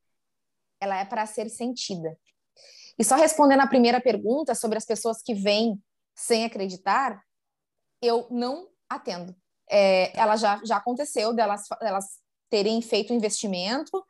[0.79, 2.15] ela é para ser sentida.
[2.99, 5.83] E só respondendo a primeira pergunta sobre as pessoas que vêm
[6.15, 7.23] sem acreditar,
[8.03, 9.35] eu não atendo.
[9.71, 12.21] É, ela já, já aconteceu delas, delas
[12.51, 14.05] terem feito investimento,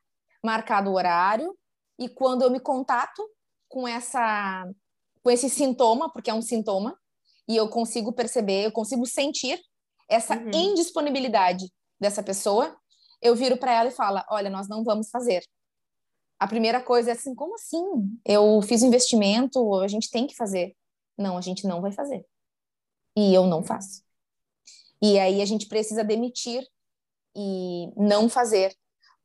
[0.44, 1.56] marcado o horário,
[1.96, 3.22] e quando eu me contato
[3.68, 4.68] com essa
[5.22, 6.98] com esse sintoma, porque é um sintoma,
[7.48, 9.60] e eu consigo perceber, eu consigo sentir
[10.08, 10.50] essa uhum.
[10.52, 12.76] indisponibilidade dessa pessoa,
[13.20, 15.44] eu viro para ela e falo: olha, nós não vamos fazer.
[16.38, 17.82] A primeira coisa é assim: como assim?
[18.24, 20.76] Eu fiz um investimento, a gente tem que fazer.
[21.16, 22.26] Não, a gente não vai fazer.
[23.16, 24.02] E eu não faço.
[25.00, 26.66] E aí a gente precisa demitir
[27.34, 28.74] e não fazer,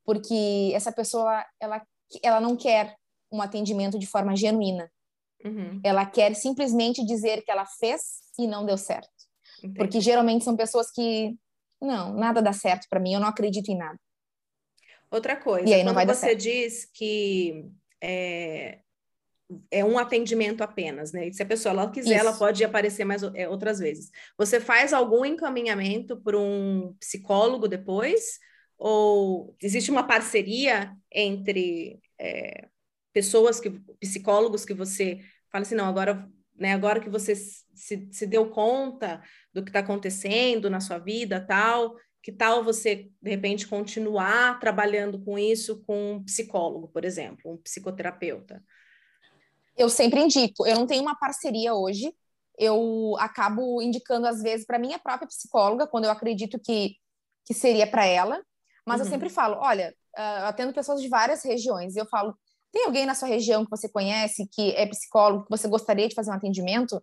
[0.03, 1.85] porque essa pessoa ela,
[2.23, 2.95] ela não quer
[3.31, 4.91] um atendimento de forma genuína.
[5.43, 5.79] Uhum.
[5.83, 8.01] Ela quer simplesmente dizer que ela fez
[8.37, 9.09] e não deu certo.
[9.59, 9.77] Entendi.
[9.77, 11.35] Porque geralmente são pessoas que,
[11.81, 13.99] não, nada dá certo para mim, eu não acredito em nada.
[15.09, 17.65] Outra coisa, e aí, quando você diz que
[18.01, 18.79] é,
[19.71, 21.31] é, um atendimento apenas, né?
[21.31, 22.27] se a pessoa ela quiser, Isso.
[22.27, 24.11] ela pode aparecer mais é, outras vezes.
[24.37, 28.39] Você faz algum encaminhamento para um psicólogo depois?
[28.77, 32.67] Ou existe uma parceria entre é,
[33.17, 35.21] pessoas que psicólogos que você
[35.51, 39.79] fala assim, não, agora, né, agora que você se, se deu conta do que está
[39.79, 46.13] acontecendo na sua vida, tal, que tal você de repente continuar trabalhando com isso com
[46.13, 48.63] um psicólogo, por exemplo, um psicoterapeuta?
[49.75, 50.67] Eu sempre indico.
[50.67, 52.13] Eu não tenho uma parceria hoje.
[52.55, 56.95] Eu acabo indicando às vezes para minha própria psicóloga quando eu acredito que
[57.47, 58.43] que seria para ela.
[58.85, 59.07] Mas uhum.
[59.07, 61.95] eu sempre falo, olha, uh, eu atendo pessoas de várias regiões.
[61.95, 62.37] E eu falo,
[62.71, 66.15] tem alguém na sua região que você conhece, que é psicólogo, que você gostaria de
[66.15, 67.01] fazer um atendimento?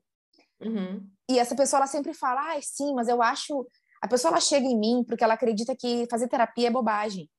[0.61, 1.07] Uhum.
[1.29, 3.67] E essa pessoa, ela sempre fala, ah, sim, mas eu acho...
[4.03, 7.31] A pessoa, ela chega em mim porque ela acredita que fazer terapia é bobagem.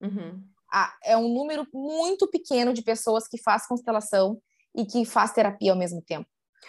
[0.00, 0.42] Uhum.
[0.72, 4.40] Ah, é um número muito pequeno de pessoas que faz constelação
[4.74, 6.28] e que faz terapia ao mesmo tempo.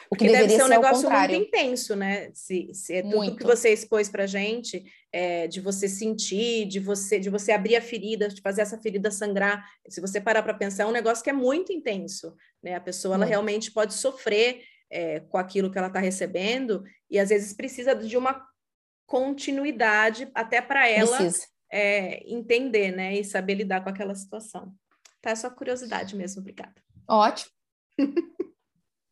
[0.10, 2.32] O que deve ser um negócio muito intenso, né?
[2.34, 3.38] Se, se é tudo muito.
[3.38, 7.82] que você expôs para gente, é, de você sentir, de você, de você abrir a
[7.82, 9.64] ferida, de fazer essa ferida sangrar.
[9.88, 12.76] Se você parar para pensar, é um negócio que é muito intenso, né?
[12.76, 17.30] A pessoa ela realmente pode sofrer é, com aquilo que ela está recebendo e às
[17.30, 18.44] vezes precisa de uma
[19.06, 21.18] continuidade até para ela
[21.72, 23.16] é, entender, né?
[23.16, 24.74] E saber lidar com aquela situação.
[25.22, 26.76] Tá, é só curiosidade mesmo, obrigada.
[27.07, 27.52] Ótimo.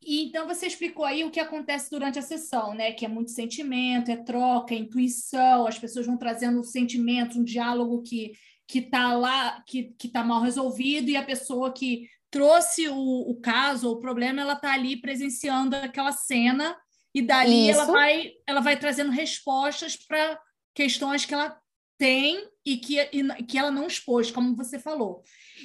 [0.07, 2.93] E então você explicou aí o que acontece durante a sessão, né?
[2.93, 8.01] Que é muito sentimento, é troca, é intuição, as pessoas vão trazendo sentimentos, um diálogo
[8.01, 8.31] que
[8.65, 13.89] que está lá, que está mal resolvido, e a pessoa que trouxe o, o caso,
[13.89, 16.77] o problema, ela está ali presenciando aquela cena,
[17.13, 20.37] e dali ela vai, ela vai trazendo respostas para
[20.75, 21.57] questões que ela
[21.97, 25.23] tem e que, e que ela não expôs, como você falou.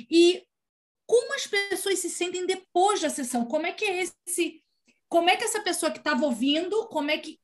[0.09, 0.45] E
[1.13, 3.45] como as pessoas se sentem depois da sessão?
[3.45, 4.65] Como é que é esse.
[5.11, 7.39] Como é que essa pessoa que estava ouvindo, como é que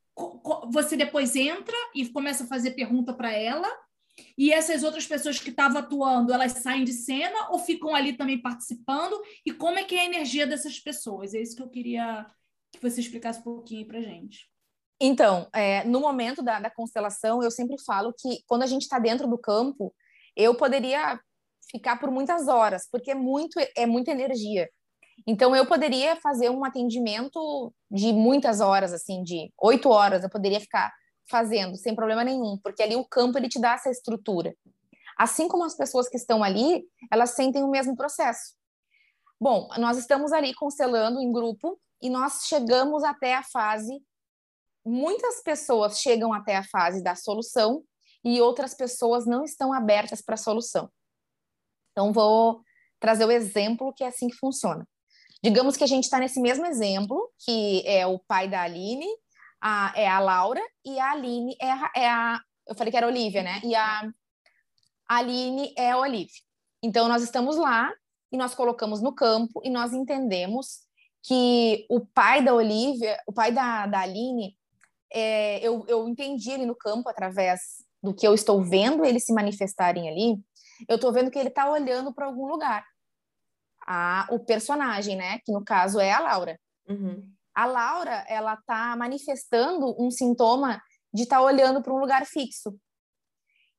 [0.72, 3.68] você depois entra e começa a fazer pergunta para ela?
[4.38, 8.40] E essas outras pessoas que estavam atuando, elas saem de cena ou ficam ali também
[8.40, 9.20] participando?
[9.44, 11.34] E como é que é a energia dessas pessoas?
[11.34, 12.26] É isso que eu queria
[12.72, 14.50] que você explicasse um pouquinho para gente.
[14.98, 18.98] Então, é, no momento da, da constelação, eu sempre falo que quando a gente está
[18.98, 19.94] dentro do campo,
[20.34, 21.20] eu poderia
[21.70, 24.68] ficar por muitas horas, porque é muito é muita energia.
[25.26, 30.60] Então eu poderia fazer um atendimento de muitas horas, assim, de oito horas, eu poderia
[30.60, 30.92] ficar
[31.30, 34.54] fazendo sem problema nenhum, porque ali o campo ele te dá essa estrutura.
[35.18, 38.54] Assim como as pessoas que estão ali, elas sentem o mesmo processo.
[39.40, 44.00] Bom, nós estamos ali constelando em grupo e nós chegamos até a fase.
[44.84, 47.82] Muitas pessoas chegam até a fase da solução
[48.24, 50.88] e outras pessoas não estão abertas para a solução.
[51.98, 52.60] Então, vou
[53.00, 54.86] trazer o exemplo que é assim que funciona.
[55.42, 59.08] Digamos que a gente está nesse mesmo exemplo, que é o pai da Aline,
[59.60, 62.40] a, é a Laura, e a Aline é a, é a.
[62.68, 63.60] Eu falei que era a Olivia, né?
[63.64, 64.08] E a
[65.08, 66.40] Aline é a Olivia.
[66.84, 67.92] Então, nós estamos lá
[68.30, 70.82] e nós colocamos no campo e nós entendemos
[71.24, 74.56] que o pai da Olivia, o pai da, da Aline,
[75.12, 77.58] é, eu, eu entendi ele no campo através
[78.00, 80.40] do que eu estou vendo eles se manifestarem ali,
[80.88, 82.84] eu estou vendo que ele está olhando para algum lugar.
[83.86, 85.38] A, o personagem, né?
[85.44, 86.60] Que no caso é a Laura.
[86.88, 87.32] Uhum.
[87.54, 90.80] A Laura, ela está manifestando um sintoma
[91.12, 92.78] de estar tá olhando para um lugar fixo.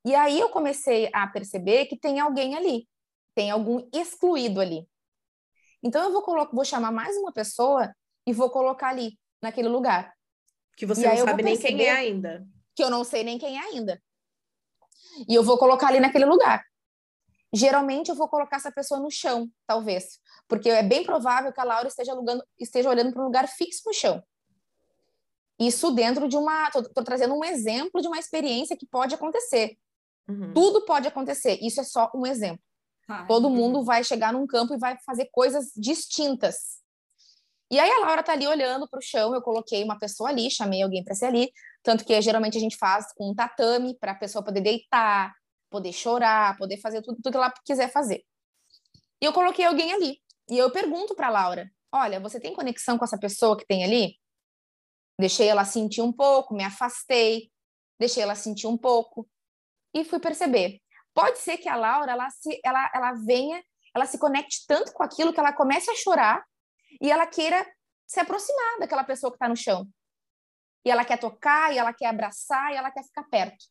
[0.06, 2.88] E aí eu comecei a perceber que tem alguém ali,
[3.36, 4.88] tem algum excluído ali.
[5.84, 7.94] Então eu vou, colocar, vou chamar mais uma pessoa
[8.26, 10.14] e vou colocar ali, naquele lugar.
[10.76, 12.46] Que você não sabe nem quem é ainda.
[12.76, 14.02] Que eu não sei nem quem é ainda.
[15.28, 16.64] E eu vou colocar ali naquele lugar.
[17.52, 21.64] Geralmente eu vou colocar essa pessoa no chão, talvez, porque é bem provável que a
[21.64, 24.24] Laura esteja, alugando, esteja olhando para um lugar fixo no chão.
[25.60, 26.68] Isso dentro de uma.
[26.68, 29.78] Estou trazendo um exemplo de uma experiência que pode acontecer.
[30.28, 30.54] Uhum.
[30.54, 31.58] Tudo pode acontecer.
[31.62, 32.62] Isso é só um exemplo.
[33.10, 36.80] Ah, Todo mundo vai chegar num campo e vai fazer coisas distintas.
[37.72, 39.34] E aí a Laura tá ali olhando para o chão.
[39.34, 41.52] Eu coloquei uma pessoa ali, chamei alguém para ser ali.
[41.84, 45.34] Tanto que geralmente a gente faz com um tatame para a pessoa poder deitar,
[45.70, 48.24] poder chorar, poder fazer tudo, tudo que ela quiser fazer.
[49.22, 50.22] E eu coloquei alguém ali.
[50.50, 54.18] E eu pergunto para Laura: Olha, você tem conexão com essa pessoa que tem ali?
[55.20, 57.52] Deixei ela sentir um pouco, me afastei,
[58.00, 59.30] deixei ela sentir um pouco
[59.94, 60.80] e fui perceber.
[61.14, 63.62] Pode ser que a Laura ela se ela ela venha,
[63.94, 66.44] ela se conecte tanto com aquilo que ela comece a chorar
[67.02, 67.66] e ela queira
[68.08, 69.88] se aproximar daquela pessoa que está no chão.
[70.86, 73.66] E ela quer tocar, e ela quer abraçar, e ela quer ficar perto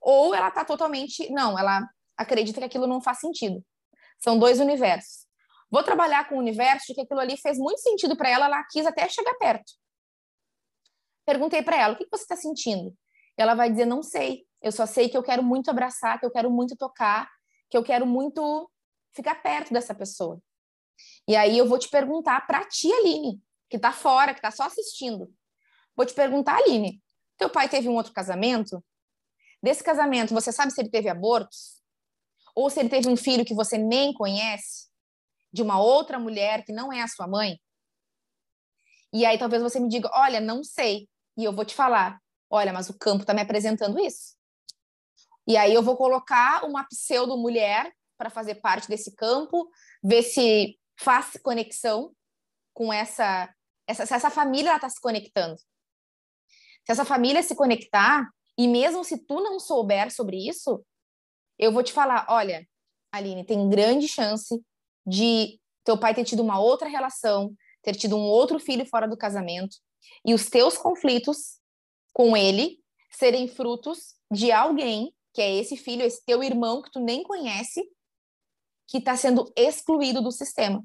[0.00, 1.30] ou ela está totalmente.
[1.30, 3.64] Não, ela acredita que aquilo não faz sentido.
[4.18, 5.26] São dois universos.
[5.70, 8.64] Vou trabalhar com o universo de que aquilo ali fez muito sentido para ela, ela
[8.70, 9.72] quis até chegar perto.
[11.26, 12.94] Perguntei para ela: o que você está sentindo?
[13.36, 14.46] Ela vai dizer: não sei.
[14.60, 17.30] Eu só sei que eu quero muito abraçar, que eu quero muito tocar,
[17.70, 18.68] que eu quero muito
[19.14, 20.40] ficar perto dessa pessoa.
[21.28, 24.64] E aí eu vou te perguntar para ti, Aline, que está fora, que está só
[24.64, 25.32] assistindo.
[25.94, 27.00] Vou te perguntar, Aline,
[27.36, 28.82] teu pai teve um outro casamento?
[29.62, 31.82] Desse casamento, você sabe se ele teve abortos?
[32.54, 34.88] Ou se ele teve um filho que você nem conhece?
[35.52, 37.60] De uma outra mulher que não é a sua mãe?
[39.12, 41.08] E aí talvez você me diga: olha, não sei.
[41.36, 42.20] E eu vou te falar:
[42.50, 44.36] olha, mas o campo está me apresentando isso.
[45.46, 49.70] E aí eu vou colocar uma pseudo-mulher para fazer parte desse campo,
[50.02, 52.12] ver se faz conexão
[52.74, 53.52] com essa,
[53.86, 55.56] essa se essa família está se conectando.
[55.56, 58.28] Se essa família se conectar,
[58.58, 60.84] e mesmo se tu não souber sobre isso,
[61.56, 62.68] eu vou te falar, olha,
[63.12, 64.60] Aline, tem grande chance
[65.06, 69.16] de teu pai ter tido uma outra relação, ter tido um outro filho fora do
[69.16, 69.76] casamento
[70.24, 71.60] e os teus conflitos
[72.12, 72.80] com ele
[73.10, 77.88] serem frutos de alguém, que é esse filho, esse teu irmão que tu nem conhece,
[78.88, 80.84] que está sendo excluído do sistema.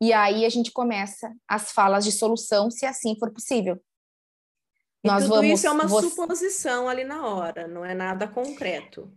[0.00, 3.82] E aí a gente começa as falas de solução, se assim for possível.
[5.04, 6.08] E Nós tudo vamos, isso é uma você...
[6.08, 9.12] suposição ali na hora, não é nada concreto.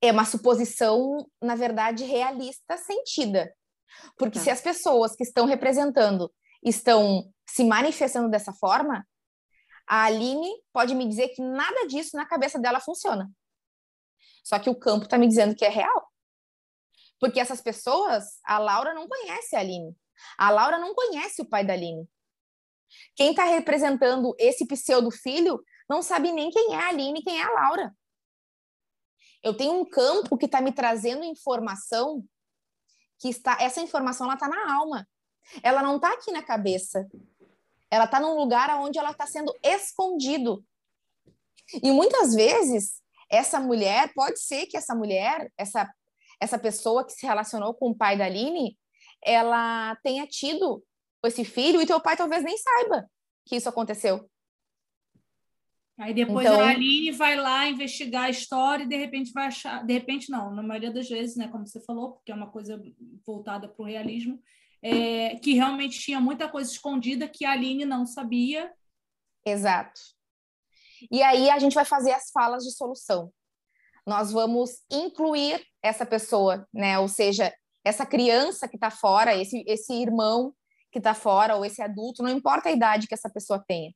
[0.00, 3.54] É uma suposição, na verdade, realista, sentida.
[4.16, 4.44] Porque tá.
[4.44, 6.32] se as pessoas que estão representando
[6.62, 9.06] estão se manifestando dessa forma,
[9.86, 13.30] a Aline pode me dizer que nada disso na cabeça dela funciona.
[14.44, 16.12] Só que o campo está me dizendo que é real.
[17.18, 19.96] Porque essas pessoas, a Laura não conhece a Aline.
[20.36, 22.08] A Laura não conhece o pai da Aline.
[23.14, 27.42] Quem está representando esse pseudo filho não sabe nem quem é a Aline, quem é
[27.42, 27.94] a Laura.
[29.42, 32.24] Eu tenho um campo que está me trazendo informação
[33.18, 35.08] que está essa informação está na alma.
[35.62, 37.06] Ela não está aqui na cabeça.
[37.90, 40.64] Ela está num lugar onde ela está sendo escondido.
[41.82, 45.90] E muitas vezes essa mulher pode ser que essa mulher, essa
[46.40, 48.78] essa pessoa que se relacionou com o pai da Aline,
[49.22, 50.84] ela tenha tido
[51.24, 53.08] esse filho e teu pai talvez nem saiba
[53.44, 54.28] que isso aconteceu.
[55.98, 59.84] Aí depois então, a Aline vai lá investigar a história e de repente vai achar,
[59.84, 62.82] de repente não, na maioria das vezes, né, como você falou, porque é uma coisa
[63.26, 64.38] voltada para o realismo,
[64.82, 68.70] é, que realmente tinha muita coisa escondida que a Aline não sabia.
[69.44, 70.00] Exato.
[71.10, 73.32] E aí a gente vai fazer as falas de solução
[74.06, 76.98] nós vamos incluir essa pessoa, né?
[76.98, 77.52] Ou seja,
[77.84, 80.54] essa criança que está fora, esse, esse irmão
[80.96, 83.92] que está fora, ou esse adulto, não importa a idade que essa pessoa tenha.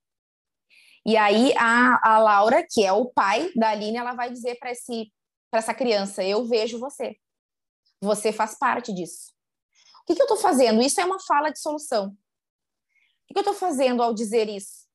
[1.06, 4.70] E aí a, a Laura, que é o pai da Aline, ela vai dizer para
[4.70, 5.10] esse
[5.50, 7.16] para essa criança: Eu vejo você.
[8.02, 9.32] Você faz parte disso.
[10.02, 10.82] O que, que eu estou fazendo?
[10.82, 12.08] Isso é uma fala de solução.
[12.08, 12.12] O
[13.26, 14.86] que, que eu estou fazendo ao dizer isso?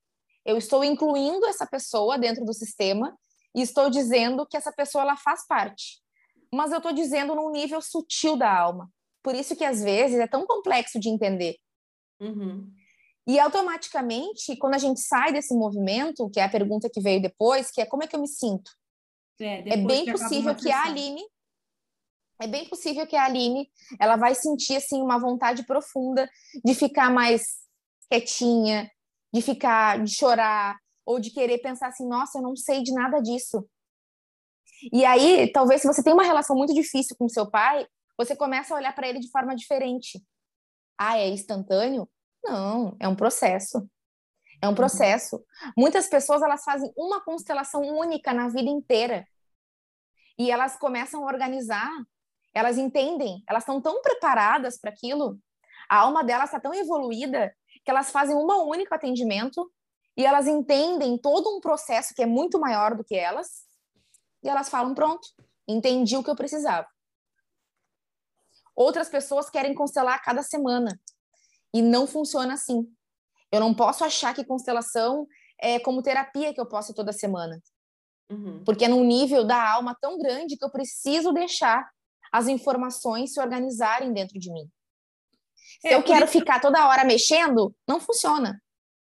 [0.46, 3.18] Eu estou incluindo essa pessoa dentro do sistema
[3.56, 6.04] e estou dizendo que essa pessoa ela faz parte.
[6.54, 8.92] Mas eu estou dizendo num nível sutil da alma.
[9.24, 11.56] Por isso que às vezes é tão complexo de entender.
[12.20, 12.72] Uhum.
[13.28, 17.72] E automaticamente, quando a gente sai desse movimento, que é a pergunta que veio depois,
[17.72, 18.72] que é como é que eu me sinto?
[19.40, 21.24] É, é bem possível que a Aline
[22.42, 23.70] é bem possível que a Aline
[24.00, 26.30] ela vai sentir assim uma vontade profunda
[26.64, 27.42] de ficar mais
[28.10, 28.92] quietinha,
[29.34, 33.22] de ficar, de chorar, ou de querer pensar assim, nossa, eu não sei de nada
[33.22, 33.66] disso.
[34.92, 37.88] E aí, talvez se você tem uma relação muito difícil com seu pai,
[38.18, 40.22] você começa a olhar para ele de forma diferente.
[40.98, 42.10] Ah, é instantâneo?
[42.44, 43.90] Não, é um processo.
[44.62, 44.76] É um uhum.
[44.76, 45.36] processo.
[45.36, 45.72] Uhum.
[45.78, 49.28] Muitas pessoas elas fazem uma constelação única na vida inteira.
[50.38, 51.90] E elas começam a organizar,
[52.54, 55.40] elas entendem, elas estão tão preparadas para aquilo,
[55.90, 59.72] a alma delas está tão evoluída que elas fazem um único atendimento
[60.18, 63.66] e elas entendem todo um processo que é muito maior do que elas,
[64.44, 65.28] e elas falam: pronto,
[65.68, 66.88] entendi o que eu precisava.
[68.76, 71.00] Outras pessoas querem constelar a cada semana,
[71.76, 72.88] e não funciona assim.
[73.52, 75.28] Eu não posso achar que constelação
[75.62, 77.62] é como terapia que eu posso toda semana.
[78.32, 78.64] Uhum.
[78.64, 81.86] Porque é num nível da alma tão grande que eu preciso deixar
[82.32, 84.70] as informações se organizarem dentro de mim.
[85.82, 88.58] Se é, eu quero ficar toda hora mexendo, não funciona.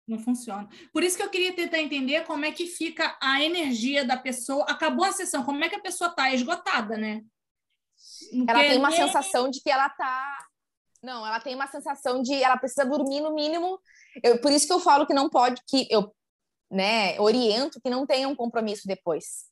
[0.07, 0.69] Não funciona.
[0.93, 4.65] Por isso que eu queria tentar entender como é que fica a energia da pessoa.
[4.65, 7.23] Acabou a sessão, como é que a pessoa está esgotada, né?
[8.49, 10.47] Ela tem uma sensação de que ela está.
[11.03, 13.79] Não, ela tem uma sensação de ela precisa dormir no mínimo.
[14.23, 16.15] Eu, por isso que eu falo que não pode, que eu
[16.71, 19.45] né, oriento que não tenha um compromisso depois.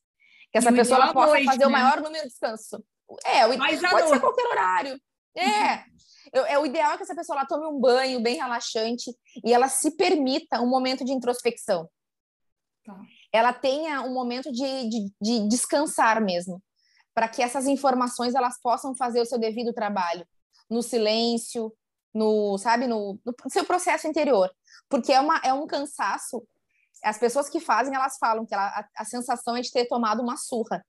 [0.51, 1.67] Que essa pessoa ela possa noite, fazer né?
[1.67, 2.83] o maior número de descanso.
[3.25, 4.09] É, o, pode noite.
[4.09, 4.99] ser qualquer horário.
[5.35, 5.83] É.
[6.31, 9.11] Eu, é o ideal é que essa pessoa lá tome um banho bem relaxante
[9.43, 11.89] e ela se permita um momento de introspecção.
[12.85, 12.99] Tá.
[13.31, 16.61] Ela tenha um momento de, de, de descansar mesmo,
[17.13, 20.27] para que essas informações elas possam fazer o seu devido trabalho
[20.69, 21.73] no silêncio,
[22.13, 24.49] no sabe no, no seu processo interior,
[24.89, 26.45] porque é uma é um cansaço.
[27.03, 30.21] As pessoas que fazem elas falam que ela, a, a sensação é de ter tomado
[30.21, 30.85] uma surra.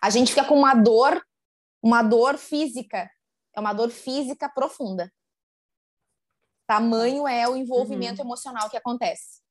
[0.00, 1.24] A gente fica com uma dor,
[1.82, 3.10] uma dor física
[3.54, 5.12] é uma dor física profunda.
[6.66, 8.26] Tamanho é o envolvimento uhum.
[8.26, 9.41] emocional que acontece.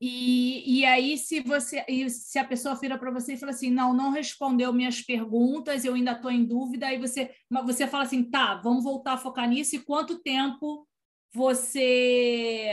[0.00, 3.92] E, e aí, se você se a pessoa vira para você e fala assim, não,
[3.92, 7.30] não respondeu minhas perguntas, eu ainda estou em dúvida, aí você,
[7.64, 10.88] você fala assim, tá, vamos voltar a focar nisso, e quanto tempo
[11.34, 12.70] você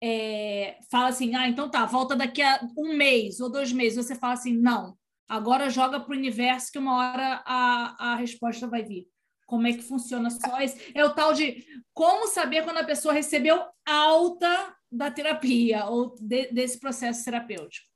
[0.00, 4.14] é, fala assim, ah, então tá, volta daqui a um mês ou dois meses, você
[4.14, 4.96] fala assim, não,
[5.28, 9.08] Agora joga para o universo que uma hora a, a resposta vai vir.
[9.46, 10.76] Como é que funciona só isso?
[10.94, 16.52] É o tal de como saber quando a pessoa recebeu alta da terapia ou de,
[16.52, 17.88] desse processo terapêutico.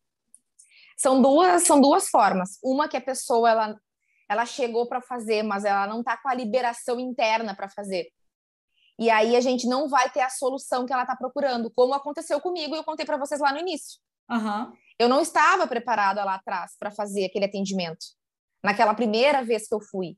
[0.96, 2.58] São duas, são duas formas.
[2.62, 3.80] Uma que a pessoa ela,
[4.28, 8.08] ela chegou para fazer, mas ela não está com a liberação interna para fazer.
[8.98, 12.40] E aí a gente não vai ter a solução que ela está procurando, como aconteceu
[12.40, 14.00] comigo e eu contei para vocês lá no início.
[14.28, 14.72] Uhum.
[14.98, 18.04] Eu não estava preparada lá atrás para fazer aquele atendimento,
[18.62, 20.16] naquela primeira vez que eu fui.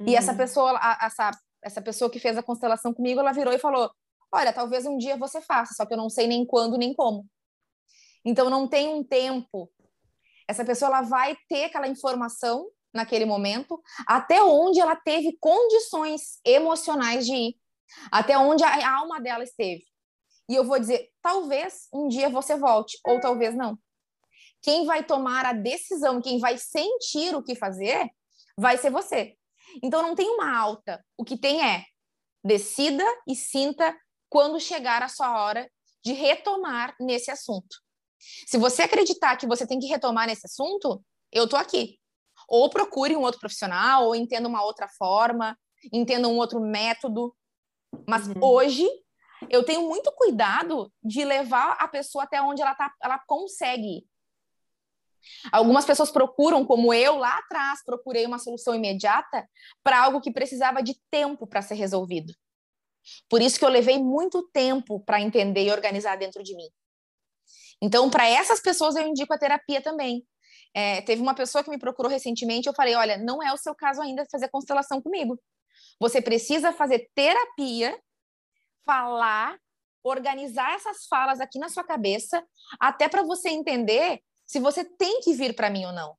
[0.00, 0.08] Uhum.
[0.08, 0.38] E essa uhum.
[0.38, 1.30] pessoa, a, essa,
[1.62, 3.92] essa pessoa que fez a constelação comigo, ela virou e falou:
[4.32, 7.26] Olha, talvez um dia você faça, só que eu não sei nem quando nem como.
[8.24, 9.70] Então não tem um tempo.
[10.48, 17.26] Essa pessoa ela vai ter aquela informação naquele momento, até onde ela teve condições emocionais
[17.26, 17.56] de ir,
[18.10, 19.84] até onde a alma dela esteve.
[20.48, 23.78] E eu vou dizer, talvez um dia você volte, ou talvez não.
[24.62, 28.08] Quem vai tomar a decisão, quem vai sentir o que fazer,
[28.58, 29.36] vai ser você.
[29.82, 31.04] Então não tem uma alta.
[31.16, 31.84] O que tem é
[32.44, 33.94] decida e sinta
[34.28, 35.70] quando chegar a sua hora
[36.04, 37.76] de retomar nesse assunto.
[38.46, 41.98] Se você acreditar que você tem que retomar nesse assunto, eu tô aqui.
[42.48, 45.58] Ou procure um outro profissional, ou entenda uma outra forma,
[45.92, 47.34] entenda um outro método.
[48.06, 48.34] Mas uhum.
[48.40, 48.86] hoje
[49.50, 54.06] eu tenho muito cuidado de levar a pessoa até onde ela, tá, ela consegue.
[55.50, 59.48] Algumas pessoas procuram, como eu lá atrás, procurei uma solução imediata
[59.82, 62.32] para algo que precisava de tempo para ser resolvido.
[63.28, 66.68] Por isso que eu levei muito tempo para entender e organizar dentro de mim.
[67.80, 70.26] Então, para essas pessoas, eu indico a terapia também.
[70.74, 73.74] É, teve uma pessoa que me procurou recentemente, eu falei: olha, não é o seu
[73.74, 75.38] caso ainda fazer constelação comigo.
[76.00, 77.98] Você precisa fazer terapia,
[78.84, 79.58] falar,
[80.02, 82.44] organizar essas falas aqui na sua cabeça,
[82.78, 86.14] até para você entender se você tem que vir para mim ou não.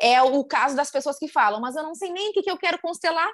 [0.00, 2.50] É o caso das pessoas que falam, mas eu não sei nem o que, que
[2.50, 3.30] eu quero constelar.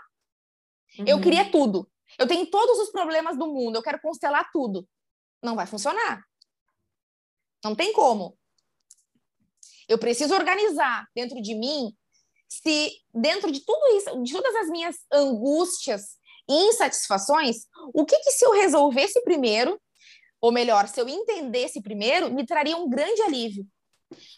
[0.98, 1.04] Uhum.
[1.06, 1.88] Eu queria tudo.
[2.18, 4.88] Eu tenho todos os problemas do mundo, eu quero constelar tudo.
[5.42, 6.22] Não vai funcionar.
[7.64, 8.38] Não tem como.
[9.88, 11.94] Eu preciso organizar dentro de mim
[12.48, 16.18] se dentro de tudo isso, de todas as minhas angústias
[16.48, 17.64] e insatisfações,
[17.94, 19.80] o que que se eu resolvesse primeiro,
[20.40, 23.66] ou melhor, se eu entendesse primeiro, me traria um grande alívio.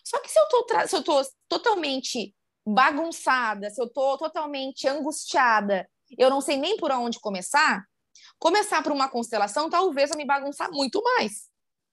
[0.04, 2.34] Só que se eu tô, se eu tô totalmente
[2.64, 5.88] bagunçada, se eu tô totalmente angustiada,
[6.18, 7.84] eu não sei nem por onde começar,
[8.38, 11.48] começar por uma constelação talvez vai me bagunçar muito mais.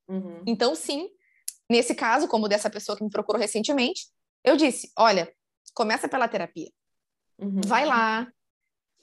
[0.07, 0.43] Uhum.
[0.45, 1.09] Então, sim,
[1.69, 4.07] nesse caso, como dessa pessoa que me procurou recentemente,
[4.43, 5.33] eu disse: olha,
[5.73, 6.69] começa pela terapia.
[7.39, 7.61] Uhum.
[7.65, 8.27] Vai lá,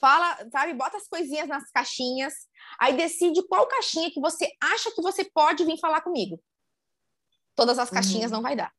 [0.01, 2.35] fala, sabe, bota as coisinhas nas caixinhas,
[2.81, 6.41] aí decide qual caixinha que você acha que você pode vir falar comigo.
[7.55, 8.37] Todas as caixinhas uhum.
[8.37, 8.73] não vai dar.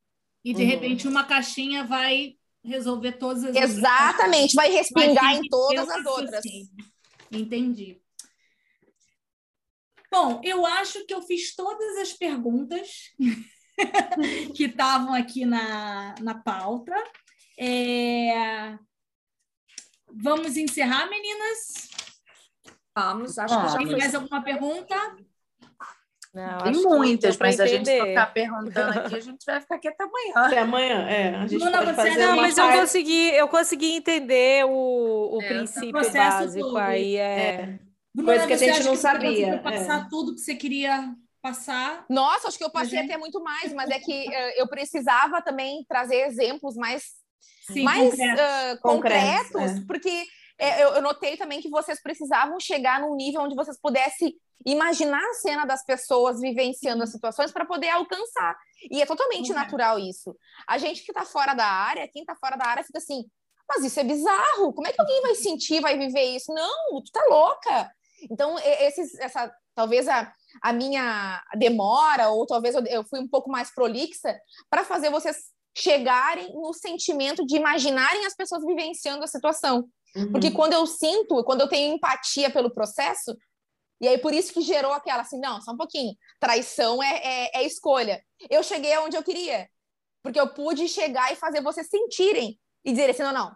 [0.43, 0.69] E de uhum.
[0.69, 6.44] repente uma caixinha vai resolver todas as Exatamente, vai respingar em todas as outras.
[7.31, 8.02] Entendi.
[10.11, 13.14] Bom, eu acho que eu fiz todas as perguntas
[14.56, 16.95] que estavam aqui na, na pauta.
[17.57, 18.77] É...
[20.11, 21.88] Vamos encerrar, meninas?
[22.95, 24.95] Vamos, acho que já Tem mais alguma pergunta?
[26.34, 30.03] Não, Tem muitas, mas a gente ficar perguntando aqui, a gente vai ficar aqui até
[30.03, 30.34] amanhã.
[30.35, 31.35] Até amanhã, é.
[31.35, 32.76] A gente pode fazer não, mas parte...
[32.76, 36.77] eu consegui, eu consegui entender o, o é, princípio básico todo.
[36.77, 37.15] aí.
[37.15, 37.80] É, é.
[38.23, 39.60] Coisa que a gente não sabia.
[39.60, 40.07] Passar é.
[40.10, 42.06] tudo que você queria passar.
[42.10, 45.84] Nossa, acho que eu passei até muito mais, mas é que uh, eu precisava também
[45.88, 47.03] trazer exemplos mais,
[47.72, 49.85] Sim, mais concretos, uh, concretos, concretos é.
[49.88, 50.26] porque
[50.60, 54.35] é, eu, eu, notei também que vocês precisavam chegar num nível onde vocês pudessem
[54.65, 58.57] imaginar a cena das pessoas vivenciando as situações para poder alcançar.
[58.91, 59.56] E é totalmente uhum.
[59.56, 60.36] natural isso.
[60.68, 63.26] A gente que está fora da área, quem está fora da área, fica assim,
[63.68, 66.52] mas isso é bizarro, como é que alguém vai sentir, vai viver isso?
[66.52, 67.91] Não, tu tá louca.
[68.30, 73.49] Então, esses, essa, talvez a, a minha demora, ou talvez eu, eu fui um pouco
[73.49, 74.38] mais prolixa,
[74.69, 75.38] para fazer vocês
[75.77, 79.88] chegarem no sentimento de imaginarem as pessoas vivenciando a situação.
[80.15, 80.31] Uhum.
[80.31, 83.38] Porque quando eu sinto, quando eu tenho empatia pelo processo,
[84.01, 87.61] e aí por isso que gerou aquela assim, não, só um pouquinho, traição é, é,
[87.61, 88.23] é escolha.
[88.49, 89.67] Eu cheguei aonde eu queria,
[90.23, 93.55] porque eu pude chegar e fazer vocês sentirem e dizer assim, não, não,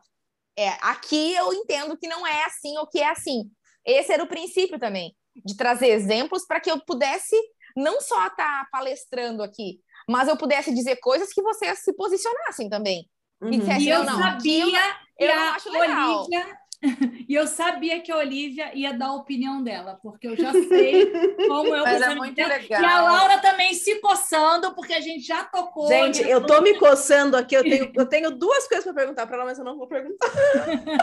[0.58, 3.50] é, aqui eu entendo que não é assim ou que é assim.
[3.86, 7.36] Esse era o princípio também, de trazer exemplos para que eu pudesse
[7.76, 12.70] não só estar tá palestrando aqui, mas eu pudesse dizer coisas que vocês se posicionassem
[12.70, 13.10] também.
[13.42, 13.52] Uhum.
[13.52, 16.20] E, dissesse, e eu não, sabia eu, eu, eu não acho legal.
[16.20, 16.58] Olivia
[17.28, 21.12] e eu sabia que a Olivia ia dar a opinião dela, porque eu já sei
[21.48, 22.82] como eu Mas é muito legal.
[22.82, 25.88] E a Laura também se coçando, porque a gente já tocou.
[25.88, 29.38] Gente, eu tô me coçando aqui, eu tenho, eu tenho duas coisas para perguntar para
[29.38, 30.28] ela, mas eu não vou perguntar.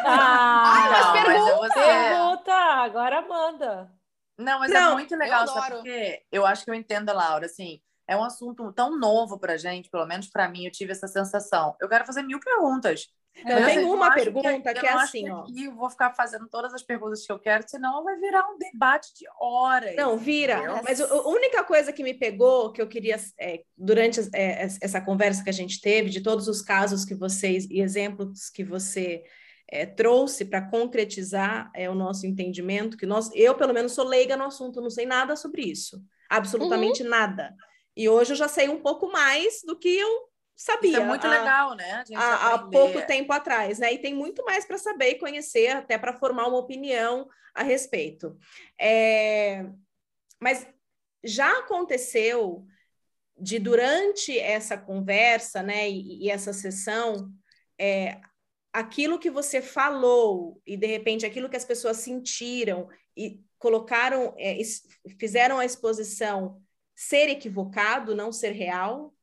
[0.05, 1.59] Ah, Ai, mas não, pergunta.
[1.61, 1.81] Mas você...
[1.81, 3.93] pergunta, agora manda.
[4.39, 5.77] Não, mas é não, é muito legal, sabe?
[5.77, 9.57] Porque eu acho que eu entendo a Laura, assim, é um assunto tão novo pra
[9.57, 11.77] gente, pelo menos para mim, eu tive essa sensação.
[11.81, 13.09] Eu quero fazer mil perguntas.
[13.47, 15.45] Eu tenho uma pergunta que, que é assim, que ó.
[15.57, 19.15] eu vou ficar fazendo todas as perguntas que eu quero, senão vai virar um debate
[19.15, 19.95] de horas.
[19.97, 20.59] Não, vira.
[20.59, 20.81] Entendeu?
[20.83, 25.43] Mas a única coisa que me pegou, que eu queria, é, durante é, essa conversa
[25.43, 29.23] que a gente teve, de todos os casos que vocês e exemplos que você
[29.71, 34.37] é, trouxe para concretizar é, o nosso entendimento, que nós, eu, pelo menos, sou leiga
[34.37, 36.03] no assunto, não sei nada sobre isso.
[36.29, 37.09] Absolutamente uhum.
[37.09, 37.55] nada.
[37.97, 40.30] E hoje eu já sei um pouco mais do que eu
[40.61, 40.91] sabia.
[40.91, 42.05] Isso é muito legal, né?
[42.15, 43.95] Há, há, pouco tempo atrás, né?
[43.95, 48.37] E tem muito mais para saber e conhecer, até para formar uma opinião a respeito.
[48.78, 49.65] É...
[50.39, 50.66] Mas
[51.24, 52.66] já aconteceu
[53.39, 57.32] de durante essa conversa, né, e, e essa sessão,
[57.78, 58.20] é,
[58.70, 64.59] aquilo que você falou e de repente aquilo que as pessoas sentiram e colocaram, é,
[65.19, 66.62] fizeram a exposição
[66.95, 69.15] ser equivocado, não ser real?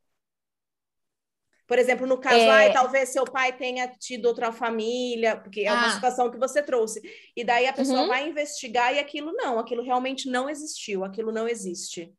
[1.67, 2.71] Por exemplo, no caso, é...
[2.71, 5.91] talvez seu pai tenha tido outra família, porque é uma ah.
[5.91, 7.01] situação que você trouxe.
[7.35, 8.07] E daí a pessoa uhum.
[8.07, 12.13] vai investigar e aquilo não, aquilo realmente não existiu, aquilo não existe.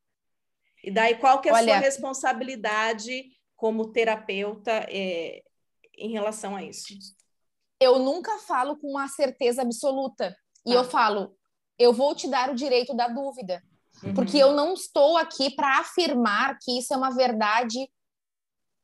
[0.84, 1.72] E daí qual que é a Olha...
[1.72, 3.24] sua responsabilidade
[3.56, 5.42] como terapeuta é,
[5.96, 6.94] em relação a isso?
[7.80, 10.36] Eu nunca falo com uma certeza absoluta.
[10.66, 10.84] E eu ah.
[10.84, 11.34] falo,
[11.78, 13.62] eu vou te dar o direito da dúvida.
[14.02, 14.12] Uhum.
[14.12, 17.88] Porque eu não estou aqui para afirmar que isso é uma verdade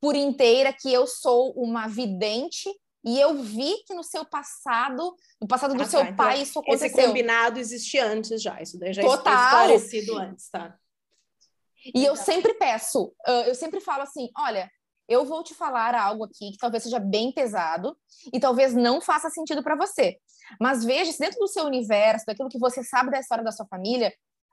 [0.04, 2.68] por inteira, que eu sou uma vidente
[3.02, 6.12] e eu vi que no seu passado, no passado do ah, seu tá.
[6.12, 6.86] pai, então, isso aconteceu.
[6.88, 9.32] Esse combinado existia antes já, isso daí já Total.
[9.32, 10.76] esclarecido antes, tá?
[11.94, 13.14] E eu sempre peço,
[13.46, 14.70] eu sempre falo assim, olha,
[15.08, 17.96] eu vou te falar algo aqui que talvez seja bem pesado
[18.30, 20.18] e talvez não faça sentido para você.
[20.60, 23.66] Mas veja se dentro do seu universo, daquilo que você sabe da história da sua
[23.68, 24.12] família,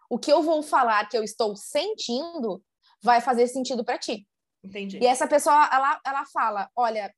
[0.10, 2.64] o que eu vou falar que eu estou sentindo
[3.04, 4.26] vai fazer sentido para ti.
[4.64, 5.00] Entendi.
[5.02, 7.14] E essa pessoa, ela, ela fala, olha,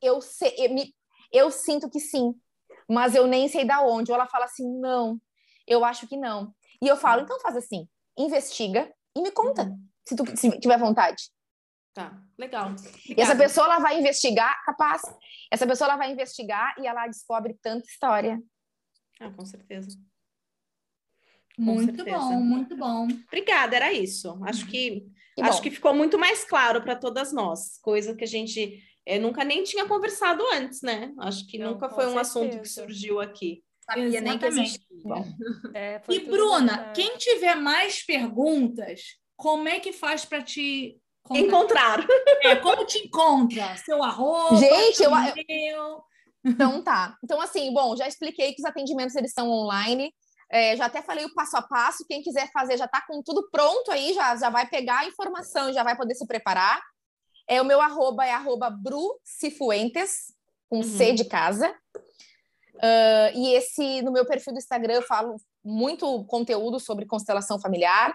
[0.00, 0.94] eu, sei, eu, me,
[1.32, 2.34] eu sinto que sim,
[2.88, 4.10] mas eu nem sei da onde.
[4.10, 5.20] Ou ela fala assim, não,
[5.66, 6.54] eu acho que não.
[6.80, 7.88] E eu falo, então faz assim,
[8.18, 9.86] investiga e me conta, uhum.
[10.06, 11.30] se tu se tiver vontade.
[11.94, 12.74] Tá, legal.
[13.06, 15.02] E essa pessoa ela vai investigar, capaz.
[15.50, 18.42] Essa pessoa ela vai investigar e ela descobre tanta história.
[19.20, 19.88] Ah, com certeza.
[21.58, 23.06] Muito bom, muito bom.
[23.26, 24.42] Obrigada, era isso.
[24.44, 28.28] Acho que, que acho que ficou muito mais claro para todas nós, coisa que a
[28.28, 31.12] gente é, nunca nem tinha conversado antes, né?
[31.18, 32.20] Acho que Não, nunca foi um certeza.
[32.20, 33.62] assunto que surgiu aqui.
[33.84, 34.82] Sabia nem que existia.
[35.74, 40.96] É, e Bruna, quem tiver mais perguntas, como é que faz para te
[41.30, 42.06] encontrar?
[42.42, 43.76] É, como te encontra?
[43.76, 44.56] Seu arroba?
[44.56, 46.02] Gente, eu...
[46.44, 47.16] Então tá.
[47.24, 50.12] Então assim, bom, já expliquei que os atendimentos eles são online.
[50.52, 52.04] É, já até falei o passo a passo.
[52.06, 55.70] Quem quiser fazer já está com tudo pronto aí, já, já vai pegar a informação
[55.70, 56.78] e já vai poder se preparar.
[57.48, 60.34] É, o meu arroba é arroba brucifuentes,
[60.68, 60.82] com uhum.
[60.82, 61.74] C de casa.
[62.74, 68.14] Uh, e esse, no meu perfil do Instagram, eu falo muito conteúdo sobre constelação familiar.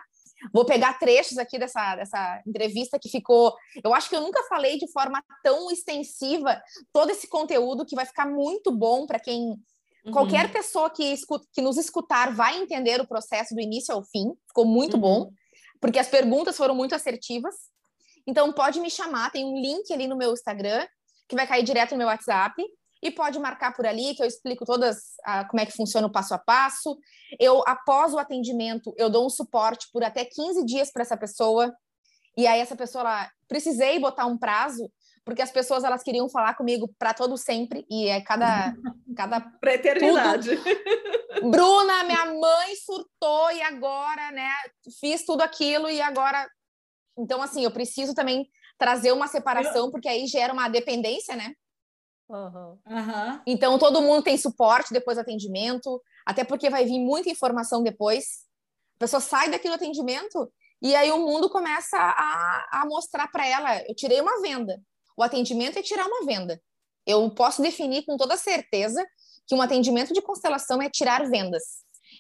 [0.53, 3.55] Vou pegar trechos aqui dessa, dessa entrevista que ficou.
[3.83, 6.61] Eu acho que eu nunca falei de forma tão extensiva
[6.93, 9.55] todo esse conteúdo que vai ficar muito bom para quem
[10.07, 10.13] Uhum.
[10.13, 14.33] Qualquer pessoa que, escuta, que nos escutar vai entender o processo do início ao fim.
[14.47, 15.01] Ficou muito uhum.
[15.01, 15.31] bom,
[15.81, 17.55] porque as perguntas foram muito assertivas.
[18.25, 20.85] Então, pode me chamar, tem um link ali no meu Instagram,
[21.27, 22.63] que vai cair direto no meu WhatsApp.
[23.03, 24.97] E pode marcar por ali, que eu explico todas
[25.27, 26.97] uh, como é que funciona o passo a passo.
[27.39, 31.71] Eu, após o atendimento, eu dou um suporte por até 15 dias para essa pessoa.
[32.35, 34.89] E aí, essa pessoa, ela, precisei botar um prazo,
[35.27, 38.73] porque as pessoas elas queriam falar comigo para todo sempre e é cada
[39.17, 40.55] cada pra eternidade.
[40.55, 41.51] Tudo.
[41.51, 44.49] Bruna, minha mãe surtou e agora, né,
[45.01, 46.49] fiz tudo aquilo e agora
[47.19, 48.47] então assim, eu preciso também
[48.77, 51.53] trazer uma separação porque aí gera uma dependência, né?
[52.29, 52.79] Uhum.
[52.87, 53.41] Uhum.
[53.45, 58.45] Então todo mundo tem suporte depois do atendimento, até porque vai vir muita informação depois.
[58.95, 60.49] A pessoa sai daquele atendimento
[60.81, 64.81] e aí o mundo começa a, a mostrar para ela, eu tirei uma venda.
[65.17, 66.61] O atendimento é tirar uma venda.
[67.05, 69.03] Eu posso definir com toda certeza
[69.47, 71.63] que um atendimento de constelação é tirar vendas.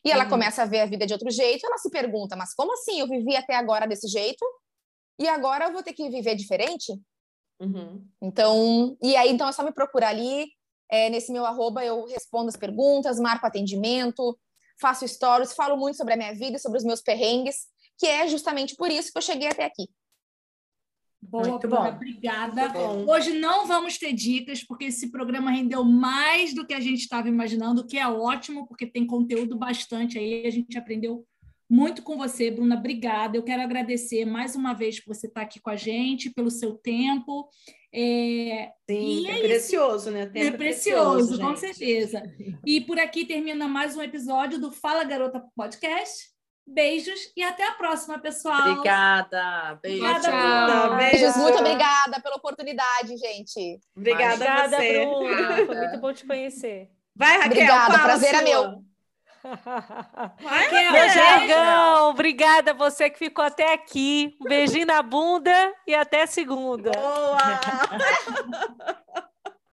[0.03, 0.29] E ela uhum.
[0.29, 2.99] começa a ver a vida de outro jeito, ela se pergunta: mas como assim?
[2.99, 4.43] Eu vivi até agora desse jeito
[5.19, 6.93] e agora eu vou ter que viver diferente?
[7.59, 8.05] Uhum.
[8.21, 10.47] Então, e aí então é só me procurar ali.
[10.89, 14.39] É, nesse meu arroba eu respondo as perguntas, marco atendimento,
[14.79, 17.65] faço stories, falo muito sobre a minha vida, sobre os meus perrengues,
[17.97, 19.89] que é justamente por isso que eu cheguei até aqui.
[21.21, 21.87] Boa, Muito bom.
[21.87, 22.69] obrigada.
[22.69, 23.05] Bom.
[23.09, 27.27] Hoje não vamos ter dicas, porque esse programa rendeu mais do que a gente estava
[27.27, 31.25] imaginando, o que é ótimo, porque tem conteúdo bastante aí, a gente aprendeu
[31.69, 32.77] muito com você, Bruna.
[32.77, 33.35] Obrigada.
[33.35, 36.75] Eu quero agradecer mais uma vez por você estar aqui com a gente, pelo seu
[36.75, 37.49] tempo.
[37.93, 38.71] É...
[38.89, 40.27] Sim, é, é precioso, né?
[40.27, 42.23] Tempo é, é precioso, precioso com certeza.
[42.65, 46.36] E por aqui termina mais um episódio do Fala Garota Podcast.
[46.67, 48.71] Beijos e até a próxima, pessoal.
[48.71, 49.79] Obrigada.
[49.81, 50.05] Beijo.
[50.05, 51.37] Obrigada, Beijos.
[51.37, 53.79] Muito obrigada pela oportunidade, gente.
[53.95, 55.05] Obrigada, obrigada a você.
[55.05, 55.65] Bruna.
[55.65, 56.89] Foi muito bom te conhecer.
[57.15, 57.51] Vai, Raquel.
[57.51, 58.83] Obrigada, prazer é meu.
[60.43, 64.35] Raquel, obrigada você que ficou até aqui.
[64.41, 66.91] Um beijinho na bunda e até segunda.
[66.91, 67.37] Boa!